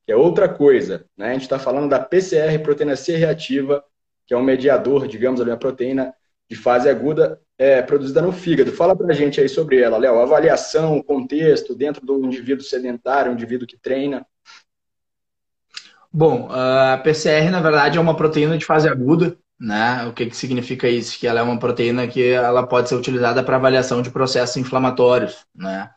Que 0.05 0.13
é 0.13 0.15
outra 0.15 0.47
coisa, 0.47 1.03
né? 1.17 1.31
A 1.31 1.33
gente 1.33 1.41
está 1.41 1.59
falando 1.59 1.89
da 1.89 1.99
PCR, 1.99 2.57
proteína 2.63 2.95
C 2.95 3.17
reativa, 3.17 3.83
que 4.25 4.33
é 4.33 4.37
um 4.37 4.41
mediador, 4.41 5.09
digamos 5.09 5.41
ali, 5.41 5.51
a 5.51 5.57
proteína 5.57 6.13
de 6.49 6.55
fase 6.55 6.87
aguda 6.87 7.37
é, 7.57 7.81
produzida 7.81 8.21
no 8.21 8.31
fígado. 8.31 8.71
Fala 8.71 8.95
para 8.95 9.11
a 9.11 9.13
gente 9.13 9.41
aí 9.41 9.49
sobre 9.49 9.81
ela, 9.81 9.97
Léo. 9.97 10.19
Avaliação, 10.19 11.03
contexto, 11.03 11.75
dentro 11.75 12.05
do 12.05 12.23
indivíduo 12.23 12.63
sedentário, 12.63 13.33
indivíduo 13.33 13.67
que 13.67 13.77
treina. 13.77 14.25
Bom, 16.13 16.47
a 16.49 16.97
PCR, 17.03 17.51
na 17.51 17.59
verdade, 17.59 17.97
é 17.97 18.01
uma 18.01 18.15
proteína 18.15 18.57
de 18.57 18.63
fase 18.63 18.87
aguda, 18.87 19.37
né? 19.59 20.05
O 20.05 20.13
que, 20.13 20.27
que 20.27 20.35
significa 20.37 20.87
isso? 20.87 21.19
Que 21.19 21.27
ela 21.27 21.39
é 21.39 21.43
uma 21.43 21.59
proteína 21.59 22.07
que 22.07 22.23
ela 22.31 22.65
pode 22.65 22.89
ser 22.89 22.95
utilizada 22.95 23.43
para 23.43 23.55
avaliação 23.55 24.01
de 24.01 24.11
processos 24.11 24.57
inflamatórios, 24.57 25.45
né? 25.55 25.89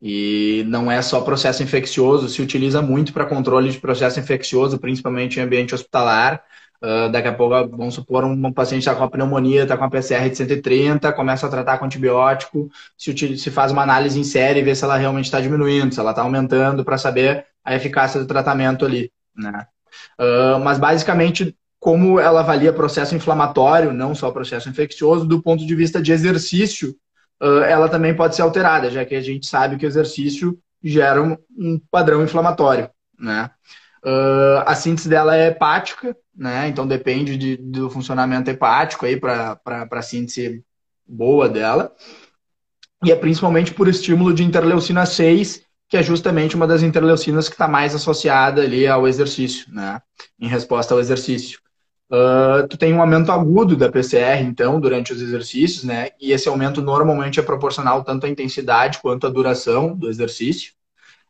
E 0.00 0.64
não 0.66 0.90
é 0.90 1.00
só 1.00 1.20
processo 1.20 1.62
infeccioso, 1.62 2.28
se 2.28 2.42
utiliza 2.42 2.82
muito 2.82 3.12
para 3.12 3.24
controle 3.24 3.70
de 3.70 3.78
processo 3.78 4.18
infeccioso, 4.18 4.78
principalmente 4.78 5.38
em 5.38 5.42
ambiente 5.42 5.74
hospitalar. 5.74 6.42
Uh, 6.82 7.08
daqui 7.12 7.28
a 7.28 7.32
pouco, 7.32 7.54
vamos 7.76 7.94
supor, 7.94 8.24
um 8.24 8.52
paciente 8.52 8.80
está 8.80 8.92
com 8.96 9.04
a 9.04 9.10
pneumonia, 9.10 9.62
está 9.62 9.76
com 9.76 9.84
a 9.84 9.90
PCR 9.90 10.28
de 10.28 10.36
130, 10.36 11.12
começa 11.12 11.46
a 11.46 11.48
tratar 11.48 11.78
com 11.78 11.84
antibiótico, 11.84 12.68
se, 12.98 13.38
se 13.38 13.50
faz 13.52 13.70
uma 13.70 13.82
análise 13.82 14.18
em 14.18 14.24
série 14.24 14.58
e 14.58 14.62
vê 14.64 14.74
se 14.74 14.82
ela 14.82 14.96
realmente 14.96 15.26
está 15.26 15.40
diminuindo, 15.40 15.94
se 15.94 16.00
ela 16.00 16.10
está 16.10 16.22
aumentando, 16.22 16.84
para 16.84 16.98
saber 16.98 17.46
a 17.64 17.76
eficácia 17.76 18.18
do 18.18 18.26
tratamento 18.26 18.84
ali. 18.84 19.12
Né? 19.36 19.64
Uh, 20.18 20.58
mas 20.58 20.80
basicamente, 20.80 21.56
como 21.82 22.20
ela 22.20 22.38
avalia 22.38 22.72
processo 22.72 23.16
inflamatório, 23.16 23.92
não 23.92 24.14
só 24.14 24.30
processo 24.30 24.68
infeccioso, 24.68 25.26
do 25.26 25.42
ponto 25.42 25.66
de 25.66 25.74
vista 25.74 26.00
de 26.00 26.12
exercício, 26.12 26.94
uh, 27.42 27.58
ela 27.64 27.88
também 27.88 28.14
pode 28.14 28.36
ser 28.36 28.42
alterada, 28.42 28.88
já 28.88 29.04
que 29.04 29.16
a 29.16 29.20
gente 29.20 29.48
sabe 29.48 29.76
que 29.76 29.84
o 29.84 29.88
exercício 29.88 30.56
gera 30.80 31.20
um, 31.20 31.80
padrão 31.90 32.22
inflamatório. 32.22 32.88
Né? 33.18 33.50
Uh, 34.04 34.62
a 34.64 34.76
síntese 34.76 35.08
dela 35.08 35.36
é 35.36 35.48
hepática, 35.48 36.16
né? 36.32 36.68
Então 36.68 36.86
depende 36.86 37.36
de, 37.36 37.56
do 37.56 37.90
funcionamento 37.90 38.48
hepático 38.48 39.04
aí 39.04 39.18
para 39.18 39.58
a 39.66 40.02
síntese 40.02 40.64
boa 41.04 41.48
dela. 41.48 41.92
E 43.04 43.10
é 43.10 43.16
principalmente 43.16 43.74
por 43.74 43.88
estímulo 43.88 44.32
de 44.32 44.44
interleucina 44.44 45.04
6, 45.04 45.64
que 45.88 45.96
é 45.96 46.02
justamente 46.02 46.54
uma 46.54 46.68
das 46.68 46.84
interleucinas 46.84 47.48
que 47.48 47.56
está 47.56 47.66
mais 47.66 47.92
associada 47.92 48.62
ali 48.62 48.86
ao 48.86 49.08
exercício, 49.08 49.66
né? 49.74 50.00
Em 50.38 50.46
resposta 50.46 50.94
ao 50.94 51.00
exercício. 51.00 51.60
Uh, 52.12 52.68
tu 52.68 52.76
tem 52.76 52.92
um 52.92 53.00
aumento 53.00 53.32
agudo 53.32 53.74
da 53.74 53.90
PCR, 53.90 54.42
então, 54.42 54.78
durante 54.78 55.14
os 55.14 55.22
exercícios, 55.22 55.82
né? 55.82 56.10
E 56.20 56.30
esse 56.32 56.46
aumento 56.46 56.82
normalmente 56.82 57.40
é 57.40 57.42
proporcional 57.42 58.04
tanto 58.04 58.26
à 58.26 58.28
intensidade 58.28 58.98
quanto 58.98 59.26
à 59.26 59.30
duração 59.30 59.96
do 59.96 60.10
exercício. 60.10 60.74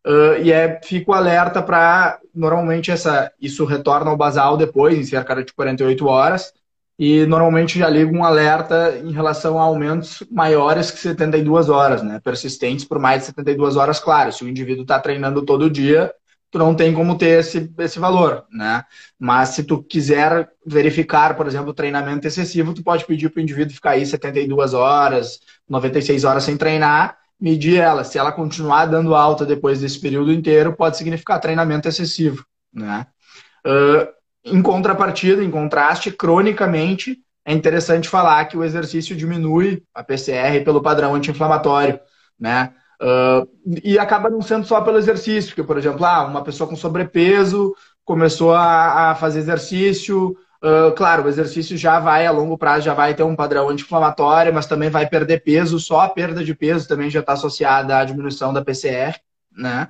Uh, 0.05 0.43
e 0.43 0.51
é, 0.51 0.81
fico 0.83 1.13
alerta 1.13 1.63
para. 1.63 2.19
Normalmente 2.35 2.91
essa, 2.91 3.31
isso 3.41 3.65
retorna 3.65 4.11
ao 4.11 4.17
basal 4.17 4.57
depois, 4.57 4.99
em 4.99 5.05
cerca 5.05 5.37
de 5.45 5.53
48 5.53 6.05
horas. 6.07 6.53
E 6.99 7.27
normalmente 7.27 7.79
já 7.79 7.89
ligo 7.89 8.15
um 8.15 8.25
alerta 8.25 8.99
em 8.99 9.13
relação 9.13 9.59
a 9.59 9.63
aumentos 9.63 10.25
maiores 10.31 10.91
que 10.91 10.99
72 10.99 11.69
horas, 11.69 12.03
né? 12.03 12.21
Persistentes 12.25 12.85
por 12.85 12.99
mais 12.99 13.21
de 13.21 13.27
72 13.27 13.77
horas, 13.77 14.01
claro. 14.01 14.33
Se 14.33 14.43
o 14.43 14.49
indivíduo 14.49 14.83
está 14.83 14.99
treinando 14.99 15.43
todo 15.43 15.71
dia, 15.71 16.13
tu 16.53 16.59
não 16.59 16.75
tem 16.75 16.93
como 16.93 17.17
ter 17.17 17.41
esse, 17.41 17.73
esse 17.79 17.99
valor, 17.99 18.45
né? 18.53 18.85
Mas 19.19 19.49
se 19.51 19.65
tu 19.65 19.83
quiser 19.83 20.51
verificar, 20.65 21.35
por 21.35 21.47
exemplo, 21.47 21.73
treinamento 21.73 22.27
excessivo, 22.27 22.75
tu 22.75 22.85
pode 22.85 23.07
pedir 23.07 23.31
para 23.31 23.41
o 23.41 23.43
indivíduo 23.43 23.75
ficar 23.75 23.93
aí 23.93 24.05
72 24.05 24.75
horas, 24.75 25.41
96 25.69 26.25
horas 26.25 26.45
sem 26.45 26.57
treinar 26.57 27.17
medir 27.43 27.81
ela. 27.81 28.05
Se 28.05 28.19
ela 28.19 28.31
continuar 28.31 28.87
dando 28.87 29.17
alta 29.17 29.45
depois 29.45 29.81
desse 29.81 29.99
período 29.99 30.33
inteiro, 30.33 30.77
pode 30.77 30.97
significar 30.97 31.41
treinamento 31.41 31.89
excessivo. 31.89 32.47
Né? 32.73 33.05
Uh, 33.67 34.07
em 34.45 34.63
contrapartida, 34.63 35.43
em 35.43 35.51
contraste, 35.51 36.13
cronicamente, 36.13 37.19
é 37.45 37.53
interessante 37.53 38.09
falar 38.09 38.45
que 38.45 38.57
o 38.57 38.63
exercício 38.63 39.17
diminui 39.17 39.83
a 39.93 40.05
PCR 40.05 40.63
pelo 40.65 40.81
padrão 40.81 41.17
anti-inflamatório. 41.17 41.99
Né? 42.39 42.73
Uh, 43.03 43.49
e 43.83 43.99
acaba 43.99 44.31
não 44.31 44.41
sendo 44.41 44.65
só 44.65 44.81
pelo 44.81 44.97
exercício, 44.97 45.51
porque, 45.51 45.65
por 45.65 45.77
exemplo, 45.77 46.05
ah, 46.07 46.25
uma 46.25 46.45
pessoa 46.45 46.69
com 46.69 46.77
sobrepeso 46.77 47.75
começou 48.05 48.53
a, 48.53 49.11
a 49.11 49.15
fazer 49.15 49.41
exercício, 49.41 50.37
Uh, 50.63 50.93
claro, 50.95 51.25
o 51.25 51.29
exercício 51.29 51.77
já 51.77 51.99
vai, 51.99 52.25
a 52.25 52.31
longo 52.31 52.57
prazo, 52.57 52.85
já 52.85 52.95
vai 52.95 53.15
ter 53.15 53.25
um 53.25 53.35
padrão 53.35 53.69
anti-inflamatório, 53.69 54.55
mas 54.55 54.65
também 54.65 54.89
vai 54.89 55.09
perder 55.09 55.43
peso. 55.43 55.81
Só 55.81 56.03
a 56.03 56.09
perda 56.09 56.45
de 56.45 56.55
peso 56.55 56.87
também 56.87 57.11
já 57.11 57.19
está 57.19 57.33
associada 57.33 57.99
à 57.99 58.05
diminuição 58.05 58.53
da 58.53 58.65
PCR, 58.65 59.19
né? 59.51 59.89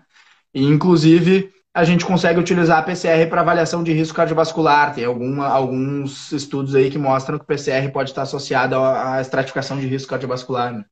E, 0.54 0.64
inclusive, 0.64 1.52
a 1.74 1.84
gente 1.84 2.06
consegue 2.06 2.40
utilizar 2.40 2.78
a 2.78 2.82
PCR 2.82 3.28
para 3.28 3.42
avaliação 3.42 3.82
de 3.82 3.92
risco 3.92 4.16
cardiovascular. 4.16 4.94
Tem 4.94 5.04
alguma, 5.04 5.46
alguns 5.46 6.32
estudos 6.32 6.74
aí 6.74 6.90
que 6.90 6.98
mostram 6.98 7.38
que 7.38 7.44
o 7.44 7.46
PCR 7.46 7.90
pode 7.92 8.10
estar 8.10 8.22
associado 8.22 8.76
à 8.76 9.20
estratificação 9.20 9.78
de 9.78 9.86
risco 9.86 10.08
cardiovascular. 10.08 10.72
Né? 10.72 10.84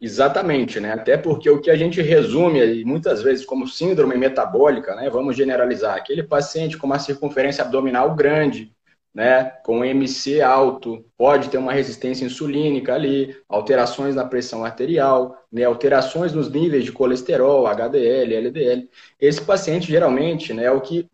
Exatamente, 0.00 0.80
né? 0.80 0.92
Até 0.92 1.16
porque 1.18 1.50
o 1.50 1.60
que 1.60 1.70
a 1.70 1.76
gente 1.76 2.00
resume 2.00 2.84
muitas 2.84 3.22
vezes 3.22 3.44
como 3.44 3.66
síndrome 3.68 4.16
metabólica, 4.16 4.94
né? 4.96 5.10
Vamos 5.10 5.36
generalizar, 5.36 5.96
aquele 5.96 6.22
paciente 6.22 6.78
com 6.78 6.86
uma 6.86 6.98
circunferência 6.98 7.62
abdominal 7.62 8.14
grande, 8.14 8.74
né, 9.12 9.44
com 9.64 9.84
MC 9.84 10.40
alto, 10.40 11.04
pode 11.18 11.48
ter 11.50 11.58
uma 11.58 11.72
resistência 11.72 12.24
insulínica 12.24 12.94
ali, 12.94 13.36
alterações 13.48 14.14
na 14.14 14.24
pressão 14.24 14.64
arterial, 14.64 15.36
né, 15.50 15.64
alterações 15.64 16.32
nos 16.32 16.48
níveis 16.48 16.84
de 16.84 16.92
colesterol, 16.92 17.66
HDL, 17.66 18.34
LDL. 18.34 18.88
Esse 19.20 19.42
paciente, 19.42 19.88
geralmente, 19.88 20.54
né, 20.54 20.64
é 20.64 20.70
o 20.70 20.80
que, 20.80 21.08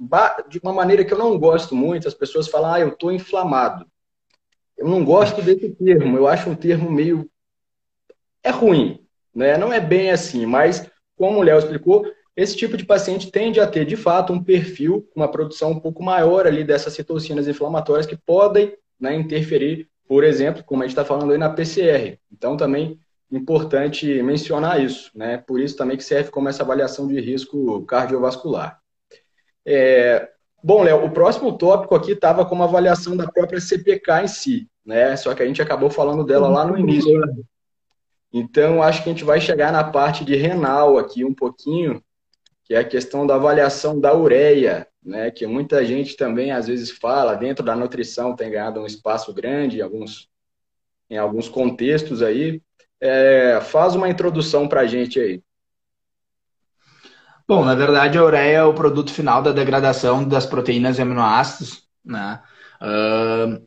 de 0.48 0.60
uma 0.62 0.74
maneira 0.74 1.04
que 1.04 1.12
eu 1.12 1.18
não 1.18 1.38
gosto 1.38 1.74
muito, 1.74 2.06
as 2.06 2.14
pessoas 2.14 2.48
falam, 2.48 2.74
ah, 2.74 2.80
eu 2.80 2.88
estou 2.88 3.10
inflamado. 3.10 3.86
Eu 4.76 4.86
não 4.88 5.04
gosto 5.04 5.40
desse 5.40 5.70
termo, 5.70 6.16
eu 6.18 6.28
acho 6.28 6.50
um 6.50 6.54
termo 6.54 6.90
meio. 6.90 7.28
É 8.46 8.50
ruim, 8.50 9.00
né? 9.34 9.58
Não 9.58 9.72
é 9.72 9.80
bem 9.80 10.12
assim, 10.12 10.46
mas, 10.46 10.88
como 11.16 11.40
o 11.40 11.42
Léo 11.42 11.58
explicou, 11.58 12.06
esse 12.36 12.56
tipo 12.56 12.76
de 12.76 12.86
paciente 12.86 13.28
tende 13.28 13.58
a 13.58 13.66
ter, 13.66 13.84
de 13.84 13.96
fato, 13.96 14.32
um 14.32 14.40
perfil, 14.40 15.04
uma 15.16 15.26
produção 15.26 15.72
um 15.72 15.80
pouco 15.80 16.00
maior 16.00 16.46
ali 16.46 16.62
dessas 16.62 16.92
citocinas 16.92 17.48
inflamatórias 17.48 18.06
que 18.06 18.16
podem 18.16 18.72
né, 19.00 19.16
interferir, 19.16 19.88
por 20.06 20.22
exemplo, 20.22 20.62
como 20.62 20.82
a 20.82 20.86
gente 20.86 20.92
está 20.92 21.04
falando 21.04 21.32
aí 21.32 21.38
na 21.38 21.50
PCR. 21.50 22.20
Então, 22.32 22.56
também 22.56 23.00
importante 23.32 24.22
mencionar 24.22 24.80
isso, 24.80 25.10
né? 25.12 25.38
Por 25.38 25.58
isso 25.58 25.76
também 25.76 25.96
que 25.96 26.04
serve 26.04 26.30
como 26.30 26.48
essa 26.48 26.62
avaliação 26.62 27.08
de 27.08 27.20
risco 27.20 27.84
cardiovascular. 27.84 28.78
É... 29.66 30.28
Bom, 30.62 30.84
Léo, 30.84 31.04
o 31.04 31.10
próximo 31.10 31.58
tópico 31.58 31.96
aqui 31.96 32.12
estava 32.12 32.46
como 32.46 32.62
avaliação 32.62 33.16
da 33.16 33.26
própria 33.26 33.60
CPK 33.60 34.22
em 34.22 34.28
si, 34.28 34.68
né? 34.84 35.16
Só 35.16 35.34
que 35.34 35.42
a 35.42 35.46
gente 35.46 35.60
acabou 35.60 35.90
falando 35.90 36.22
dela 36.22 36.46
lá 36.46 36.64
no 36.64 36.78
início. 36.78 37.12
Então, 38.38 38.82
acho 38.82 39.02
que 39.02 39.08
a 39.08 39.12
gente 39.12 39.24
vai 39.24 39.40
chegar 39.40 39.72
na 39.72 39.82
parte 39.82 40.22
de 40.22 40.36
renal 40.36 40.98
aqui 40.98 41.24
um 41.24 41.32
pouquinho, 41.32 42.02
que 42.64 42.74
é 42.74 42.78
a 42.78 42.84
questão 42.84 43.26
da 43.26 43.36
avaliação 43.36 43.98
da 43.98 44.14
ureia, 44.14 44.86
né, 45.02 45.30
que 45.30 45.46
muita 45.46 45.82
gente 45.86 46.16
também 46.18 46.52
às 46.52 46.66
vezes 46.66 46.90
fala, 46.90 47.34
dentro 47.34 47.64
da 47.64 47.74
nutrição 47.74 48.36
tem 48.36 48.50
ganhado 48.50 48.78
um 48.78 48.84
espaço 48.84 49.32
grande 49.32 49.78
em 49.78 49.80
alguns, 49.80 50.28
em 51.08 51.16
alguns 51.16 51.48
contextos 51.48 52.20
aí. 52.20 52.60
É, 53.00 53.58
faz 53.62 53.94
uma 53.94 54.10
introdução 54.10 54.68
para 54.68 54.82
a 54.82 54.86
gente 54.86 55.18
aí. 55.18 55.42
Bom, 57.48 57.64
na 57.64 57.74
verdade, 57.74 58.18
a 58.18 58.24
ureia 58.24 58.58
é 58.58 58.64
o 58.64 58.74
produto 58.74 59.10
final 59.10 59.40
da 59.40 59.52
degradação 59.52 60.28
das 60.28 60.44
proteínas 60.44 60.98
e 60.98 61.02
aminoácidos, 61.02 61.88
né? 62.04 62.42
Uh, 62.82 63.66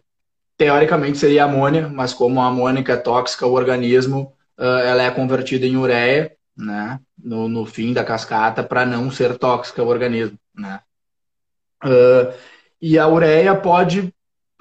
teoricamente 0.58 1.18
seria 1.18 1.46
amônia, 1.46 1.88
mas 1.88 2.14
como 2.14 2.40
a 2.40 2.48
amônia 2.48 2.84
é 2.88 2.98
tóxica 2.98 3.46
ao 3.46 3.54
organismo, 3.54 4.36
ela 4.60 5.04
é 5.04 5.12
convertida 5.12 5.66
em 5.66 5.78
ureia 5.78 6.32
né, 6.60 7.00
no, 7.18 7.48
no 7.48 7.66
fim 7.66 7.94
da 7.94 8.04
cascata 8.04 8.62
para 8.62 8.86
não 8.86 9.10
ser 9.10 9.38
tóxica 9.38 9.82
ao 9.82 9.88
organismo, 9.88 10.38
né. 10.54 10.82
Uh, 11.84 12.34
e 12.82 13.00
a 13.00 13.08
ureia 13.08 13.56
pode 13.56 14.14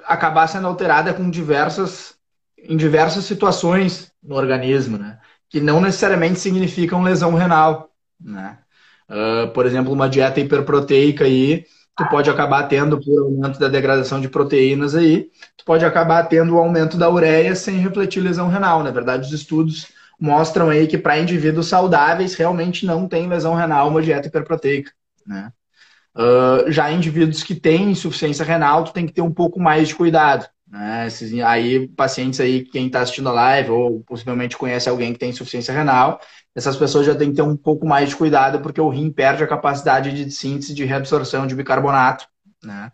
acabar 0.05 0.47
sendo 0.47 0.69
alterada 0.69 1.13
com 1.13 1.29
diversas, 1.29 2.15
em 2.57 2.77
diversas 2.77 3.25
situações 3.25 4.13
no 4.23 4.37
organismo, 4.37 4.97
né, 4.97 5.19
que 5.51 5.61
não 5.61 5.81
necessariamente 5.81 6.39
significam 6.39 7.03
lesão 7.03 7.35
renal, 7.35 7.91
né. 8.21 8.59
Uh, 9.11 9.51
por 9.53 9.67
exemplo, 9.67 9.93
uma 9.93 10.09
dieta 10.09 10.39
hiperproteica 10.39 11.25
aí, 11.25 11.65
tu 11.99 12.09
pode 12.09 12.31
acabar 12.31 12.63
tendo 12.69 13.01
por 13.01 13.25
aumento 13.25 13.59
da 13.59 13.67
degradação 13.67 14.21
de 14.21 14.29
proteínas 14.29 14.95
aí, 14.95 15.29
tu 15.57 15.65
pode 15.65 15.85
acabar 15.85 16.23
tendo 16.29 16.55
o 16.55 16.59
aumento 16.59 16.97
da 16.97 17.11
ureia 17.11 17.57
sem 17.57 17.79
refletir 17.79 18.21
lesão 18.21 18.47
renal. 18.47 18.85
Na 18.85 18.93
verdade, 18.93 19.27
os 19.27 19.33
estudos 19.33 19.89
mostram 20.19 20.71
aí 20.71 20.87
que 20.87 20.97
para 20.97 21.19
indivíduos 21.19 21.67
saudáveis 21.67 22.37
realmente 22.37 22.87
não 22.87 23.09
tem 23.09 23.29
lesão 23.29 23.53
renal 23.55 23.89
uma 23.89 24.01
dieta 24.01 24.29
hiperproteica, 24.29 24.93
né? 25.27 25.53
Uh, 26.17 26.71
já 26.71 26.91
indivíduos 26.91 27.43
que 27.43 27.55
têm 27.55 27.91
insuficiência 27.91 28.45
renal, 28.45 28.85
tu 28.85 28.93
tem 28.93 29.07
que 29.07 29.13
ter 29.13 29.23
um 29.23 29.33
pouco 29.33 29.61
mais 29.61 29.89
de 29.89 29.95
cuidado. 29.95 30.49
Né? 30.71 31.09
Aí, 31.47 31.89
pacientes 31.89 32.41
aí, 32.41 32.65
quem 32.65 32.87
está 32.87 33.01
assistindo 33.01 33.29
a 33.29 33.33
live 33.33 33.71
ou 33.71 34.01
possivelmente 34.05 34.57
conhece 34.57 34.89
alguém 34.89 35.13
que 35.13 35.19
tem 35.19 35.31
insuficiência 35.31 35.73
renal, 35.73 36.21
essas 36.55 36.77
pessoas 36.77 37.07
já 37.07 37.15
têm 37.15 37.31
que 37.31 37.37
ter 37.37 37.43
um 37.43 37.57
pouco 37.57 37.87
mais 37.87 38.11
de 38.11 38.17
cuidado 38.17 38.61
porque 38.61 38.81
o 38.81 38.89
rim 38.89 39.11
perde 39.11 39.43
a 39.43 39.47
capacidade 39.47 40.13
de 40.13 40.31
síntese 40.31 40.75
de 40.75 40.85
reabsorção 40.85 41.47
de 41.47 41.55
bicarbonato. 41.55 42.27
Né? 42.63 42.93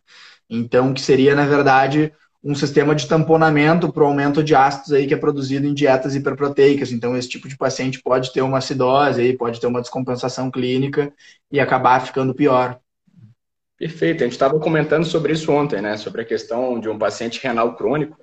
Então, 0.48 0.94
que 0.94 1.00
seria, 1.00 1.34
na 1.34 1.46
verdade, 1.46 2.12
um 2.42 2.54
sistema 2.54 2.94
de 2.94 3.08
tamponamento 3.08 3.90
para 3.92 4.02
o 4.04 4.06
aumento 4.06 4.44
de 4.44 4.54
ácidos 4.54 4.92
aí 4.92 5.06
que 5.06 5.14
é 5.14 5.16
produzido 5.16 5.66
em 5.66 5.74
dietas 5.74 6.14
hiperproteicas. 6.14 6.92
Então, 6.92 7.16
esse 7.16 7.28
tipo 7.28 7.48
de 7.48 7.56
paciente 7.56 8.02
pode 8.02 8.32
ter 8.32 8.42
uma 8.42 8.58
acidose, 8.58 9.20
aí, 9.20 9.36
pode 9.36 9.58
ter 9.60 9.66
uma 9.66 9.80
descompensação 9.80 10.50
clínica 10.50 11.12
e 11.50 11.58
acabar 11.58 12.00
ficando 12.00 12.34
pior. 12.34 12.78
Perfeito. 13.76 14.22
A 14.22 14.24
gente 14.24 14.32
estava 14.34 14.58
comentando 14.60 15.04
sobre 15.04 15.32
isso 15.32 15.50
ontem, 15.52 15.80
né? 15.82 15.96
Sobre 15.96 16.22
a 16.22 16.24
questão 16.24 16.78
de 16.78 16.88
um 16.88 16.98
paciente 16.98 17.40
renal 17.42 17.74
crônico, 17.76 18.16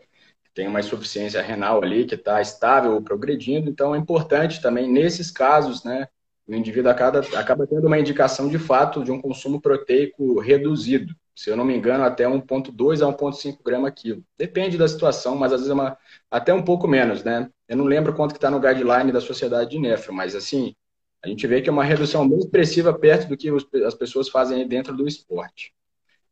que 0.43 0.51
tem 0.53 0.67
uma 0.67 0.79
insuficiência 0.79 1.41
renal 1.41 1.83
ali, 1.83 2.05
que 2.05 2.15
está 2.15 2.41
estável 2.41 2.93
ou 2.93 3.01
progredindo. 3.01 3.69
Então, 3.69 3.93
é 3.93 3.97
importante 3.97 4.61
também, 4.61 4.89
nesses 4.91 5.29
casos, 5.31 5.83
né? 5.83 6.07
o 6.47 6.55
indivíduo 6.55 6.91
acaba, 6.91 7.19
acaba 7.37 7.65
tendo 7.67 7.87
uma 7.87 7.99
indicação 7.99 8.49
de 8.49 8.59
fato 8.59 9.03
de 9.03 9.11
um 9.11 9.21
consumo 9.21 9.61
proteico 9.61 10.39
reduzido. 10.39 11.15
Se 11.35 11.49
eu 11.49 11.55
não 11.55 11.63
me 11.63 11.75
engano, 11.75 12.03
até 12.03 12.27
1,2 12.27 13.01
a 13.01 13.07
1,5 13.07 13.63
grama 13.63 13.89
quilo. 13.89 14.23
Depende 14.37 14.77
da 14.77 14.87
situação, 14.87 15.35
mas 15.35 15.53
às 15.53 15.61
vezes 15.61 15.71
é 15.71 15.73
uma, 15.73 15.97
até 16.29 16.53
um 16.53 16.61
pouco 16.61 16.87
menos, 16.87 17.23
né? 17.23 17.49
Eu 17.67 17.77
não 17.77 17.85
lembro 17.85 18.13
quanto 18.13 18.33
que 18.33 18.37
está 18.37 18.51
no 18.51 18.59
guideline 18.59 19.11
da 19.11 19.21
Sociedade 19.21 19.69
de 19.71 19.79
Nefro, 19.79 20.13
mas 20.13 20.35
assim, 20.35 20.75
a 21.24 21.28
gente 21.28 21.45
vê 21.45 21.61
que 21.61 21.69
é 21.69 21.72
uma 21.72 21.84
redução 21.84 22.28
bem 22.28 22.39
expressiva 22.39 22.93
perto 22.93 23.28
do 23.28 23.38
que 23.38 23.49
as 23.86 23.93
pessoas 23.93 24.28
fazem 24.28 24.67
dentro 24.67 24.95
do 24.95 25.07
esporte. 25.07 25.74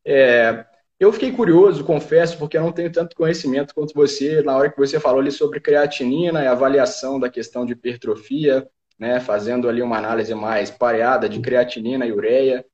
É, 0.04 0.66
eu 1.00 1.14
fiquei 1.14 1.32
curioso, 1.32 1.84
confesso, 1.84 2.38
porque 2.38 2.58
eu 2.58 2.62
não 2.62 2.72
tenho 2.72 2.92
tanto 2.92 3.16
conhecimento 3.16 3.74
quanto 3.74 3.94
você 3.94 4.42
na 4.42 4.58
hora 4.58 4.70
que 4.70 4.78
você 4.78 5.00
falou 5.00 5.20
ali 5.20 5.32
sobre 5.32 5.60
creatinina 5.60 6.44
e 6.44 6.48
avaliação 6.48 7.20
da 7.20 7.30
questão 7.30 7.66
de 7.66 7.74
hipertrofia, 7.74 8.68
né, 8.98 9.20
fazendo 9.20 9.70
ali 9.70 9.82
uma 9.82 9.98
análise 9.98 10.34
mais 10.34 10.72
pareada 10.72 11.30
de 11.30 11.40
creatinina 11.40 12.06
e 12.06 12.12
ureia. 12.12 12.66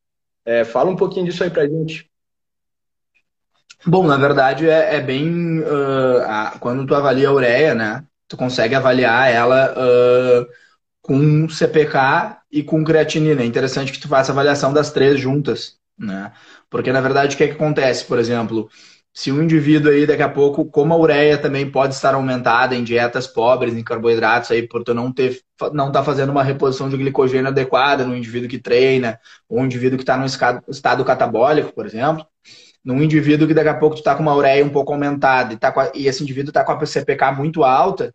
É, 0.46 0.64
fala 0.64 0.90
um 0.90 0.96
pouquinho 0.96 1.26
disso 1.26 1.44
aí 1.44 1.50
pra 1.50 1.68
gente. 1.68 2.10
Bom, 3.86 4.08
na 4.08 4.18
verdade 4.18 4.68
é, 4.68 4.96
é 4.96 5.02
bem 5.02 5.60
uh, 5.60 6.22
a, 6.26 6.58
quando 6.60 6.88
tu 6.88 6.96
avalia 6.96 7.30
a 7.30 7.34
ureia, 7.34 7.76
né? 7.76 8.04
Tu 8.28 8.36
consegue 8.36 8.74
avaliar 8.74 9.32
ela 9.32 9.72
uh, 9.74 10.48
com 11.06 11.48
CPK 11.48 12.40
e 12.52 12.64
com 12.64 12.84
creatinina. 12.84 13.44
É 13.44 13.46
interessante 13.46 13.92
que 13.92 14.00
tu 14.00 14.08
faça 14.08 14.32
avaliação 14.32 14.74
das 14.74 14.92
três 14.92 15.20
juntas, 15.20 15.78
né? 15.98 16.32
Porque 16.68 16.92
na 16.92 17.00
verdade 17.00 17.36
o 17.36 17.38
que, 17.38 17.44
é 17.44 17.48
que 17.48 17.54
acontece, 17.54 18.06
por 18.06 18.18
exemplo, 18.18 18.68
se 19.14 19.32
um 19.32 19.44
indivíduo 19.44 19.92
aí 19.92 20.08
daqui 20.08 20.24
a 20.24 20.30
pouco, 20.30 20.66
como 20.66 20.96
a 20.96 20.98
ureia 20.98 21.38
também 21.38 21.70
pode 21.70 21.94
estar 21.94 22.16
aumentada 22.16 22.76
em 22.76 22.84
dietas 22.84 23.28
pobres 23.28 23.76
em 23.76 23.84
carboidratos 23.84 24.50
aí 24.50 24.68
por 24.68 24.84
tu 24.84 24.96
não 24.96 25.14
ter 25.14 25.42
não 25.74 25.92
tá 25.92 26.04
fazendo 26.04 26.32
uma 26.32 26.44
reposição 26.44 26.90
de 26.90 26.98
glicogênio 26.98 27.48
adequada 27.48 28.04
no 28.04 28.18
indivíduo 28.18 28.50
que 28.50 28.60
treina, 28.60 29.20
ou 29.48 29.60
um 29.60 29.66
indivíduo 29.66 29.98
que 29.98 30.04
está 30.04 30.18
no 30.18 30.26
estado 30.26 31.06
catabólico, 31.06 31.72
por 31.72 31.86
exemplo, 31.86 32.26
num 32.84 33.02
indivíduo 33.02 33.48
que 33.48 33.54
daqui 33.54 33.70
a 33.70 33.78
pouco 33.78 33.96
tu 33.96 34.04
tá 34.04 34.16
com 34.16 34.24
uma 34.24 34.36
ureia 34.36 34.66
um 34.66 34.70
pouco 34.70 34.92
aumentada 34.92 35.54
e, 35.54 35.58
tá 35.58 35.70
a, 35.70 35.92
e 35.96 36.08
esse 36.08 36.24
indivíduo 36.24 36.52
tá 36.52 36.64
com 36.64 36.72
a 36.72 36.86
CPK 36.86 37.32
muito 37.38 37.64
alta, 37.64 38.14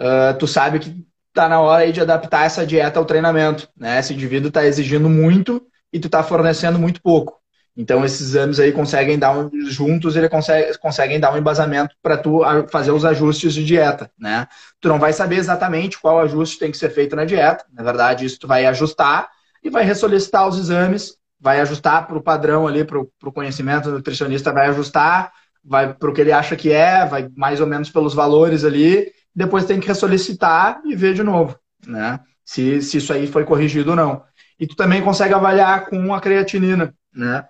uh, 0.00 0.36
tu 0.38 0.46
sabe 0.46 0.78
que 0.78 1.11
tá 1.32 1.48
na 1.48 1.60
hora 1.60 1.84
aí 1.84 1.92
de 1.92 2.00
adaptar 2.00 2.46
essa 2.46 2.66
dieta 2.66 2.98
ao 2.98 3.04
treinamento, 3.04 3.68
né? 3.76 3.98
Esse 3.98 4.12
indivíduo 4.14 4.48
está 4.48 4.64
exigindo 4.66 5.08
muito 5.08 5.62
e 5.92 5.98
tu 5.98 6.08
tá 6.08 6.22
fornecendo 6.22 6.78
muito 6.78 7.00
pouco. 7.02 7.40
Então, 7.76 8.04
esses 8.04 8.20
exames 8.20 8.60
aí 8.60 8.70
conseguem 8.70 9.18
dar 9.18 9.36
um, 9.36 9.50
juntos, 9.66 10.14
ele 10.14 10.28
consegue, 10.28 10.76
conseguem 10.78 11.18
dar 11.18 11.32
um 11.32 11.38
embasamento 11.38 11.94
para 12.02 12.18
tu 12.18 12.42
fazer 12.70 12.90
os 12.90 13.04
ajustes 13.04 13.54
de 13.54 13.64
dieta, 13.64 14.10
né? 14.18 14.46
Tu 14.80 14.88
não 14.88 14.98
vai 14.98 15.12
saber 15.12 15.36
exatamente 15.36 15.98
qual 15.98 16.20
ajuste 16.20 16.58
tem 16.58 16.70
que 16.70 16.76
ser 16.76 16.90
feito 16.90 17.16
na 17.16 17.24
dieta. 17.24 17.64
Na 17.72 17.82
verdade, 17.82 18.26
isso 18.26 18.38
tu 18.38 18.46
vai 18.46 18.66
ajustar 18.66 19.30
e 19.64 19.70
vai 19.70 19.84
ressolicitar 19.84 20.46
os 20.46 20.58
exames, 20.58 21.16
vai 21.40 21.60
ajustar 21.60 22.06
para 22.06 22.18
o 22.18 22.22
padrão 22.22 22.66
ali, 22.66 22.84
para 22.84 22.98
o 23.00 23.32
conhecimento 23.32 23.84
do 23.84 23.96
nutricionista, 23.96 24.52
vai 24.52 24.68
ajustar, 24.68 25.32
vai 25.64 25.94
para 25.94 26.10
o 26.10 26.12
que 26.12 26.20
ele 26.20 26.32
acha 26.32 26.56
que 26.56 26.70
é, 26.70 27.06
vai 27.06 27.28
mais 27.34 27.60
ou 27.60 27.66
menos 27.66 27.88
pelos 27.88 28.12
valores 28.12 28.64
ali, 28.64 29.10
depois 29.34 29.64
tem 29.64 29.80
que 29.80 29.88
ressolicitar 29.88 30.80
e 30.84 30.94
ver 30.94 31.14
de 31.14 31.22
novo, 31.22 31.58
né? 31.86 32.20
Se, 32.44 32.82
se 32.82 32.98
isso 32.98 33.12
aí 33.12 33.26
foi 33.26 33.44
corrigido 33.44 33.90
ou 33.90 33.96
não. 33.96 34.22
E 34.58 34.66
tu 34.66 34.76
também 34.76 35.02
consegue 35.02 35.34
avaliar 35.34 35.86
com 35.86 36.14
a 36.14 36.20
creatinina, 36.20 36.94
né? 37.14 37.46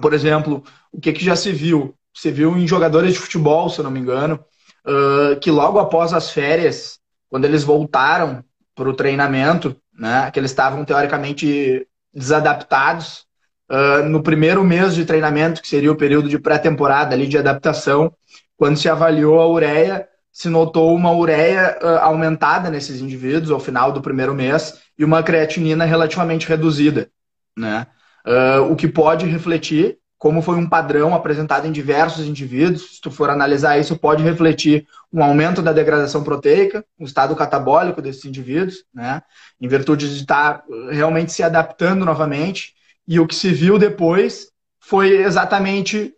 Por 0.00 0.14
exemplo, 0.14 0.62
o 0.90 1.00
que, 1.00 1.12
que 1.12 1.24
já 1.24 1.36
se 1.36 1.52
viu? 1.52 1.94
Se 2.14 2.30
viu 2.30 2.56
em 2.56 2.66
jogadores 2.66 3.12
de 3.12 3.18
futebol, 3.18 3.68
se 3.68 3.78
eu 3.78 3.84
não 3.84 3.90
me 3.90 4.00
engano, 4.00 4.42
uh, 4.86 5.38
que 5.40 5.50
logo 5.50 5.78
após 5.78 6.12
as 6.12 6.30
férias, 6.30 6.98
quando 7.28 7.44
eles 7.44 7.64
voltaram 7.64 8.44
para 8.74 8.88
o 8.88 8.94
treinamento, 8.94 9.76
né, 9.92 10.30
que 10.30 10.38
eles 10.38 10.50
estavam 10.50 10.84
teoricamente 10.84 11.86
desadaptados, 12.14 13.26
uh, 13.70 14.08
no 14.08 14.22
primeiro 14.22 14.64
mês 14.64 14.94
de 14.94 15.04
treinamento, 15.04 15.60
que 15.60 15.68
seria 15.68 15.92
o 15.92 15.96
período 15.96 16.28
de 16.28 16.38
pré-temporada 16.38 17.14
ali 17.14 17.26
de 17.26 17.38
adaptação, 17.38 18.12
quando 18.56 18.78
se 18.78 18.88
avaliou 18.88 19.40
a 19.40 19.48
ureia, 19.48 20.08
se 20.32 20.48
notou 20.48 20.94
uma 20.94 21.12
ureia 21.12 21.78
aumentada 22.00 22.70
nesses 22.70 23.00
indivíduos 23.00 23.50
ao 23.50 23.60
final 23.60 23.92
do 23.92 24.00
primeiro 24.00 24.34
mês 24.34 24.80
e 24.98 25.04
uma 25.04 25.22
creatinina 25.22 25.84
relativamente 25.84 26.48
reduzida, 26.48 27.10
né? 27.56 27.86
Uh, 28.26 28.70
o 28.70 28.76
que 28.76 28.86
pode 28.86 29.26
refletir, 29.26 29.98
como 30.16 30.40
foi 30.40 30.56
um 30.56 30.68
padrão 30.68 31.12
apresentado 31.12 31.66
em 31.66 31.72
diversos 31.72 32.24
indivíduos, 32.24 32.96
se 32.96 33.00
tu 33.00 33.10
for 33.10 33.28
analisar 33.28 33.78
isso, 33.78 33.98
pode 33.98 34.22
refletir 34.22 34.86
um 35.12 35.22
aumento 35.22 35.60
da 35.60 35.72
degradação 35.72 36.22
proteica, 36.22 36.84
um 36.98 37.04
estado 37.04 37.34
catabólico 37.34 38.00
desses 38.00 38.24
indivíduos, 38.24 38.84
né? 38.94 39.22
em 39.60 39.66
virtude 39.66 40.08
de 40.08 40.20
estar 40.20 40.62
realmente 40.90 41.32
se 41.32 41.42
adaptando 41.42 42.04
novamente. 42.04 42.74
E 43.08 43.18
o 43.18 43.26
que 43.26 43.34
se 43.34 43.50
viu 43.50 43.76
depois 43.76 44.52
foi 44.78 45.22
exatamente 45.22 46.14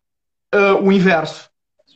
uh, 0.55 0.85
o 0.85 0.93
inverso. 0.93 1.49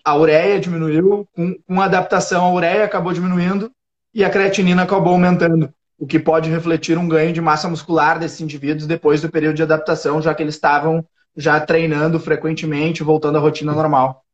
A 0.09 0.17
ureia 0.17 0.59
diminuiu, 0.59 1.29
com, 1.33 1.55
com 1.67 1.83
adaptação, 1.83 2.43
a 2.43 2.51
ureia 2.55 2.83
acabou 2.83 3.13
diminuindo 3.13 3.71
e 4.15 4.25
a 4.25 4.31
creatinina 4.31 4.83
acabou 4.83 5.13
aumentando 5.13 5.71
o 5.99 6.07
que 6.07 6.19
pode 6.19 6.49
refletir 6.49 6.97
um 6.97 7.07
ganho 7.07 7.31
de 7.31 7.43
massa 7.43 7.69
muscular 7.69 8.19
desses 8.19 8.41
indivíduos 8.41 8.87
depois 8.87 9.21
do 9.21 9.31
período 9.31 9.57
de 9.57 9.63
adaptação, 9.63 10.23
já 10.23 10.35
que 10.35 10.43
eles 10.43 10.55
estavam 10.55 11.07
já 11.37 11.61
treinando 11.61 12.19
frequentemente, 12.19 13.03
voltando 13.03 13.37
à 13.37 13.41
rotina 13.41 13.75
normal. 13.75 14.25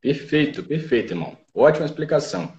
Perfeito, 0.00 0.64
perfeito, 0.64 1.12
irmão. 1.12 1.38
Ótima 1.54 1.86
explicação. 1.86 2.52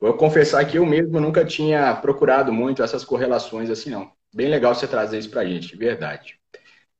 Vou 0.00 0.12
confessar 0.14 0.64
que 0.64 0.78
eu 0.78 0.84
mesmo 0.84 1.20
nunca 1.20 1.44
tinha 1.44 1.94
procurado 1.94 2.52
muito 2.52 2.82
essas 2.82 3.04
correlações 3.04 3.70
assim, 3.70 3.90
não. 3.90 4.10
Bem 4.34 4.48
legal 4.48 4.74
você 4.74 4.88
trazer 4.88 5.20
isso 5.20 5.30
para 5.30 5.42
a 5.42 5.46
gente, 5.46 5.68
de 5.68 5.76
verdade. 5.76 6.34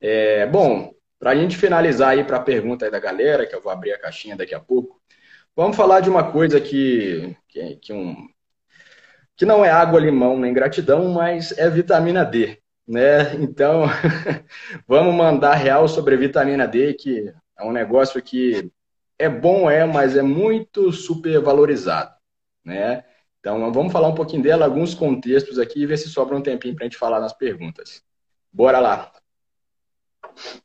É, 0.01 0.47
bom, 0.47 0.93
para 1.19 1.31
a 1.31 1.35
gente 1.35 1.57
finalizar 1.57 2.11
aí 2.11 2.25
para 2.25 2.37
a 2.37 2.43
pergunta 2.43 2.91
da 2.91 2.99
galera, 2.99 3.47
que 3.47 3.55
eu 3.55 3.61
vou 3.61 3.73
abrir 3.73 3.93
a 3.93 3.99
caixinha 3.99 4.37
daqui 4.37 4.55
a 4.55 4.61
pouco, 4.61 5.01
vamos 5.55 5.77
falar 5.77 6.01
de 6.01 6.11
uma 6.11 6.31
coisa 6.31 6.61
que, 6.61 7.37
que, 7.49 7.77
que 7.77 7.93
um, 7.93 8.29
que 9.37 9.45
não 9.45 9.65
é 9.65 9.71
água, 9.71 10.01
limão 10.01 10.39
nem 10.39 10.53
gratidão, 10.53 11.09
mas 11.11 11.57
é 11.59 11.69
vitamina 11.69 12.25
D. 12.25 12.59
Né? 12.89 13.35
Então, 13.37 13.85
vamos 14.87 15.15
mandar 15.15 15.55
real 15.55 15.89
sobre 15.89 16.17
vitamina 16.17 16.67
D, 16.67 16.95
que 16.95 17.33
é 17.59 17.65
um 17.65 17.73
negócio 17.73 18.23
que 18.23 18.71
é 19.19 19.29
bom, 19.29 19.71
é, 19.71 19.85
mas 19.85 20.17
é 20.17 20.23
muito 20.23 20.93
supervalorizado. 20.93 22.15
Né? 22.65 23.05
Então, 23.41 23.73
vamos 23.73 23.93
falar 23.93 24.09
um 24.09 24.15
pouquinho 24.15 24.43
dela, 24.43 24.65
alguns 24.65 24.95
contextos 24.95 25.59
aqui 25.59 25.83
e 25.83 25.87
ver 25.87 25.99
se 25.99 26.09
sobra 26.09 26.37
um 26.37 26.43
tempinho 26.43 26.75
para 26.75 26.85
a 26.85 26.89
gente 26.89 26.99
falar 26.99 27.21
nas 27.21 27.33
perguntas. 27.33 28.03
Bora 28.53 28.79
lá! 28.81 29.13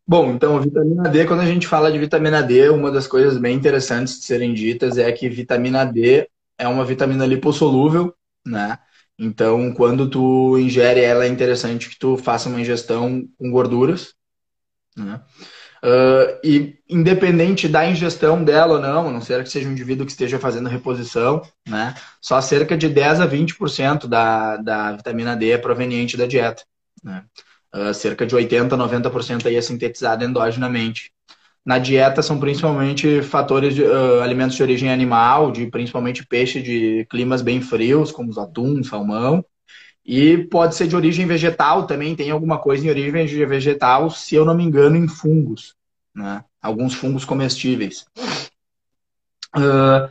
Bom, 0.08 0.32
então, 0.32 0.60
vitamina 0.60 1.10
D, 1.10 1.26
quando 1.26 1.42
a 1.42 1.46
gente 1.46 1.68
fala 1.68 1.92
de 1.92 1.98
vitamina 1.98 2.42
D, 2.42 2.70
uma 2.70 2.92
das 2.92 3.08
coisas 3.08 3.38
bem 3.38 3.56
interessantes 3.56 4.20
de 4.20 4.26
serem 4.26 4.54
ditas 4.54 4.98
é 4.98 5.12
que 5.12 5.30
vitamina 5.30 5.86
D 5.86 6.30
é 6.58 6.68
uma 6.68 6.86
vitamina 6.86 7.26
lipossolúvel 7.26 8.14
né? 8.46 8.78
Então, 9.18 9.74
quando 9.74 10.10
tu 10.10 10.58
ingere 10.58 11.02
ela, 11.02 11.26
é 11.26 11.28
interessante 11.28 11.90
que 11.90 11.98
tu 12.00 12.18
faça 12.18 12.50
uma 12.50 12.60
ingestão 12.60 13.28
com 13.38 13.52
gorduras, 13.52 14.14
né? 14.96 15.22
Uh, 15.84 16.40
e 16.44 16.80
independente 16.88 17.68
da 17.68 17.88
ingestão 17.88 18.44
dela 18.44 18.76
ou 18.76 18.80
não, 18.80 19.10
a 19.10 19.12
não 19.12 19.20
ser 19.20 19.44
que 19.44 19.50
seja 19.50 19.68
um 19.68 19.72
indivíduo 19.72 20.06
que 20.06 20.12
esteja 20.12 20.38
fazendo 20.38 20.70
reposição, 20.70 21.42
né? 21.68 21.96
Só 22.22 22.40
cerca 22.40 22.78
de 22.78 22.88
10 22.88 23.20
a 23.22 23.28
20% 23.28 24.08
da, 24.08 24.58
da 24.58 24.92
vitamina 24.94 25.36
D 25.36 25.52
é 25.52 25.58
proveniente 25.58 26.18
da 26.18 26.28
dieta. 26.28 26.64
Né? 27.04 27.24
Uh, 27.74 27.94
cerca 27.94 28.26
de 28.26 28.36
80 28.36 28.76
a 28.76 28.78
90% 28.78 29.46
aí 29.46 29.56
é 29.56 29.62
sintetizada 29.62 30.26
endogenamente. 30.26 31.12
Na 31.64 31.78
dieta 31.78 32.22
são 32.22 32.40
principalmente 32.40 33.22
fatores 33.22 33.76
de 33.76 33.84
uh, 33.84 34.22
alimentos 34.22 34.56
de 34.56 34.64
origem 34.64 34.92
animal, 34.92 35.52
de 35.52 35.68
principalmente 35.68 36.26
peixe 36.26 36.62
de 36.62 37.06
climas 37.10 37.42
bem 37.42 37.62
frios, 37.62 38.12
como 38.12 38.30
os 38.30 38.38
atum, 38.38 38.84
salmão. 38.84 39.46
E 40.04 40.40
pode 40.50 40.76
ser 40.76 40.88
de 40.88 40.96
origem 40.96 41.28
vegetal 41.28 41.86
também, 41.86 42.16
tem 42.16 42.32
alguma 42.32 42.58
coisa 42.58 42.86
em 42.86 42.90
origem 42.90 43.46
vegetal, 43.46 44.10
se 44.10 44.36
eu 44.36 44.44
não 44.44 44.56
me 44.56 44.64
engano, 44.64 44.98
em 44.98 45.08
fungos. 45.08 45.76
Né? 46.16 46.44
Alguns 46.62 46.96
fungos 46.96 47.24
comestíveis. 47.24 48.06
Uh, 49.56 50.10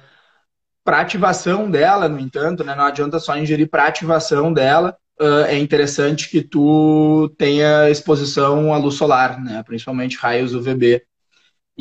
para 0.85 1.01
ativação 1.01 1.71
dela, 1.71 2.09
no 2.09 2.19
entanto, 2.19 2.65
né, 2.65 2.75
não 2.75 2.85
adianta 2.85 3.19
só 3.19 3.37
ingerir 3.37 3.69
para 3.69 3.87
ativação 3.87 4.53
dela, 4.53 4.97
uh, 5.21 5.45
é 5.47 5.59
interessante 5.59 6.29
que 6.29 6.43
tu 6.43 7.29
tenha 7.37 7.91
exposição 7.91 8.73
à 8.73 8.79
luz 8.79 8.95
solar, 8.95 9.41
né, 9.43 9.63
principalmente 9.63 10.17
raios 10.17 10.55
UVB. 10.55 11.03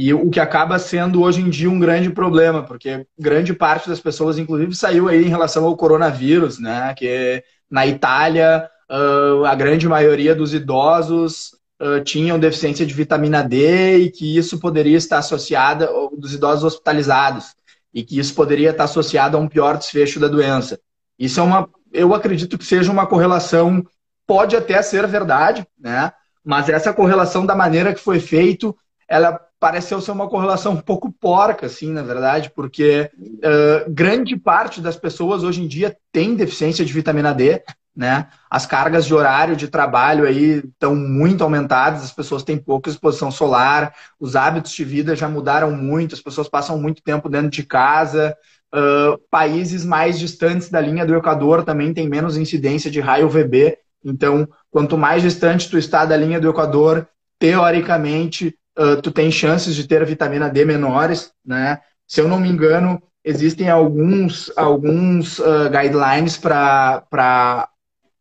E 0.02 0.14
o 0.14 0.30
que 0.30 0.40
acaba 0.40 0.80
sendo 0.80 1.22
hoje 1.22 1.42
em 1.42 1.50
dia 1.50 1.70
um 1.70 1.80
grande 1.80 2.10
problema, 2.10 2.64
porque 2.64 3.06
grande 3.18 3.54
parte 3.54 3.90
das 3.90 4.00
pessoas, 4.00 4.38
inclusive, 4.38 4.74
saiu 4.74 5.10
aí 5.10 5.26
em 5.26 5.30
relação 5.30 5.66
ao 5.66 5.76
coronavírus, 5.76 6.58
né? 6.58 6.94
Que 6.98 7.44
na 7.70 7.86
Itália, 7.86 8.70
uh, 8.90 9.44
a 9.44 9.54
grande 9.56 9.90
maioria 9.90 10.34
dos 10.34 10.54
idosos 10.54 11.52
uh, 11.82 12.02
tinham 12.02 12.40
deficiência 12.40 12.86
de 12.86 12.94
vitamina 12.94 13.44
D 13.44 13.98
e 13.98 14.10
que 14.10 14.38
isso 14.38 14.58
poderia 14.58 14.96
estar 14.96 15.18
associada, 15.18 15.90
dos 16.18 16.34
idosos 16.34 16.64
hospitalizados, 16.64 17.48
e 17.94 18.02
que 18.02 18.18
isso 18.18 18.34
poderia 18.34 18.70
estar 18.70 18.86
associado 18.86 19.36
a 19.36 19.40
um 19.40 19.50
pior 19.50 19.78
desfecho 19.78 20.18
da 20.18 20.30
doença. 20.30 20.80
Isso 21.18 21.42
é 21.42 21.44
uma, 21.44 21.70
eu 21.92 22.14
acredito 22.14 22.58
que 22.58 22.66
seja 22.66 22.92
uma 22.92 23.08
correlação 23.08 23.84
pode 24.28 24.56
até 24.56 24.82
ser 24.82 25.08
verdade, 25.08 25.66
né? 25.80 26.12
Mas 26.44 26.70
essa 26.70 26.94
correlação 26.94 27.46
da 27.46 27.56
maneira 27.56 27.94
que 27.94 28.00
foi 28.00 28.20
feito, 28.20 28.76
ela 29.08 29.40
pareceu 29.60 30.00
ser 30.00 30.12
uma 30.12 30.30
correlação 30.30 30.74
um 30.74 30.82
pouco 30.82 31.12
porca, 31.12 31.66
assim, 31.66 31.92
na 31.92 32.02
verdade, 32.02 32.50
porque 32.56 33.12
uh, 33.20 33.92
grande 33.92 34.38
parte 34.38 34.80
das 34.80 34.96
pessoas 34.96 35.44
hoje 35.44 35.62
em 35.62 35.68
dia 35.68 35.98
tem 36.12 36.36
deficiência 36.36 36.86
de 36.86 36.94
vitamina 36.94 37.34
D, 37.34 37.62
né? 37.96 38.28
As 38.50 38.66
cargas 38.66 39.06
de 39.06 39.14
horário 39.14 39.58
de 39.58 39.68
trabalho 39.68 40.26
aí 40.26 40.64
estão 40.64 40.96
muito 40.96 41.44
aumentadas, 41.44 42.04
as 42.04 42.14
pessoas 42.14 42.44
têm 42.44 42.58
pouca 42.58 42.90
exposição 42.90 43.30
solar, 43.30 43.94
os 44.18 44.36
hábitos 44.38 44.72
de 44.72 44.86
vida 44.86 45.16
já 45.16 45.28
mudaram 45.28 45.72
muito, 45.72 46.16
as 46.16 46.22
pessoas 46.22 46.48
passam 46.48 46.80
muito 46.80 47.04
tempo 47.04 47.28
dentro 47.28 47.50
de 47.50 47.64
casa. 47.64 48.38
Uh, 48.74 49.18
países 49.32 49.84
mais 49.84 50.20
distantes 50.20 50.70
da 50.70 50.80
linha 50.80 51.06
do 51.06 51.16
Equador 51.16 51.64
também 51.64 51.94
têm 51.94 52.08
menos 52.08 52.38
incidência 52.38 52.92
de 52.92 53.00
raio 53.00 53.26
UVB. 53.26 53.78
Então, 54.04 54.48
quanto 54.70 54.98
mais 54.98 55.22
distante 55.22 55.70
tu 55.70 55.78
está 55.78 56.06
da 56.06 56.16
linha 56.16 56.40
do 56.40 56.50
Equador, 56.50 57.08
teoricamente, 57.40 58.56
uh, 58.78 59.02
tu 59.02 59.12
tem 59.12 59.32
chances 59.32 59.76
de 59.76 59.88
ter 59.88 60.06
vitamina 60.06 60.50
D 60.50 60.66
menores, 60.66 61.32
né? 61.44 61.80
Se 62.08 62.22
eu 62.22 62.28
não 62.28 62.40
me 62.40 62.50
engano, 62.50 63.02
existem 63.24 63.70
alguns, 63.70 64.52
alguns 64.56 65.40
uh, 65.40 65.70
guidelines 65.72 66.38
para 66.38 67.68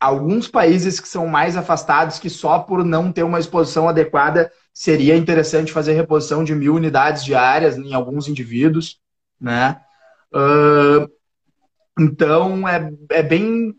alguns 0.01 0.49
países 0.49 1.01
que 1.01 1.09
são 1.09 1.26
mais 1.26 1.57
afastados, 1.57 2.18
que 2.18 2.30
só 2.30 2.61
por 2.61 2.84
não 2.84 3.11
ter 3.11 3.22
uma 3.22 3.40
exposição 3.40 3.88
adequada 3.88 4.51
seria 4.72 5.16
interessante 5.16 5.72
fazer 5.72 5.94
reposição 5.94 6.44
de 6.44 6.55
mil 6.55 6.74
unidades 6.74 7.24
diárias 7.24 7.76
em 7.76 7.92
alguns 7.92 8.28
indivíduos, 8.28 9.01
né? 9.40 9.80
Uh, 10.34 11.08
então 11.98 12.68
é, 12.68 12.92
é 13.10 13.22
bem 13.22 13.74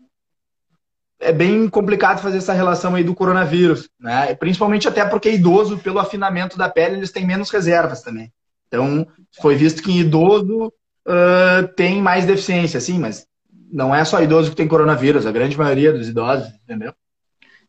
é 1.20 1.32
bem 1.32 1.68
complicado 1.68 2.22
fazer 2.22 2.38
essa 2.38 2.54
relação 2.54 2.94
aí 2.94 3.04
do 3.04 3.14
coronavírus, 3.14 3.88
né? 4.00 4.34
Principalmente 4.34 4.88
até 4.88 5.04
porque 5.04 5.30
idoso, 5.30 5.78
pelo 5.78 5.98
afinamento 5.98 6.56
da 6.56 6.68
pele, 6.68 6.96
eles 6.96 7.12
têm 7.12 7.26
menos 7.26 7.50
reservas 7.50 8.02
também. 8.02 8.32
Então, 8.66 9.06
foi 9.40 9.54
visto 9.54 9.82
que 9.82 9.92
em 9.92 10.00
idoso 10.00 10.72
uh, 11.06 11.68
tem 11.76 12.00
mais 12.00 12.24
deficiência, 12.24 12.80
sim, 12.80 12.98
mas 12.98 13.26
não 13.70 13.94
é 13.94 14.04
só 14.04 14.22
idoso 14.22 14.50
que 14.50 14.56
tem 14.56 14.66
coronavírus, 14.66 15.26
a 15.26 15.32
grande 15.32 15.58
maioria 15.58 15.92
dos 15.92 16.08
idosos, 16.08 16.48
entendeu? 16.64 16.94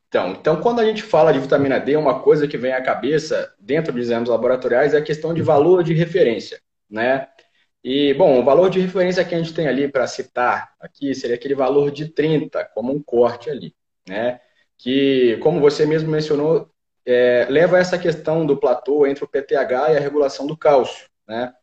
Então, 0.08 0.32
então, 0.32 0.62
quando 0.62 0.80
a 0.80 0.86
gente 0.86 1.04
fala 1.04 1.32
de 1.32 1.40
vitamina 1.40 1.80
D, 1.80 1.96
uma 1.96 2.20
coisa 2.20 2.48
que 2.48 2.58
vem 2.58 2.74
à 2.74 2.82
cabeça 2.82 3.52
dentro 3.60 3.94
dos 3.94 4.04
exames 4.04 4.30
laboratoriais 4.30 4.94
é 4.94 4.98
a 4.98 5.04
questão 5.04 5.34
de 5.34 5.42
valor 5.42 5.84
de 5.84 5.94
referência, 5.94 6.60
né? 6.90 7.28
E, 7.84 8.14
bom, 8.14 8.40
o 8.40 8.44
valor 8.44 8.70
de 8.70 8.80
referência 8.80 9.26
que 9.26 9.34
a 9.34 9.38
gente 9.38 9.54
tem 9.54 9.68
ali 9.68 9.88
para 9.88 10.06
citar 10.08 10.74
aqui 10.80 11.16
seria 11.16 11.36
aquele 11.36 11.56
valor 11.56 11.92
de 11.92 12.08
30, 12.10 12.64
como 12.76 12.94
um 12.94 13.02
corte 13.02 13.50
ali, 13.50 13.76
né? 14.08 14.40
Que, 14.78 15.38
como 15.38 15.60
você 15.60 15.86
mesmo 15.86 16.10
mencionou, 16.10 16.70
é, 17.06 17.48
leva 17.50 17.78
a 17.78 17.80
essa 17.80 17.98
questão 17.98 18.46
do 18.46 18.58
platô 18.58 19.08
entre 19.08 19.24
o 19.24 19.28
PTH 19.28 19.94
e 19.94 19.98
a 19.98 20.00
regulação 20.00 20.46
do 20.46 20.56
cálcio, 20.58 21.10
né? 21.28 21.54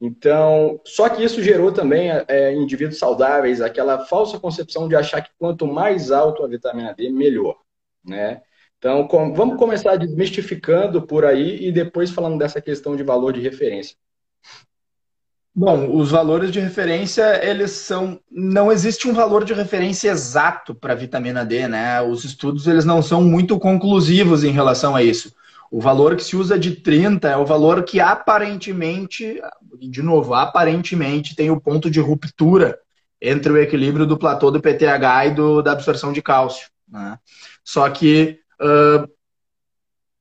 Então, 0.00 0.80
só 0.84 1.08
que 1.08 1.24
isso 1.24 1.42
gerou 1.42 1.72
também 1.72 2.10
é, 2.28 2.52
indivíduos 2.52 2.98
saudáveis 2.98 3.60
aquela 3.60 4.04
falsa 4.06 4.38
concepção 4.38 4.88
de 4.88 4.94
achar 4.96 5.22
que 5.22 5.30
quanto 5.38 5.66
mais 5.66 6.10
alto 6.10 6.44
a 6.44 6.48
vitamina 6.48 6.94
D, 6.94 7.10
melhor, 7.10 7.56
né? 8.04 8.42
Então, 8.78 9.08
com, 9.08 9.32
vamos 9.32 9.56
começar 9.56 9.96
desmistificando 9.96 11.06
por 11.06 11.24
aí 11.24 11.66
e 11.66 11.72
depois 11.72 12.10
falando 12.10 12.38
dessa 12.38 12.60
questão 12.60 12.94
de 12.96 13.02
valor 13.02 13.32
de 13.32 13.40
referência. 13.40 13.96
Bom, 15.56 15.96
os 15.96 16.10
valores 16.10 16.50
de 16.50 16.58
referência, 16.58 17.40
eles 17.48 17.70
são. 17.70 18.18
Não 18.28 18.72
existe 18.72 19.06
um 19.06 19.12
valor 19.12 19.44
de 19.44 19.54
referência 19.54 20.10
exato 20.10 20.74
para 20.74 20.96
vitamina 20.96 21.44
D, 21.44 21.68
né? 21.68 22.02
Os 22.02 22.24
estudos 22.24 22.66
eles 22.66 22.84
não 22.84 23.00
são 23.00 23.22
muito 23.22 23.56
conclusivos 23.58 24.42
em 24.42 24.50
relação 24.50 24.96
a 24.96 25.02
isso. 25.02 25.32
O 25.70 25.80
valor 25.80 26.16
que 26.16 26.24
se 26.24 26.36
usa 26.36 26.58
de 26.58 26.76
30 26.76 27.28
é 27.28 27.36
o 27.36 27.46
valor 27.46 27.84
que 27.84 28.00
aparentemente, 28.00 29.40
de 29.78 30.02
novo, 30.02 30.34
aparentemente 30.34 31.36
tem 31.36 31.50
o 31.50 31.60
ponto 31.60 31.88
de 31.88 32.00
ruptura 32.00 32.78
entre 33.22 33.52
o 33.52 33.56
equilíbrio 33.56 34.06
do 34.06 34.18
platô 34.18 34.50
do 34.50 34.60
PTH 34.60 35.26
e 35.26 35.30
do, 35.34 35.62
da 35.62 35.72
absorção 35.72 36.12
de 36.12 36.20
cálcio. 36.20 36.68
Né? 36.88 37.16
Só 37.64 37.88
que 37.90 38.40
uh, 38.60 39.08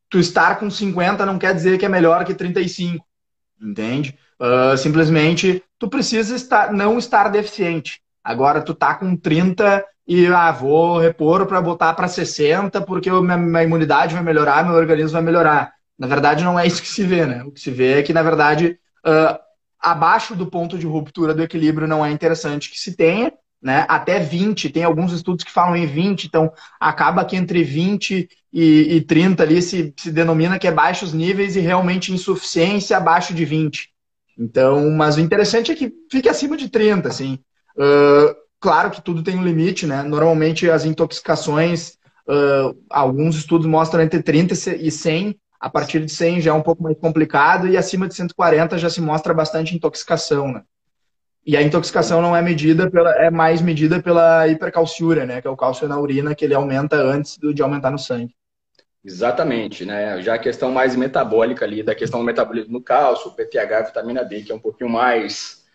tu 0.10 0.20
estar 0.20 0.60
com 0.60 0.70
50 0.70 1.26
não 1.26 1.40
quer 1.40 1.56
dizer 1.56 1.80
que 1.80 1.86
é 1.86 1.90
melhor 1.90 2.24
que 2.24 2.36
35, 2.36 3.04
entende? 3.62 4.18
Uh, 4.44 4.76
simplesmente 4.78 5.64
tu 5.80 5.88
precisa 5.88 6.36
estar, 6.36 6.74
não 6.74 6.98
estar 6.98 7.30
deficiente. 7.30 8.02
Agora 8.22 8.62
tu 8.62 8.74
tá 8.74 8.94
com 8.94 9.16
30 9.16 9.86
e 10.06 10.28
ah, 10.28 10.52
vou 10.52 10.98
repor 10.98 11.46
para 11.46 11.62
botar 11.62 11.94
para 11.94 12.10
60 12.10 12.82
porque 12.82 13.10
minha, 13.10 13.38
minha, 13.38 13.64
imunidade 13.64 14.14
vai 14.14 14.22
melhorar, 14.22 14.66
meu 14.66 14.76
organismo 14.76 15.14
vai 15.14 15.22
melhorar. 15.22 15.72
Na 15.98 16.08
verdade, 16.08 16.44
não 16.44 16.60
é 16.60 16.68
isso 16.68 16.82
que 16.82 16.90
se 16.90 17.04
vê, 17.04 17.26
né? 17.26 17.42
O 17.46 17.52
que 17.52 17.60
se 17.62 17.72
vê 17.72 18.00
é 18.00 18.04
que, 18.04 18.12
na 18.12 18.22
verdade, 18.22 18.78
uh, 19.06 19.40
abaixo 19.80 20.36
do 20.36 20.48
ponto 20.48 20.78
de 20.78 20.86
ruptura 20.86 21.34
do 21.34 21.42
equilíbrio 21.42 21.88
não 21.88 22.06
é 22.06 22.12
interessante 22.12 22.70
que 22.70 22.78
se 22.78 22.98
tenha, 22.98 23.32
né? 23.62 23.86
Até 23.88 24.20
20, 24.20 24.70
tem 24.72 24.84
alguns 24.84 25.14
estudos 25.14 25.46
que 25.46 25.52
falam 25.52 25.78
em 25.78 25.86
20, 25.86 26.26
então 26.26 26.52
acaba 26.78 27.24
que 27.24 27.38
entre 27.38 27.64
20 27.64 28.28
e, 28.52 28.96
e 28.96 29.02
30 29.02 29.42
ali 29.42 29.62
se, 29.62 29.94
se 29.98 30.12
denomina 30.12 30.60
que 30.60 30.68
é 30.68 30.72
baixos 30.72 31.14
níveis 31.14 31.56
e 31.56 31.62
realmente 31.62 32.12
insuficiência 32.12 32.98
abaixo 32.98 33.34
de 33.34 33.46
20. 33.46 33.93
Então, 34.38 34.90
mas 34.92 35.18
o 35.18 35.22
interessante 35.22 35.72
é 35.72 35.76
que 35.76 35.94
fique 36.12 36.28
acima 36.28 36.58
de 36.58 36.70
30, 36.70 37.10
assim. 37.10 37.40
Uh, 37.78 38.44
Claro 38.64 38.92
que 38.92 39.02
tudo 39.02 39.22
tem 39.22 39.38
um 39.38 39.44
limite, 39.44 39.86
né? 39.86 40.04
Normalmente 40.04 40.70
as 40.70 40.86
intoxicações, 40.86 41.98
uh, 42.26 42.74
alguns 42.90 43.36
estudos 43.36 43.68
mostram 43.68 44.02
entre 44.02 44.24
30 44.24 44.54
e 44.54 44.90
100. 44.90 45.38
A 45.60 45.70
partir 45.70 46.00
de 46.00 46.10
100 46.10 46.40
já 46.40 46.52
é 46.52 46.54
um 46.54 46.62
pouco 46.62 46.82
mais 46.82 46.98
complicado 46.98 47.68
e 47.68 47.76
acima 47.76 48.08
de 48.08 48.16
140 48.16 48.78
já 48.78 48.90
se 48.90 49.02
mostra 49.02 49.34
bastante 49.34 49.76
intoxicação, 49.76 50.50
né? 50.50 50.62
E 51.46 51.58
a 51.58 51.62
intoxicação 51.62 52.22
não 52.22 52.34
é 52.34 52.42
medida 52.42 52.90
pela, 52.90 53.12
é 53.16 53.30
mais 53.30 53.62
medida 53.62 54.02
pela 54.02 54.48
hipercalciúria, 54.48 55.26
né? 55.26 55.42
Que 55.42 55.48
é 55.48 55.52
o 55.52 55.58
cálcio 55.58 55.86
na 55.86 56.00
urina 56.00 56.34
que 56.34 56.46
ele 56.46 56.54
aumenta 56.54 56.96
antes 56.96 57.38
de 57.38 57.62
aumentar 57.62 57.92
no 57.92 58.00
sangue. 58.00 58.34
Exatamente, 59.06 59.84
né? 59.86 60.22
Já 60.22 60.36
a 60.36 60.40
questão 60.40 60.72
mais 60.72 60.96
metabólica 60.96 61.66
ali, 61.66 61.84
da 61.84 61.94
questão 61.94 62.22
do 62.22 62.26
metabolismo 62.26 62.72
no 62.72 62.82
cálcio, 62.82 63.32
PTH, 63.36 63.88
vitamina 63.88 64.24
D, 64.24 64.44
que 64.44 64.52
é 64.52 64.56
um 64.56 64.60
pouquinho 64.60 64.90
mais 64.90 65.66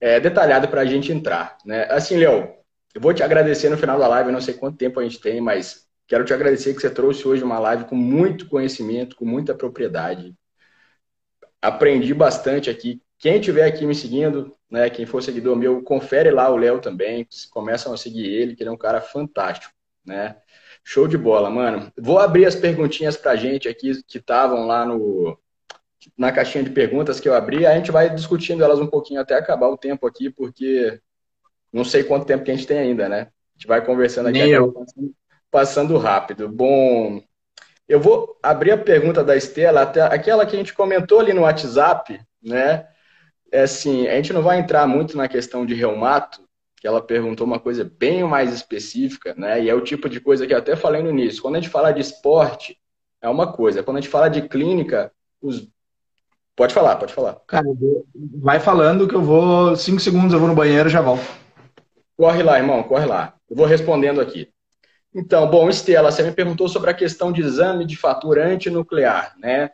é, 0.00 0.18
detalhado 0.18 0.68
para 0.68 0.80
a 0.80 0.84
gente 0.86 1.12
entrar. 1.12 1.58
Né? 1.66 1.84
Assim, 1.90 2.16
Léo, 2.16 2.54
eu 2.94 3.00
vou 3.00 3.12
te 3.12 3.22
agradecer 3.22 3.68
no 3.68 3.76
final 3.76 3.98
da 3.98 4.08
live, 4.08 4.32
não 4.32 4.40
sei 4.40 4.54
quanto 4.54 4.78
tempo 4.78 4.98
a 5.00 5.02
gente 5.02 5.20
tem, 5.20 5.40
mas 5.40 5.86
quero 6.06 6.24
te 6.24 6.32
agradecer 6.32 6.74
que 6.74 6.80
você 6.80 6.88
trouxe 6.90 7.28
hoje 7.28 7.44
uma 7.44 7.58
live 7.58 7.84
com 7.84 7.94
muito 7.94 8.48
conhecimento, 8.48 9.16
com 9.16 9.26
muita 9.26 9.54
propriedade. 9.54 10.34
Aprendi 11.60 12.14
bastante 12.14 12.70
aqui. 12.70 13.02
Quem 13.18 13.38
estiver 13.38 13.66
aqui 13.66 13.84
me 13.84 13.94
seguindo, 13.94 14.56
né, 14.70 14.88
quem 14.88 15.04
for 15.04 15.22
seguidor 15.22 15.56
meu, 15.56 15.82
confere 15.82 16.30
lá 16.30 16.48
o 16.48 16.56
Léo 16.56 16.80
também, 16.80 17.26
começam 17.50 17.92
a 17.92 17.96
seguir 17.96 18.26
ele, 18.26 18.54
que 18.54 18.62
ele 18.62 18.70
é 18.70 18.72
um 18.72 18.76
cara 18.78 19.00
fantástico, 19.00 19.74
né? 20.06 20.36
Show 20.90 21.06
de 21.06 21.18
bola, 21.18 21.50
mano. 21.50 21.92
Vou 21.98 22.18
abrir 22.18 22.46
as 22.46 22.54
perguntinhas 22.54 23.14
pra 23.14 23.36
gente 23.36 23.68
aqui 23.68 24.02
que 24.04 24.16
estavam 24.16 24.66
lá 24.66 24.86
no, 24.86 25.38
na 26.16 26.32
caixinha 26.32 26.64
de 26.64 26.70
perguntas 26.70 27.20
que 27.20 27.28
eu 27.28 27.34
abri, 27.34 27.66
a 27.66 27.74
gente 27.76 27.90
vai 27.90 28.08
discutindo 28.08 28.64
elas 28.64 28.78
um 28.78 28.86
pouquinho 28.86 29.20
até 29.20 29.34
acabar 29.34 29.68
o 29.68 29.76
tempo 29.76 30.06
aqui, 30.06 30.30
porque 30.30 30.98
não 31.70 31.84
sei 31.84 32.02
quanto 32.04 32.24
tempo 32.24 32.42
que 32.42 32.50
a 32.50 32.54
gente 32.54 32.66
tem 32.66 32.78
ainda, 32.78 33.06
né? 33.06 33.20
A 33.20 33.58
gente 33.58 33.66
vai 33.66 33.84
conversando 33.84 34.30
aqui, 34.30 34.40
passando, 34.72 35.14
passando 35.50 35.98
rápido. 35.98 36.48
Bom, 36.48 37.22
eu 37.86 38.00
vou 38.00 38.38
abrir 38.42 38.70
a 38.70 38.78
pergunta 38.78 39.22
da 39.22 39.36
Estela, 39.36 39.82
até 39.82 40.00
aquela 40.00 40.46
que 40.46 40.56
a 40.56 40.58
gente 40.58 40.72
comentou 40.72 41.20
ali 41.20 41.34
no 41.34 41.42
WhatsApp, 41.42 42.18
né? 42.42 42.88
É 43.52 43.60
assim, 43.60 44.08
a 44.08 44.14
gente 44.14 44.32
não 44.32 44.40
vai 44.40 44.58
entrar 44.58 44.86
muito 44.86 45.18
na 45.18 45.28
questão 45.28 45.66
de 45.66 45.74
reumato, 45.74 46.47
que 46.80 46.86
ela 46.86 47.02
perguntou 47.02 47.46
uma 47.46 47.58
coisa 47.58 47.84
bem 47.98 48.22
mais 48.24 48.52
específica, 48.52 49.34
né? 49.36 49.62
E 49.62 49.68
é 49.68 49.74
o 49.74 49.80
tipo 49.80 50.08
de 50.08 50.20
coisa 50.20 50.46
que 50.46 50.54
eu 50.54 50.58
até 50.58 50.76
falei 50.76 51.02
no 51.02 51.10
início. 51.10 51.42
Quando 51.42 51.56
a 51.56 51.60
gente 51.60 51.70
fala 51.70 51.92
de 51.92 52.00
esporte, 52.00 52.78
é 53.20 53.28
uma 53.28 53.52
coisa. 53.52 53.82
Quando 53.82 53.96
a 53.96 54.00
gente 54.00 54.10
fala 54.10 54.28
de 54.28 54.48
clínica, 54.48 55.12
os 55.40 55.68
Pode 56.58 56.74
falar, 56.74 56.96
pode 56.96 57.14
falar. 57.14 57.36
Cara, 57.46 57.64
vai 58.42 58.58
falando 58.58 59.06
que 59.06 59.14
eu 59.14 59.22
vou. 59.22 59.76
Cinco 59.76 60.00
segundos 60.00 60.32
eu 60.32 60.40
vou 60.40 60.48
no 60.48 60.56
banheiro 60.56 60.88
e 60.88 60.92
já 60.92 61.00
volto. 61.00 61.22
Corre 62.16 62.42
lá, 62.42 62.58
irmão, 62.58 62.82
corre 62.82 63.06
lá. 63.06 63.34
Eu 63.48 63.54
vou 63.54 63.64
respondendo 63.64 64.20
aqui. 64.20 64.48
Então, 65.14 65.48
bom, 65.48 65.70
Estela, 65.70 66.10
você 66.10 66.20
me 66.24 66.32
perguntou 66.32 66.68
sobre 66.68 66.90
a 66.90 66.94
questão 66.94 67.30
de 67.30 67.42
exame 67.42 67.86
de 67.86 67.96
fator 67.96 68.40
antinuclear, 68.40 69.36
né? 69.38 69.70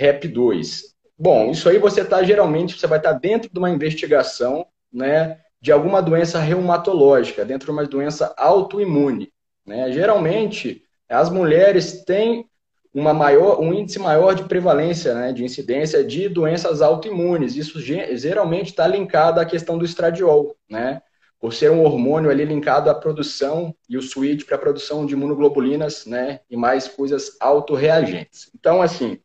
REP2. 0.00 0.82
Bom, 1.18 1.50
isso 1.50 1.68
aí 1.68 1.78
você 1.78 2.02
está 2.02 2.22
geralmente, 2.22 2.78
você 2.78 2.86
vai 2.86 2.98
estar 2.98 3.14
tá 3.14 3.18
dentro 3.18 3.50
de 3.52 3.58
uma 3.58 3.70
investigação, 3.70 4.64
né? 4.92 5.40
De 5.62 5.72
alguma 5.72 6.02
doença 6.02 6.38
reumatológica, 6.38 7.44
dentro 7.44 7.66
de 7.66 7.72
uma 7.72 7.86
doença 7.86 8.34
autoimune. 8.36 9.32
Né? 9.64 9.90
Geralmente, 9.92 10.82
as 11.08 11.30
mulheres 11.30 12.04
têm 12.04 12.44
uma 12.92 13.14
maior, 13.14 13.58
um 13.60 13.72
índice 13.72 13.98
maior 13.98 14.34
de 14.34 14.44
prevalência, 14.44 15.14
né, 15.14 15.32
de 15.32 15.42
incidência 15.42 16.04
de 16.04 16.28
doenças 16.28 16.82
autoimunes. 16.82 17.56
Isso 17.56 17.80
geralmente 17.80 18.70
está 18.70 18.86
linkado 18.86 19.40
à 19.40 19.46
questão 19.46 19.78
do 19.78 19.84
estradiol, 19.84 20.54
né? 20.68 21.00
por 21.42 21.52
ser 21.52 21.72
um 21.72 21.82
hormônio 21.82 22.30
ali 22.30 22.44
linkado 22.44 22.88
à 22.88 22.94
produção 22.94 23.74
e 23.88 23.96
o 23.96 24.02
switch 24.02 24.44
para 24.46 24.54
a 24.54 24.60
produção 24.60 25.04
de 25.04 25.14
imunoglobulinas, 25.14 26.06
né, 26.06 26.38
e 26.48 26.56
mais 26.56 26.86
coisas 26.86 27.36
autorreagentes. 27.40 28.48
Então, 28.54 28.80
assim, 28.80 29.18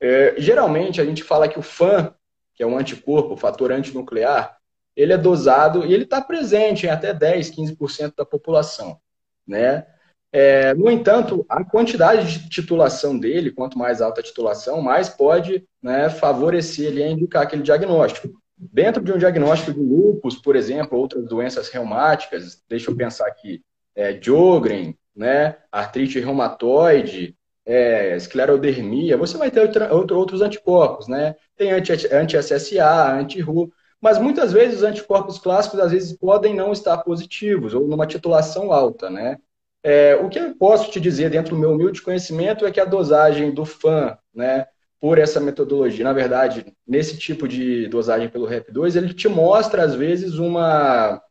é, 0.00 0.36
geralmente 0.38 1.00
a 1.00 1.04
gente 1.04 1.24
fala 1.24 1.48
que 1.48 1.58
o 1.58 1.62
FAN, 1.62 2.14
que 2.54 2.62
é 2.62 2.66
um 2.66 2.78
anticorpo, 2.78 3.34
o 3.34 3.36
fator 3.36 3.72
antinuclear, 3.72 4.56
ele 4.98 5.12
é 5.12 5.16
dosado 5.16 5.86
e 5.86 5.94
ele 5.94 6.02
está 6.02 6.20
presente 6.20 6.84
em 6.84 6.90
até 6.90 7.14
10, 7.14 7.52
15% 7.52 8.14
da 8.16 8.26
população, 8.26 8.98
né? 9.46 9.86
É, 10.32 10.74
no 10.74 10.90
entanto, 10.90 11.46
a 11.48 11.64
quantidade 11.64 12.40
de 12.40 12.48
titulação 12.50 13.16
dele, 13.16 13.52
quanto 13.52 13.78
mais 13.78 14.02
alta 14.02 14.20
a 14.20 14.24
titulação, 14.24 14.82
mais 14.82 15.08
pode 15.08 15.64
né, 15.80 16.10
favorecer 16.10 16.88
ele 16.88 17.02
a 17.02 17.08
indicar 17.08 17.44
aquele 17.44 17.62
diagnóstico. 17.62 18.28
Dentro 18.58 19.02
de 19.02 19.12
um 19.12 19.16
diagnóstico 19.16 19.72
de 19.72 19.80
lúpus, 19.80 20.36
por 20.36 20.56
exemplo, 20.56 20.98
outras 20.98 21.24
doenças 21.26 21.68
reumáticas, 21.68 22.62
deixa 22.68 22.90
eu 22.90 22.96
pensar 22.96 23.26
aqui, 23.28 23.62
é, 23.94 24.20
Jogren, 24.20 24.94
né, 25.16 25.56
artrite 25.72 26.18
reumatoide, 26.18 27.36
é, 27.64 28.16
esclerodermia, 28.16 29.16
você 29.16 29.38
vai 29.38 29.50
ter 29.50 29.60
outra, 29.60 29.94
outros 29.94 30.42
anticorpos, 30.42 31.06
né? 31.06 31.36
Tem 31.54 31.70
anti-SSA, 31.70 33.12
anti-RU, 33.12 33.70
mas 34.00 34.18
muitas 34.18 34.52
vezes 34.52 34.78
os 34.78 34.84
anticorpos 34.84 35.38
clássicos 35.38 35.80
às 35.80 35.90
vezes 35.90 36.12
podem 36.12 36.54
não 36.54 36.72
estar 36.72 36.98
positivos 36.98 37.74
ou 37.74 37.86
numa 37.86 38.06
titulação 38.06 38.72
alta, 38.72 39.10
né? 39.10 39.38
É, 39.82 40.16
o 40.16 40.28
que 40.28 40.38
eu 40.38 40.54
posso 40.56 40.90
te 40.90 41.00
dizer 41.00 41.30
dentro 41.30 41.54
do 41.54 41.60
meu 41.60 41.72
humilde 41.72 42.02
conhecimento 42.02 42.66
é 42.66 42.70
que 42.70 42.80
a 42.80 42.84
dosagem 42.84 43.52
do 43.52 43.64
FAN, 43.64 44.16
né, 44.34 44.66
por 45.00 45.18
essa 45.18 45.40
metodologia, 45.40 46.04
na 46.04 46.12
verdade, 46.12 46.74
nesse 46.86 47.16
tipo 47.16 47.46
de 47.46 47.86
dosagem 47.88 48.28
pelo 48.28 48.48
REP2, 48.48 48.96
ele 48.96 49.14
te 49.14 49.28
mostra, 49.28 49.84
às 49.84 49.94
vezes, 49.94 50.34
uma 50.34 51.22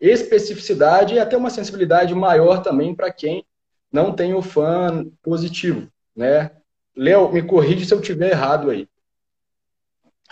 especificidade 0.00 1.14
e 1.14 1.18
até 1.18 1.36
uma 1.36 1.50
sensibilidade 1.50 2.14
maior 2.14 2.62
também 2.62 2.94
para 2.94 3.10
quem 3.10 3.44
não 3.90 4.12
tem 4.12 4.34
o 4.34 4.42
FAN 4.42 5.06
positivo, 5.22 5.88
né? 6.14 6.50
Léo, 6.96 7.32
me 7.32 7.42
corrige 7.42 7.84
se 7.84 7.92
eu 7.92 8.00
tiver 8.00 8.30
errado 8.30 8.70
aí. 8.70 8.88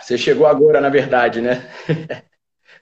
Você 0.01 0.17
chegou 0.17 0.45
agora, 0.45 0.81
na 0.81 0.89
verdade, 0.89 1.41
né? 1.41 1.67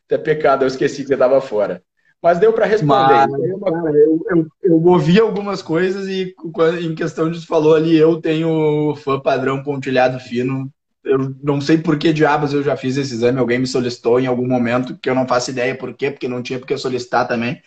Até 0.05 0.18
pecado, 0.18 0.64
eu 0.64 0.68
esqueci 0.68 1.01
que 1.01 1.07
você 1.07 1.14
estava 1.14 1.39
fora. 1.39 1.82
Mas 2.22 2.39
deu 2.39 2.53
para 2.53 2.66
responder. 2.66 3.28
Mas, 3.28 3.95
eu, 3.95 4.26
eu, 4.30 4.47
eu, 4.64 4.84
ouvi 4.86 5.20
algumas 5.20 5.61
coisas 5.61 6.07
e 6.07 6.34
em 6.82 6.95
questão 6.95 7.30
de 7.30 7.45
falou 7.45 7.76
ali, 7.76 7.97
eu 7.97 8.22
tenho 8.22 8.95
fã 8.95 9.20
padrão 9.20 9.61
pontilhado 9.61 10.20
fino. 10.20 10.72
Eu 11.03 11.36
não 11.43 11.59
sei 11.59 11.78
por 11.78 11.97
que 11.97 12.14
diabos 12.14 12.53
eu 12.53 12.64
já 12.64 12.78
fiz 12.78 12.95
esse 12.95 13.14
exame. 13.14 13.39
Alguém 13.39 13.59
me 13.59 13.68
solicitou 13.68 14.22
em 14.22 14.26
algum 14.26 14.47
momento, 14.47 14.97
que 15.01 15.09
eu 15.09 15.16
não 15.16 15.28
faço 15.28 15.51
ideia 15.51 15.76
por 15.76 15.93
quê, 15.93 16.11
porque 16.11 16.30
não 16.30 16.41
tinha 16.41 16.57
porque 16.57 16.78
solicitar 16.78 17.28
também. 17.28 17.61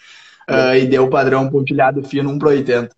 Uh, 0.48 0.74
e 0.76 0.86
deu 0.86 1.04
o 1.04 1.10
padrão 1.10 1.50
pontilhado 1.50 2.02
fino 2.02 2.30
1 2.30 2.38
para 2.38 2.48
80. 2.48 2.96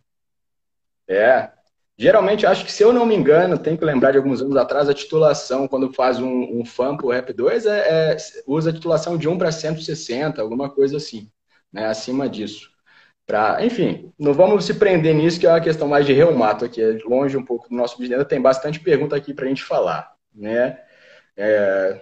É. 1.08 1.50
Geralmente, 1.98 2.46
acho 2.46 2.64
que 2.64 2.70
se 2.70 2.82
eu 2.82 2.92
não 2.92 3.04
me 3.04 3.16
engano, 3.16 3.58
tem 3.58 3.76
que 3.76 3.84
lembrar 3.84 4.12
de 4.12 4.18
alguns 4.18 4.40
anos 4.40 4.56
atrás, 4.56 4.88
a 4.88 4.94
titulação, 4.94 5.66
quando 5.66 5.92
faz 5.92 6.20
um, 6.20 6.60
um 6.60 6.64
FAM 6.64 6.96
o 7.02 7.10
Rap 7.10 7.32
2, 7.32 7.66
é, 7.66 8.12
é, 8.12 8.16
usa 8.46 8.70
a 8.70 8.72
titulação 8.72 9.16
de 9.16 9.28
1 9.28 9.36
para 9.36 9.50
160, 9.50 10.40
alguma 10.40 10.70
coisa 10.70 10.96
assim 10.96 11.28
né, 11.72 11.86
acima 11.86 12.28
disso. 12.28 12.70
Pra, 13.26 13.64
enfim, 13.64 14.12
não 14.18 14.32
vamos 14.32 14.64
se 14.64 14.74
prender 14.74 15.14
nisso, 15.14 15.38
que 15.38 15.46
é 15.46 15.50
uma 15.50 15.60
questão 15.60 15.86
mais 15.86 16.06
de 16.06 16.12
reumato 16.12 16.64
aqui, 16.64 16.80
é 16.80 16.98
longe 17.04 17.36
um 17.36 17.44
pouco 17.44 17.68
do 17.68 17.74
nosso 17.74 17.98
vídeo. 17.98 18.24
Tem 18.24 18.40
bastante 18.40 18.80
pergunta 18.80 19.14
aqui 19.14 19.34
para 19.34 19.44
a 19.44 19.48
gente 19.48 19.62
falar. 19.62 20.14
Né? 20.34 20.78
É... 21.36 22.00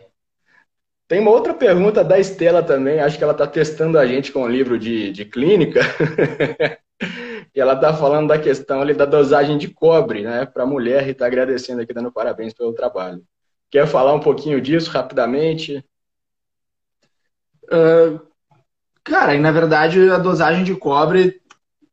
Tem 1.09 1.21
uma 1.21 1.31
outra 1.31 1.55
pergunta 1.55 2.05
da 2.05 2.19
Estela 2.19 2.63
também, 2.63 3.01
acho 3.01 3.17
que 3.17 3.25
ela 3.25 3.33
está 3.33 3.47
testando 3.47 3.99
a 3.99 4.07
gente 4.07 4.33
com 4.33 4.43
um 4.43 4.49
livro 4.49 4.79
de, 4.79 5.11
de 5.11 5.25
clínica. 5.25 5.81
e 7.57 7.61
ela 7.61 7.73
está 7.73 7.93
falando 7.95 8.29
da 8.29 8.39
questão 8.39 8.83
ali 8.83 8.95
da 8.95 9.07
dosagem 9.07 9.57
de 9.57 9.69
cobre 9.69 10.23
né, 10.23 10.45
para 10.45 10.63
a 10.65 10.67
mulher 10.67 11.09
e 11.09 11.11
está 11.11 11.27
agradecendo 11.27 11.81
aqui, 11.81 11.93
dando 11.93 12.13
parabéns 12.13 12.53
pelo 12.53 12.75
trabalho. 12.75 13.25
Quer 13.71 13.87
falar 13.87 14.15
um 14.15 14.21
pouquinho 14.21 14.61
disso 14.61 14.91
rapidamente? 14.91 15.85
Uh, 17.65 18.21
Cara, 19.07 19.37
e 19.37 19.39
na 19.39 19.53
verdade 19.53 20.11
a 20.11 20.19
dosagem 20.19 20.65
de 20.65 20.75
cobre 20.75 21.41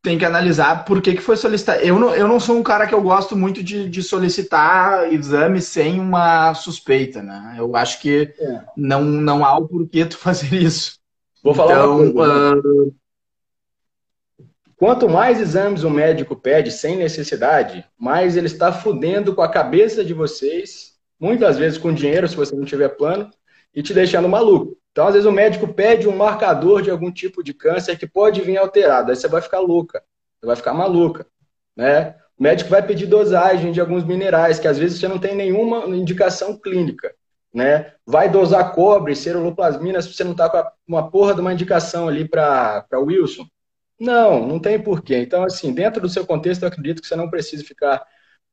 tem 0.01 0.17
que 0.17 0.25
analisar 0.25 0.83
por 0.83 0.99
que, 0.99 1.13
que 1.13 1.21
foi 1.21 1.37
solicitado. 1.37 1.79
Eu 1.81 1.99
não, 1.99 2.13
eu 2.13 2.27
não 2.27 2.39
sou 2.39 2.57
um 2.57 2.63
cara 2.63 2.87
que 2.87 2.93
eu 2.93 3.01
gosto 3.01 3.35
muito 3.37 3.63
de, 3.63 3.87
de 3.87 4.01
solicitar 4.01 5.13
exame 5.13 5.61
sem 5.61 5.99
uma 5.99 6.55
suspeita, 6.55 7.21
né? 7.21 7.55
Eu 7.57 7.73
acho 7.75 8.01
que 8.01 8.33
é. 8.37 8.61
não, 8.75 9.03
não 9.03 9.45
há 9.45 9.55
o 9.57 9.67
porquê 9.67 10.05
tu 10.05 10.17
fazer 10.19 10.55
isso. 10.55 10.97
Vou 11.43 11.53
falar 11.53 11.73
então, 11.73 12.01
uma 12.01 12.13
coisa. 12.13 12.55
Uh... 12.57 12.95
Quanto 14.83 15.07
mais 15.07 15.39
exames 15.39 15.85
o 15.85 15.89
médico 15.89 16.35
pede 16.35 16.69
sem 16.69 16.97
necessidade, 16.97 17.85
mais 17.97 18.35
ele 18.35 18.47
está 18.47 18.69
fudendo 18.69 19.33
com 19.33 19.41
a 19.41 19.47
cabeça 19.47 20.03
de 20.03 20.13
vocês, 20.13 20.97
muitas 21.17 21.57
vezes 21.57 21.77
com 21.77 21.93
dinheiro, 21.93 22.27
se 22.27 22.35
você 22.35 22.53
não 22.53 22.65
tiver 22.65 22.89
plano, 22.89 23.31
e 23.73 23.81
te 23.81 23.93
deixando 23.93 24.27
maluco. 24.27 24.77
Então, 24.91 25.07
às 25.07 25.13
vezes, 25.13 25.25
o 25.25 25.31
médico 25.31 25.73
pede 25.73 26.05
um 26.05 26.17
marcador 26.17 26.81
de 26.81 26.91
algum 26.91 27.09
tipo 27.09 27.41
de 27.41 27.53
câncer 27.53 27.97
que 27.97 28.05
pode 28.05 28.41
vir 28.41 28.57
alterado. 28.57 29.09
Aí 29.09 29.15
você 29.15 29.25
vai 29.25 29.41
ficar 29.41 29.61
louca, 29.61 30.03
você 30.37 30.47
vai 30.47 30.55
ficar 30.57 30.73
maluca. 30.73 31.25
Né? 31.77 32.17
O 32.37 32.43
médico 32.43 32.69
vai 32.69 32.85
pedir 32.85 33.05
dosagem 33.05 33.71
de 33.71 33.79
alguns 33.79 34.03
minerais, 34.03 34.59
que 34.59 34.67
às 34.67 34.77
vezes 34.77 34.99
você 34.99 35.07
não 35.07 35.17
tem 35.17 35.33
nenhuma 35.33 35.85
indicação 35.95 36.59
clínica. 36.59 37.15
Né? 37.53 37.93
Vai 38.05 38.29
dosar 38.29 38.73
cobre, 38.73 39.15
ceruloplasmina, 39.15 40.01
se 40.01 40.13
você 40.13 40.25
não 40.25 40.33
está 40.33 40.49
com 40.49 40.69
uma 40.85 41.09
porra 41.09 41.33
de 41.33 41.39
uma 41.39 41.53
indicação 41.53 42.09
ali 42.09 42.27
para 42.27 42.85
Wilson. 42.91 43.47
Não, 44.03 44.45
não 44.45 44.59
tem 44.59 44.77
porquê. 44.77 45.15
Então, 45.17 45.43
assim, 45.43 45.73
dentro 45.73 46.01
do 46.01 46.09
seu 46.09 46.25
contexto, 46.25 46.63
eu 46.63 46.67
acredito 46.67 47.01
que 47.01 47.07
você 47.07 47.15
não 47.15 47.29
precisa 47.29 47.63
ficar 47.63 48.05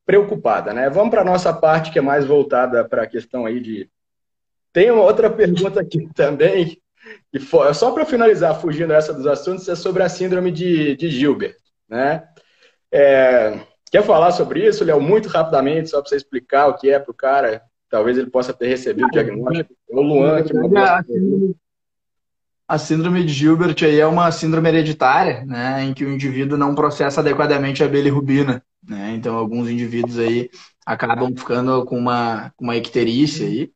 preocupada, 0.05 0.73
né? 0.73 0.89
Vamos 0.89 1.09
para 1.09 1.21
a 1.21 1.25
nossa 1.25 1.51
parte 1.53 1.91
que 1.91 1.99
é 1.99 2.01
mais 2.01 2.25
voltada 2.25 2.87
para 2.87 3.03
a 3.03 3.07
questão 3.07 3.45
aí 3.45 3.59
de 3.59 3.89
tem 4.71 4.89
uma 4.89 5.03
outra 5.03 5.29
pergunta 5.29 5.81
aqui 5.81 6.07
também, 6.15 6.81
e 7.33 7.39
for, 7.39 7.75
só 7.75 7.91
para 7.91 8.05
finalizar, 8.05 8.61
fugindo 8.61 8.93
essa 8.93 9.13
dos 9.13 9.27
assuntos, 9.27 9.67
é 9.67 9.75
sobre 9.75 10.01
a 10.03 10.07
síndrome 10.07 10.51
de, 10.51 10.95
de 10.95 11.09
Gilbert. 11.09 11.57
Né? 11.89 12.25
É, 12.89 13.59
quer 13.91 14.03
falar 14.03 14.31
sobre 14.31 14.65
isso, 14.65 14.85
Léo, 14.85 15.01
muito 15.01 15.27
rapidamente, 15.27 15.89
só 15.89 15.99
para 15.99 16.09
você 16.09 16.15
explicar 16.15 16.67
o 16.67 16.77
que 16.77 16.89
é 16.89 16.97
para 16.97 17.11
o 17.11 17.15
cara? 17.15 17.61
Talvez 17.89 18.17
ele 18.17 18.29
possa 18.29 18.53
ter 18.53 18.67
recebido 18.67 19.07
o 19.07 19.11
diagnóstico. 19.11 19.73
O 19.89 20.01
Luan, 20.01 20.43
que 20.43 20.53
a 22.71 22.77
síndrome 22.77 23.25
de 23.25 23.33
Gilbert 23.33 23.75
aí 23.83 23.99
é 23.99 24.07
uma 24.07 24.31
síndrome 24.31 24.69
hereditária, 24.69 25.43
né, 25.45 25.83
em 25.83 25.93
que 25.93 26.05
o 26.05 26.11
indivíduo 26.11 26.57
não 26.57 26.73
processa 26.73 27.19
adequadamente 27.19 27.83
a 27.83 27.87
bilirrubina, 27.87 28.63
né? 28.81 29.13
Então 29.13 29.35
alguns 29.35 29.69
indivíduos 29.69 30.17
aí 30.17 30.49
acabam 30.85 31.35
ficando 31.35 31.83
com 31.83 31.97
uma, 31.97 32.53
uma 32.57 32.77
icterícia 32.77 33.45
aí, 33.45 33.71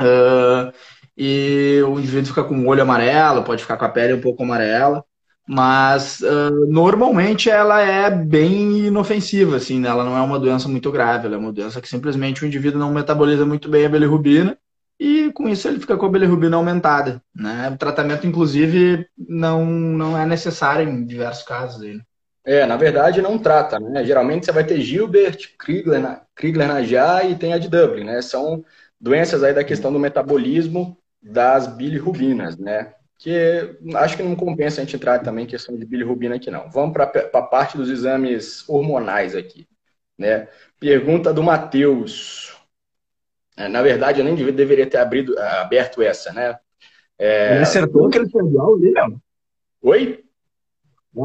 Uh, 0.00 0.72
e 1.16 1.82
o 1.88 1.98
indivíduo 1.98 2.28
fica 2.28 2.44
com 2.44 2.56
o 2.60 2.68
olho 2.68 2.82
amarelo, 2.82 3.42
pode 3.42 3.62
ficar 3.62 3.76
com 3.76 3.84
a 3.84 3.88
pele 3.88 4.14
um 4.14 4.20
pouco 4.20 4.44
amarela, 4.44 5.04
mas 5.44 6.20
uh, 6.20 6.66
normalmente 6.68 7.50
ela 7.50 7.80
é 7.80 8.08
bem 8.08 8.86
inofensiva, 8.86 9.56
assim, 9.56 9.80
né? 9.80 9.88
ela 9.88 10.04
não 10.04 10.16
é 10.16 10.20
uma 10.20 10.38
doença 10.38 10.68
muito 10.68 10.92
grave, 10.92 11.26
ela 11.26 11.34
é 11.34 11.38
uma 11.38 11.52
doença 11.52 11.80
que 11.80 11.88
simplesmente 11.88 12.44
o 12.44 12.46
indivíduo 12.46 12.78
não 12.78 12.92
metaboliza 12.92 13.44
muito 13.44 13.68
bem 13.68 13.84
a 13.84 13.88
bilirrubina 13.88 14.56
e 14.98 15.32
com 15.32 15.48
isso 15.48 15.68
ele 15.68 15.78
fica 15.80 15.96
com 15.96 16.06
a 16.06 16.10
bilirrubina 16.10 16.56
aumentada, 16.56 17.22
né? 17.34 17.70
O 17.70 17.76
tratamento, 17.78 18.26
inclusive, 18.26 19.08
não, 19.16 19.64
não 19.64 20.18
é 20.18 20.26
necessário 20.26 20.88
em 20.88 21.04
diversos 21.06 21.44
casos. 21.44 21.82
Aí, 21.82 21.94
né? 21.94 22.02
É, 22.44 22.64
na 22.64 22.76
verdade 22.76 23.20
não 23.20 23.38
trata, 23.38 23.78
né? 23.78 24.04
Geralmente 24.04 24.46
você 24.46 24.52
vai 24.52 24.64
ter 24.64 24.80
Gilbert, 24.80 25.54
Krigler, 25.58 26.22
Krigler 26.34 26.66
Najjar 26.66 27.30
e 27.30 27.36
tem 27.36 27.52
a 27.52 27.58
de 27.58 27.68
Dublin, 27.68 28.04
né? 28.04 28.22
São 28.22 28.64
doenças 29.00 29.42
aí 29.42 29.52
da 29.52 29.62
questão 29.62 29.92
do 29.92 29.98
metabolismo 29.98 30.96
das 31.22 31.66
bilirrubinas, 31.66 32.56
né? 32.56 32.94
Que 33.18 33.76
acho 33.96 34.16
que 34.16 34.22
não 34.22 34.34
compensa 34.34 34.80
a 34.80 34.84
gente 34.84 34.96
entrar 34.96 35.18
também 35.20 35.44
em 35.44 35.48
questão 35.48 35.76
de 35.76 35.84
bilirrubina 35.84 36.36
aqui, 36.36 36.50
não. 36.50 36.70
Vamos 36.70 36.92
para 36.92 37.04
a 37.04 37.42
parte 37.42 37.76
dos 37.76 37.90
exames 37.90 38.66
hormonais 38.68 39.36
aqui, 39.36 39.68
né? 40.16 40.48
Pergunta 40.80 41.32
do 41.34 41.42
Matheus. 41.42 42.57
É, 43.58 43.66
na 43.66 43.82
verdade, 43.82 44.20
eu 44.20 44.24
nem 44.24 44.36
deveria 44.36 44.86
ter 44.86 44.98
abrido, 44.98 45.36
aberto 45.38 46.00
essa, 46.00 46.32
né? 46.32 46.56
É... 47.18 47.54
Ele 47.54 47.62
acertou 47.62 48.06
aquele 48.06 48.26
estradiol 48.26 48.76
ali, 48.76 48.92
Léo? 48.92 49.20
Oi? 49.82 50.24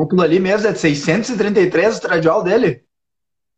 Aquilo 0.02 0.22
ali 0.24 0.40
mesmo 0.40 0.68
é 0.68 0.72
de 0.72 0.80
633 0.80 1.88
o 1.88 1.90
estradiol 1.92 2.44
dele? 2.44 2.84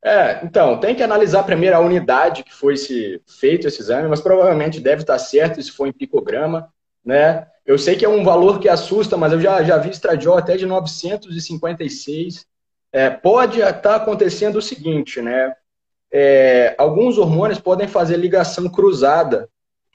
É, 0.04 0.44
então, 0.44 0.78
tem 0.80 0.94
que 0.94 1.02
analisar 1.02 1.44
primeiro 1.44 1.78
a 1.78 1.80
unidade 1.80 2.44
que 2.44 2.54
foi 2.54 2.74
esse, 2.74 3.22
feito 3.26 3.66
esse 3.66 3.82
exame, 3.82 4.10
mas 4.10 4.20
provavelmente 4.20 4.82
deve 4.82 5.02
estar 5.02 5.18
certo 5.18 5.62
se 5.64 5.72
for 5.72 5.88
em 5.88 5.94
picograma, 5.94 6.70
né? 7.04 7.48
Eu 7.66 7.80
sei 7.80 7.96
que 7.96 8.06
é 8.06 8.10
um 8.10 8.24
valor 8.24 8.60
que 8.60 8.68
assusta, 8.68 9.16
mas 9.16 9.32
eu 9.32 9.40
já, 9.40 9.64
já 9.64 9.78
vi 9.78 9.90
estradiol 9.90 10.38
até 10.38 10.58
de 10.58 10.66
956. 10.66 12.46
É, 12.92 13.10
pode 13.10 13.62
estar 13.62 13.96
acontecendo 13.96 14.58
o 14.58 14.62
seguinte, 14.62 15.22
né? 15.22 15.56
É, 16.18 16.74
alguns 16.78 17.18
hormônios 17.18 17.60
podem 17.60 17.90
fazer 17.90 18.16
ligação 18.16 18.70
cruzada 18.70 19.50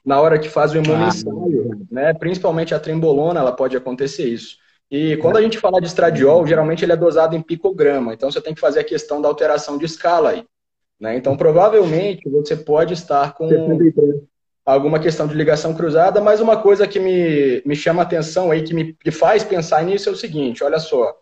na 0.05 0.21
hora 0.21 0.37
que 0.37 0.47
faz 0.47 0.71
o 0.71 0.77
imunoensaio, 0.77 1.71
ah, 1.73 1.77
né? 1.89 2.13
Principalmente 2.13 2.75
a 2.75 2.79
trembolona, 2.79 3.39
ela 3.39 3.51
pode 3.51 3.75
acontecer 3.75 4.27
isso. 4.27 4.57
E 4.91 5.17
quando 5.17 5.37
a 5.37 5.41
gente 5.41 5.57
fala 5.57 5.81
de 5.81 5.87
estradiol, 5.87 6.45
geralmente 6.45 6.85
ele 6.85 6.91
é 6.91 6.95
dosado 6.95 7.35
em 7.35 7.41
picograma, 7.41 8.13
então 8.13 8.29
você 8.29 8.39
tem 8.39 8.53
que 8.53 8.61
fazer 8.61 8.81
a 8.81 8.83
questão 8.83 9.19
da 9.19 9.27
alteração 9.27 9.79
de 9.79 9.85
escala 9.85 10.29
aí. 10.29 10.45
Né? 10.99 11.15
Então, 11.15 11.35
provavelmente, 11.35 12.29
você 12.29 12.55
pode 12.55 12.93
estar 12.93 13.33
com 13.33 13.49
alguma 14.63 14.99
questão 14.99 15.25
de 15.25 15.33
ligação 15.33 15.73
cruzada, 15.73 16.21
mas 16.21 16.39
uma 16.39 16.61
coisa 16.61 16.87
que 16.87 16.99
me, 16.99 17.63
me 17.65 17.75
chama 17.75 18.03
atenção 18.03 18.51
aí, 18.51 18.61
que 18.61 18.75
me 18.75 18.93
que 18.93 19.09
faz 19.09 19.43
pensar 19.43 19.83
nisso 19.83 20.07
é 20.07 20.11
o 20.11 20.15
seguinte, 20.15 20.63
olha 20.63 20.77
só, 20.77 21.15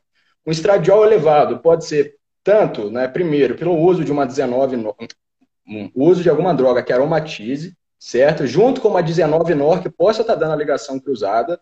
um 0.46 0.52
estradiol 0.52 1.06
elevado 1.06 1.60
pode 1.60 1.86
ser 1.86 2.19
tanto, 2.50 2.90
né, 2.90 3.08
primeiro, 3.08 3.56
pelo 3.56 3.78
uso 3.78 4.04
de 4.04 4.12
uma 4.12 4.26
19, 4.26 4.76
um 4.76 5.92
uso 5.94 6.24
de 6.24 6.30
alguma 6.32 6.52
droga 6.52 6.82
que 6.82 6.92
aromatize, 6.92 7.78
certo? 8.00 8.48
Junto 8.48 8.82
com 8.82 8.88
uma 8.88 9.04
19-nor 9.04 9.84
que 9.84 9.90
possa 9.90 10.22
estar 10.22 10.34
dando 10.34 10.54
a 10.54 10.56
ligação 10.56 11.00
cruzada, 11.00 11.62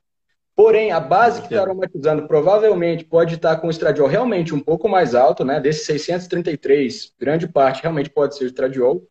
Porém, 0.55 0.91
a 0.91 0.99
base 0.99 1.39
que 1.41 1.47
está 1.49 1.61
aromatizando 1.61 2.27
provavelmente 2.27 3.05
pode 3.05 3.35
estar 3.35 3.57
com 3.57 3.67
o 3.67 3.69
estradiol 3.69 4.07
realmente 4.07 4.55
um 4.55 4.59
pouco 4.59 4.89
mais 4.89 5.13
alto, 5.13 5.45
né? 5.45 5.59
Desses 5.59 5.85
633, 5.85 7.13
grande 7.19 7.47
parte 7.47 7.83
realmente 7.83 8.09
pode 8.09 8.35
ser 8.35 8.45
o 8.45 8.47
estradiol. 8.47 9.03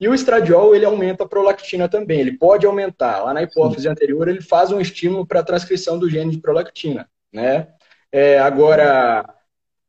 E 0.00 0.08
o 0.08 0.14
estradiol, 0.14 0.74
ele 0.74 0.86
aumenta 0.86 1.24
a 1.24 1.28
prolactina 1.28 1.86
também. 1.86 2.20
Ele 2.20 2.38
pode 2.38 2.64
aumentar. 2.64 3.22
Lá 3.22 3.34
na 3.34 3.42
hipófise 3.42 3.82
Sim. 3.82 3.90
anterior, 3.90 4.26
ele 4.26 4.40
faz 4.40 4.72
um 4.72 4.80
estímulo 4.80 5.26
para 5.26 5.40
a 5.40 5.44
transcrição 5.44 5.98
do 5.98 6.08
gene 6.08 6.30
de 6.30 6.38
prolactina, 6.38 7.06
né? 7.30 7.68
É, 8.10 8.38
agora, 8.38 9.35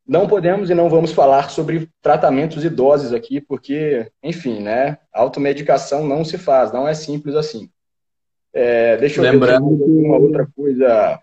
não 0.08 0.28
podemos 0.28 0.70
e 0.70 0.74
não 0.74 0.89
vamos 0.89 1.12
falar 1.12 1.49
sobre 1.49 1.89
tratamentos 2.01 2.64
e 2.64 2.70
doses 2.70 3.12
aqui, 3.12 3.41
porque, 3.41 4.10
enfim, 4.24 4.62
né? 4.62 4.97
Automedicação 5.14 6.08
não 6.08 6.24
se 6.24 6.38
faz, 6.38 6.72
não 6.72 6.88
é 6.88 6.93
simples 6.93 7.36
assim. 7.36 7.70
É, 8.53 8.97
deixa 8.97 9.20
eu 9.20 9.24
Lembrando 9.24 9.78
ver 9.78 10.05
uma 10.05 10.18
outra 10.18 10.47
coisa. 10.55 11.20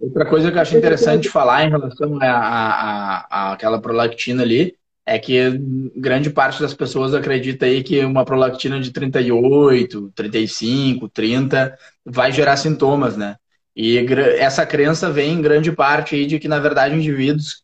Outra 0.00 0.26
coisa 0.26 0.50
que 0.50 0.58
eu 0.58 0.62
acho 0.62 0.76
interessante 0.76 1.28
falar 1.28 1.64
em 1.64 1.70
relação 1.70 2.18
a, 2.20 2.26
a, 2.26 3.26
a, 3.30 3.52
aquela 3.52 3.80
prolactina 3.80 4.42
ali 4.42 4.74
é 5.06 5.18
que 5.18 5.60
grande 5.96 6.28
parte 6.30 6.60
das 6.60 6.74
pessoas 6.74 7.14
acredita 7.14 7.66
aí 7.66 7.84
que 7.84 8.04
uma 8.04 8.24
prolactina 8.24 8.80
de 8.80 8.90
38, 8.90 10.12
35, 10.14 11.08
30 11.08 11.78
vai 12.04 12.32
gerar 12.32 12.56
sintomas, 12.56 13.16
né? 13.16 13.36
E 13.74 13.98
essa 14.38 14.66
crença 14.66 15.10
vem 15.10 15.34
em 15.34 15.42
grande 15.42 15.72
parte 15.72 16.14
aí 16.14 16.26
de 16.26 16.38
que, 16.38 16.48
na 16.48 16.58
verdade, 16.58 16.94
indivíduos 16.94 17.61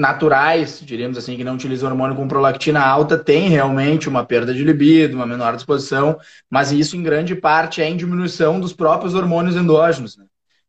naturais, 0.00 0.80
diríamos 0.82 1.18
assim, 1.18 1.36
que 1.36 1.44
não 1.44 1.54
utilizam 1.54 1.90
hormônio 1.90 2.16
com 2.16 2.26
prolactina 2.26 2.80
alta, 2.80 3.18
tem 3.18 3.50
realmente 3.50 4.08
uma 4.08 4.24
perda 4.24 4.54
de 4.54 4.64
libido, 4.64 5.14
uma 5.14 5.26
menor 5.26 5.54
disposição, 5.54 6.18
mas 6.48 6.72
isso 6.72 6.96
em 6.96 7.02
grande 7.02 7.34
parte 7.34 7.82
é 7.82 7.88
em 7.88 7.98
diminuição 7.98 8.58
dos 8.58 8.72
próprios 8.72 9.14
hormônios 9.14 9.56
endógenos. 9.56 10.16
Né? 10.16 10.24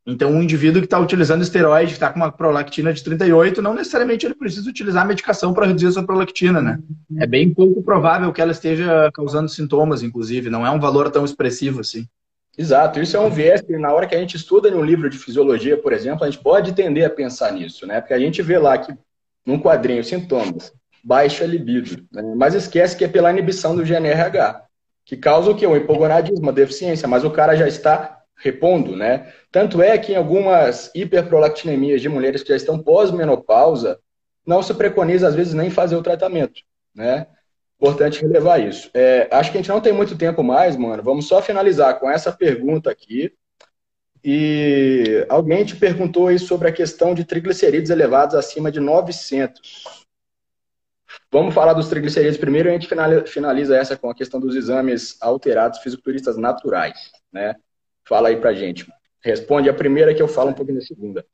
Então, 0.05 0.31
um 0.31 0.43
indivíduo 0.43 0.81
que 0.81 0.85
está 0.85 0.99
utilizando 0.99 1.43
esteroide, 1.43 1.91
que 1.91 1.93
está 1.93 2.09
com 2.09 2.17
uma 2.17 2.29
prolactina 2.29 2.91
de 2.91 3.01
38, 3.01 3.61
não 3.61 3.73
necessariamente 3.73 4.25
ele 4.25 4.35
precisa 4.35 4.69
utilizar 4.69 5.07
medicação 5.07 5.53
para 5.53 5.65
reduzir 5.65 5.93
sua 5.93 6.05
prolactina, 6.05 6.61
né? 6.61 6.79
É 7.17 7.25
bem 7.25 7.53
pouco 7.53 7.81
provável 7.81 8.33
que 8.33 8.41
ela 8.41 8.51
esteja 8.51 9.09
causando 9.13 9.47
sintomas, 9.47 10.03
inclusive, 10.03 10.49
não 10.49 10.65
é 10.65 10.71
um 10.71 10.79
valor 10.79 11.09
tão 11.09 11.23
expressivo 11.23 11.79
assim. 11.79 12.05
Exato, 12.57 12.99
isso 12.99 13.15
é 13.15 13.19
um 13.19 13.29
viés 13.29 13.61
que 13.61 13.77
na 13.77 13.93
hora 13.93 14.05
que 14.05 14.15
a 14.15 14.19
gente 14.19 14.35
estuda 14.35 14.67
em 14.67 14.73
um 14.73 14.83
livro 14.83 15.09
de 15.09 15.17
fisiologia, 15.17 15.77
por 15.77 15.93
exemplo, 15.93 16.25
a 16.25 16.29
gente 16.29 16.43
pode 16.43 16.73
tender 16.73 17.05
a 17.05 17.09
pensar 17.09 17.53
nisso, 17.53 17.87
né? 17.87 18.01
Porque 18.01 18.13
a 18.13 18.19
gente 18.19 18.41
vê 18.41 18.57
lá 18.57 18.77
que 18.77 18.93
num 19.45 19.59
quadrinho 19.59 20.03
sintomas, 20.03 20.71
baixa 21.03 21.45
libido, 21.45 22.05
né? 22.11 22.21
mas 22.35 22.53
esquece 22.53 22.95
que 22.95 23.03
é 23.03 23.07
pela 23.07 23.31
inibição 23.31 23.75
do 23.75 23.83
GNRH, 23.83 24.63
que 25.05 25.17
causa 25.17 25.49
o 25.51 25.55
quê? 25.55 25.65
Um 25.65 25.75
hipogonadismo, 25.75 26.43
uma 26.43 26.53
deficiência, 26.53 27.07
mas 27.07 27.23
o 27.23 27.31
cara 27.31 27.55
já 27.55 27.67
está 27.67 28.21
repondo, 28.37 28.95
né? 28.95 29.31
Tanto 29.51 29.81
é 29.81 29.97
que 29.97 30.13
em 30.13 30.15
algumas 30.15 30.91
hiperprolactinemias 30.95 32.01
de 32.01 32.09
mulheres 32.09 32.41
que 32.41 32.49
já 32.49 32.55
estão 32.55 32.79
pós-menopausa, 32.81 33.99
não 34.45 34.63
se 34.63 34.73
preconiza, 34.73 35.27
às 35.27 35.35
vezes, 35.35 35.53
nem 35.53 35.69
fazer 35.69 35.95
o 35.95 36.01
tratamento, 36.01 36.61
né? 36.95 37.27
Importante 37.79 38.21
relevar 38.21 38.59
isso. 38.59 38.89
É, 38.93 39.27
acho 39.31 39.51
que 39.51 39.57
a 39.57 39.61
gente 39.61 39.69
não 39.69 39.81
tem 39.81 39.93
muito 39.93 40.17
tempo 40.17 40.43
mais, 40.43 40.75
mano. 40.75 41.01
Vamos 41.01 41.27
só 41.27 41.41
finalizar 41.41 41.99
com 41.99 42.09
essa 42.09 42.31
pergunta 42.31 42.91
aqui. 42.91 43.33
E 44.23 45.25
alguém 45.29 45.65
te 45.65 45.75
perguntou 45.75 46.27
aí 46.27 46.37
sobre 46.37 46.67
a 46.67 46.71
questão 46.71 47.13
de 47.13 47.25
triglicerídeos 47.25 47.89
elevados 47.89 48.35
acima 48.35 48.71
de 48.71 48.79
900. 48.79 50.05
Vamos 51.31 51.53
falar 51.53 51.73
dos 51.73 51.87
triglicerídeos 51.87 52.37
primeiro 52.37 52.69
e 52.69 52.71
a 52.71 52.73
gente 52.73 52.87
finaliza 53.27 53.75
essa 53.75 53.97
com 53.97 54.09
a 54.09 54.15
questão 54.15 54.39
dos 54.39 54.55
exames 54.55 55.17
alterados 55.21 55.79
fisiculturistas 55.79 56.37
naturais, 56.37 57.11
né? 57.31 57.55
Fala 58.03 58.29
aí 58.29 58.37
pra 58.37 58.53
gente. 58.53 58.85
Responde 59.23 59.69
a 59.69 59.73
primeira 59.73 60.13
que 60.13 60.21
eu 60.21 60.27
falo 60.27 60.49
um 60.51 60.53
pouquinho 60.53 60.79
da 60.79 60.85
segunda. 60.85 61.25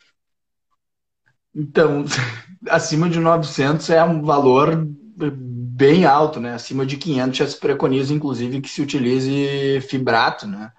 Então, 1.53 2.05
acima 2.69 3.09
de 3.09 3.19
900 3.19 3.89
é 3.89 4.03
um 4.03 4.21
valor 4.21 4.85
bem 5.17 6.05
alto, 6.05 6.39
né? 6.39 6.53
Acima 6.53 6.85
de 6.85 6.97
500 6.97 7.38
já 7.38 7.47
se 7.47 7.59
preconiza, 7.59 8.13
inclusive, 8.13 8.61
que 8.61 8.69
se 8.69 8.81
utilize 8.81 9.81
fibrato, 9.81 10.47
né? 10.47 10.71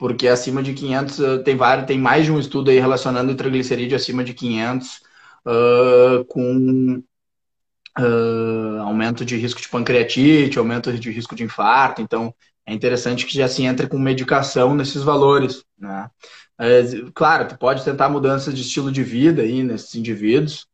Porque 0.00 0.26
acima 0.28 0.62
de 0.62 0.72
500 0.72 1.20
eh, 1.20 1.38
tem 1.40 1.54
vários, 1.54 1.86
tem 1.86 1.98
mais 1.98 2.24
de 2.24 2.32
um 2.32 2.40
estudo 2.40 2.70
aí 2.70 2.80
relacionando 2.80 3.32
o 3.32 3.36
triglicerídeo 3.36 3.94
acima 3.94 4.24
de 4.24 4.32
500 4.32 5.02
uh, 5.44 6.24
com 6.24 7.02
uh, 7.98 8.80
aumento 8.80 9.26
de 9.26 9.36
risco 9.36 9.60
de 9.60 9.68
pancreatite, 9.68 10.58
aumento 10.58 10.90
de 10.90 11.10
risco 11.10 11.36
de 11.36 11.44
infarto. 11.44 12.00
Então, 12.00 12.34
é 12.64 12.72
interessante 12.72 13.26
que 13.26 13.34
já 13.36 13.46
se 13.46 13.62
entre 13.62 13.88
com 13.88 13.98
medicação 13.98 14.74
nesses 14.74 15.02
valores, 15.02 15.62
né? 15.78 16.08
Claro, 17.14 17.48
tu 17.48 17.58
pode 17.58 17.84
tentar 17.84 18.08
mudanças 18.08 18.54
de 18.54 18.62
estilo 18.62 18.92
de 18.92 19.02
vida 19.02 19.42
aí 19.42 19.62
nesses 19.62 19.94
indivíduos, 19.94 20.66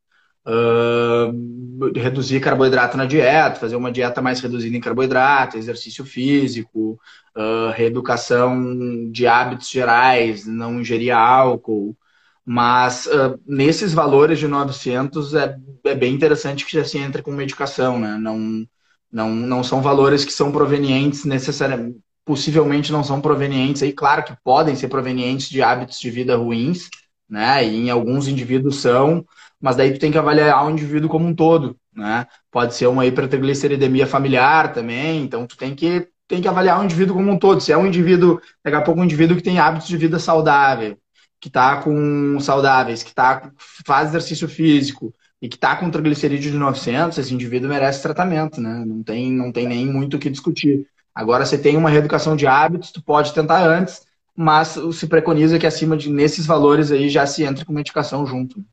uh, 0.46 1.92
reduzir 1.94 2.40
carboidrato 2.40 2.96
na 2.96 3.04
dieta, 3.04 3.60
fazer 3.60 3.76
uma 3.76 3.90
dieta 3.92 4.22
mais 4.22 4.40
reduzida 4.40 4.76
em 4.76 4.80
carboidrato, 4.80 5.58
exercício 5.58 6.04
físico, 6.04 6.98
uh, 7.36 7.70
reeducação 7.74 9.10
de 9.10 9.26
hábitos 9.26 9.68
gerais, 9.68 10.46
não 10.46 10.80
ingerir 10.80 11.14
álcool. 11.14 11.96
Mas 12.44 13.06
uh, 13.06 13.38
nesses 13.44 13.92
valores 13.92 14.38
de 14.38 14.46
900 14.46 15.34
é, 15.34 15.56
é 15.84 15.94
bem 15.94 16.14
interessante 16.14 16.64
que 16.64 16.72
já 16.72 16.84
se 16.84 16.96
entre 16.96 17.20
com 17.20 17.32
medicação, 17.32 17.98
né? 17.98 18.16
Não, 18.20 18.64
não, 19.10 19.34
não 19.34 19.64
são 19.64 19.82
valores 19.82 20.24
que 20.24 20.32
são 20.32 20.52
provenientes 20.52 21.24
necessariamente, 21.24 21.98
possivelmente 22.24 22.92
não 22.92 23.02
são 23.04 23.20
provenientes, 23.20 23.82
aí 23.82 23.92
claro 23.92 24.24
que 24.24 24.36
podem 24.44 24.76
ser 24.76 24.88
provenientes 24.88 25.48
de 25.48 25.62
hábitos 25.62 25.98
de 25.98 26.10
vida 26.10 26.36
ruins, 26.36 26.88
né? 27.28 27.64
E 27.64 27.76
em 27.76 27.90
alguns 27.90 28.28
indivíduos 28.28 28.76
são, 28.80 29.24
mas 29.66 29.74
daí 29.74 29.92
tu 29.92 29.98
tem 29.98 30.12
que 30.12 30.18
avaliar 30.18 30.64
o 30.64 30.70
indivíduo 30.70 31.10
como 31.10 31.26
um 31.26 31.34
todo, 31.34 31.76
né? 31.92 32.24
Pode 32.52 32.72
ser 32.72 32.86
uma 32.86 33.04
hipertrigliceridemia 33.04 34.06
familiar 34.06 34.72
também, 34.72 35.24
então 35.24 35.44
tu 35.44 35.56
tem 35.56 35.74
que, 35.74 36.06
tem 36.28 36.40
que 36.40 36.46
avaliar 36.46 36.80
o 36.80 36.84
indivíduo 36.84 37.16
como 37.16 37.32
um 37.32 37.36
todo. 37.36 37.60
Se 37.60 37.72
é 37.72 37.76
um 37.76 37.84
indivíduo, 37.84 38.40
daqui 38.64 38.76
a 38.76 38.80
pouco 38.80 39.00
um 39.00 39.04
indivíduo 39.04 39.36
que 39.36 39.42
tem 39.42 39.58
hábitos 39.58 39.88
de 39.88 39.96
vida 39.96 40.20
saudável, 40.20 40.96
que 41.40 41.48
está 41.48 41.82
com 41.82 42.38
saudáveis, 42.38 43.02
que 43.02 43.12
tá, 43.12 43.50
faz 43.84 44.10
exercício 44.10 44.48
físico 44.48 45.12
e 45.42 45.48
que 45.48 45.56
está 45.56 45.74
com 45.74 45.90
triglicerídeo 45.90 46.52
de 46.52 46.58
900, 46.58 47.18
esse 47.18 47.34
indivíduo 47.34 47.68
merece 47.68 48.00
tratamento, 48.00 48.60
né? 48.60 48.84
Não 48.86 49.02
tem, 49.02 49.32
não 49.32 49.50
tem 49.50 49.66
nem 49.66 49.84
muito 49.84 50.16
o 50.16 50.20
que 50.20 50.30
discutir. 50.30 50.86
Agora, 51.12 51.44
se 51.44 51.58
tem 51.58 51.76
uma 51.76 51.90
reeducação 51.90 52.36
de 52.36 52.46
hábitos, 52.46 52.92
tu 52.92 53.02
pode 53.02 53.34
tentar 53.34 53.66
antes, 53.66 54.06
mas 54.32 54.78
se 54.92 55.08
preconiza 55.08 55.58
que 55.58 55.66
acima 55.66 55.96
de 55.96 56.08
nesses 56.08 56.46
valores 56.46 56.92
aí 56.92 57.08
já 57.08 57.26
se 57.26 57.42
entre 57.42 57.64
com 57.64 57.72
medicação 57.72 58.24
junto. 58.24 58.64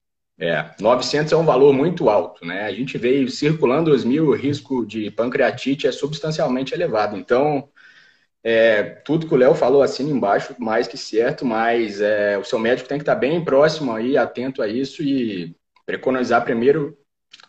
É, 0.44 0.72
900 0.78 1.32
é 1.32 1.38
um 1.38 1.46
valor 1.46 1.72
muito 1.72 2.10
alto, 2.10 2.46
né? 2.46 2.66
A 2.66 2.72
gente 2.74 2.98
veio 2.98 3.30
circulando 3.30 3.92
os 3.92 4.04
mil, 4.04 4.28
o 4.28 4.36
risco 4.36 4.86
de 4.86 5.10
pancreatite 5.10 5.88
é 5.88 5.92
substancialmente 5.92 6.74
elevado. 6.74 7.16
Então, 7.16 7.70
é, 8.44 8.84
tudo 8.84 9.26
que 9.26 9.34
o 9.34 9.38
Léo 9.38 9.56
falou 9.56 9.82
assim 9.82 10.10
embaixo, 10.10 10.54
mais 10.60 10.86
que 10.86 10.98
certo, 10.98 11.46
mas 11.46 12.02
é, 12.02 12.38
o 12.38 12.44
seu 12.44 12.60
médico 12.60 12.90
tem 12.90 12.98
que 12.98 13.04
estar 13.04 13.16
bem 13.16 13.42
próximo 13.42 13.94
aí, 13.94 14.18
atento 14.18 14.62
a 14.62 14.68
isso 14.68 15.02
e 15.02 15.56
preconizar 15.86 16.44
primeiro 16.44 16.98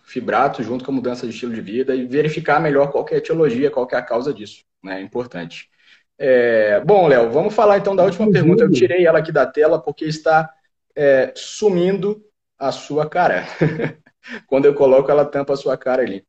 fibrato 0.05 0.63
junto 0.63 0.85
com 0.85 0.93
a 0.93 0.95
mudança 0.95 1.27
de 1.27 1.33
estilo 1.33 1.53
de 1.53 1.61
vida 1.61 1.97
e 1.97 2.07
verificar 2.07 2.61
melhor 2.61 2.93
qual 2.93 3.05
é 3.11 3.15
a 3.15 3.19
etiologia, 3.19 3.73
qual 3.73 3.89
é 3.91 3.97
a 3.97 4.03
causa 4.03 4.33
disso, 4.33 4.63
né? 4.85 5.01
É 5.01 5.03
importante. 5.03 5.69
É, 6.17 6.79
bom, 6.85 7.09
Léo, 7.09 7.29
vamos 7.33 7.55
falar 7.55 7.77
então 7.77 7.97
da 7.97 8.05
última 8.05 8.31
pergunta. 8.31 8.63
Eu 8.63 8.71
tirei 8.71 9.05
ela 9.05 9.19
aqui 9.19 9.33
da 9.33 9.45
tela 9.45 9.81
porque 9.81 10.05
está 10.05 10.49
é, 10.95 11.33
sumindo 11.35 12.25
a 12.69 12.73
sua 12.73 13.09
cara. 13.09 13.47
Quando 14.47 14.65
eu 14.65 14.75
coloco, 14.75 15.11
ela 15.11 15.25
tampa 15.25 15.53
a 15.53 15.57
sua 15.57 15.77
cara 15.77 16.03
ali. 16.03 16.25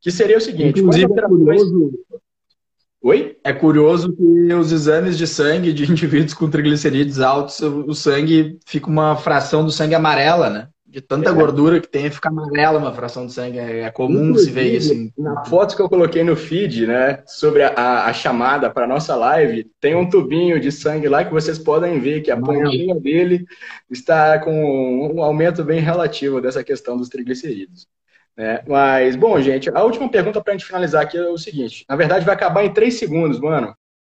Que 0.00 0.10
seria 0.10 0.38
o 0.38 0.40
seguinte: 0.40 0.80
Inclusive, 0.80 1.12
é 1.12 1.22
curioso, 1.22 1.92
Oi? 3.02 3.38
É 3.42 3.52
curioso 3.52 4.14
que 4.14 4.52
os 4.52 4.72
exames 4.72 5.16
de 5.16 5.26
sangue 5.26 5.72
de 5.72 5.84
indivíduos 5.90 6.34
com 6.34 6.50
triglicerídeos 6.50 7.20
altos, 7.20 7.60
o 7.60 7.94
sangue 7.94 8.58
fica 8.66 8.88
uma 8.88 9.16
fração 9.16 9.64
do 9.64 9.70
sangue 9.70 9.94
amarela, 9.94 10.50
né? 10.50 10.68
De 10.90 11.00
tanta 11.00 11.30
gordura 11.30 11.80
que 11.80 11.86
tem, 11.86 12.10
fica 12.10 12.28
amarela 12.28 12.80
uma 12.80 12.92
fração 12.92 13.24
de 13.24 13.32
sangue. 13.32 13.60
É, 13.60 13.82
é 13.82 13.90
comum 13.92 14.34
se 14.34 14.50
ver 14.50 14.74
isso. 14.74 14.92
Na 15.16 15.44
foto 15.44 15.76
que 15.76 15.80
eu 15.80 15.88
coloquei 15.88 16.24
no 16.24 16.34
feed, 16.34 16.84
né, 16.84 17.22
sobre 17.26 17.62
a, 17.62 18.06
a 18.06 18.12
chamada 18.12 18.68
para 18.68 18.88
nossa 18.88 19.14
live, 19.14 19.70
tem 19.80 19.94
um 19.94 20.08
tubinho 20.08 20.58
de 20.58 20.72
sangue 20.72 21.08
lá 21.08 21.24
que 21.24 21.32
vocês 21.32 21.60
podem 21.60 22.00
ver 22.00 22.22
que 22.22 22.30
a 22.32 22.36
pontinha 22.36 22.96
dele 22.96 23.44
está 23.88 24.40
com 24.40 25.12
um 25.14 25.22
aumento 25.22 25.62
bem 25.62 25.78
relativo 25.78 26.40
dessa 26.40 26.64
questão 26.64 26.96
dos 26.96 27.08
triglicerídeos. 27.08 27.86
Né? 28.36 28.64
Mas, 28.66 29.14
bom, 29.14 29.40
gente, 29.40 29.70
a 29.70 29.84
última 29.84 30.10
pergunta 30.10 30.40
para 30.40 30.54
a 30.54 30.56
gente 30.56 30.66
finalizar 30.66 31.02
aqui 31.02 31.16
é 31.16 31.28
o 31.28 31.38
seguinte: 31.38 31.84
na 31.88 31.94
verdade, 31.94 32.24
vai 32.24 32.34
acabar 32.34 32.64
em 32.64 32.72
três 32.72 32.94
segundos, 32.94 33.38
mano. 33.38 33.76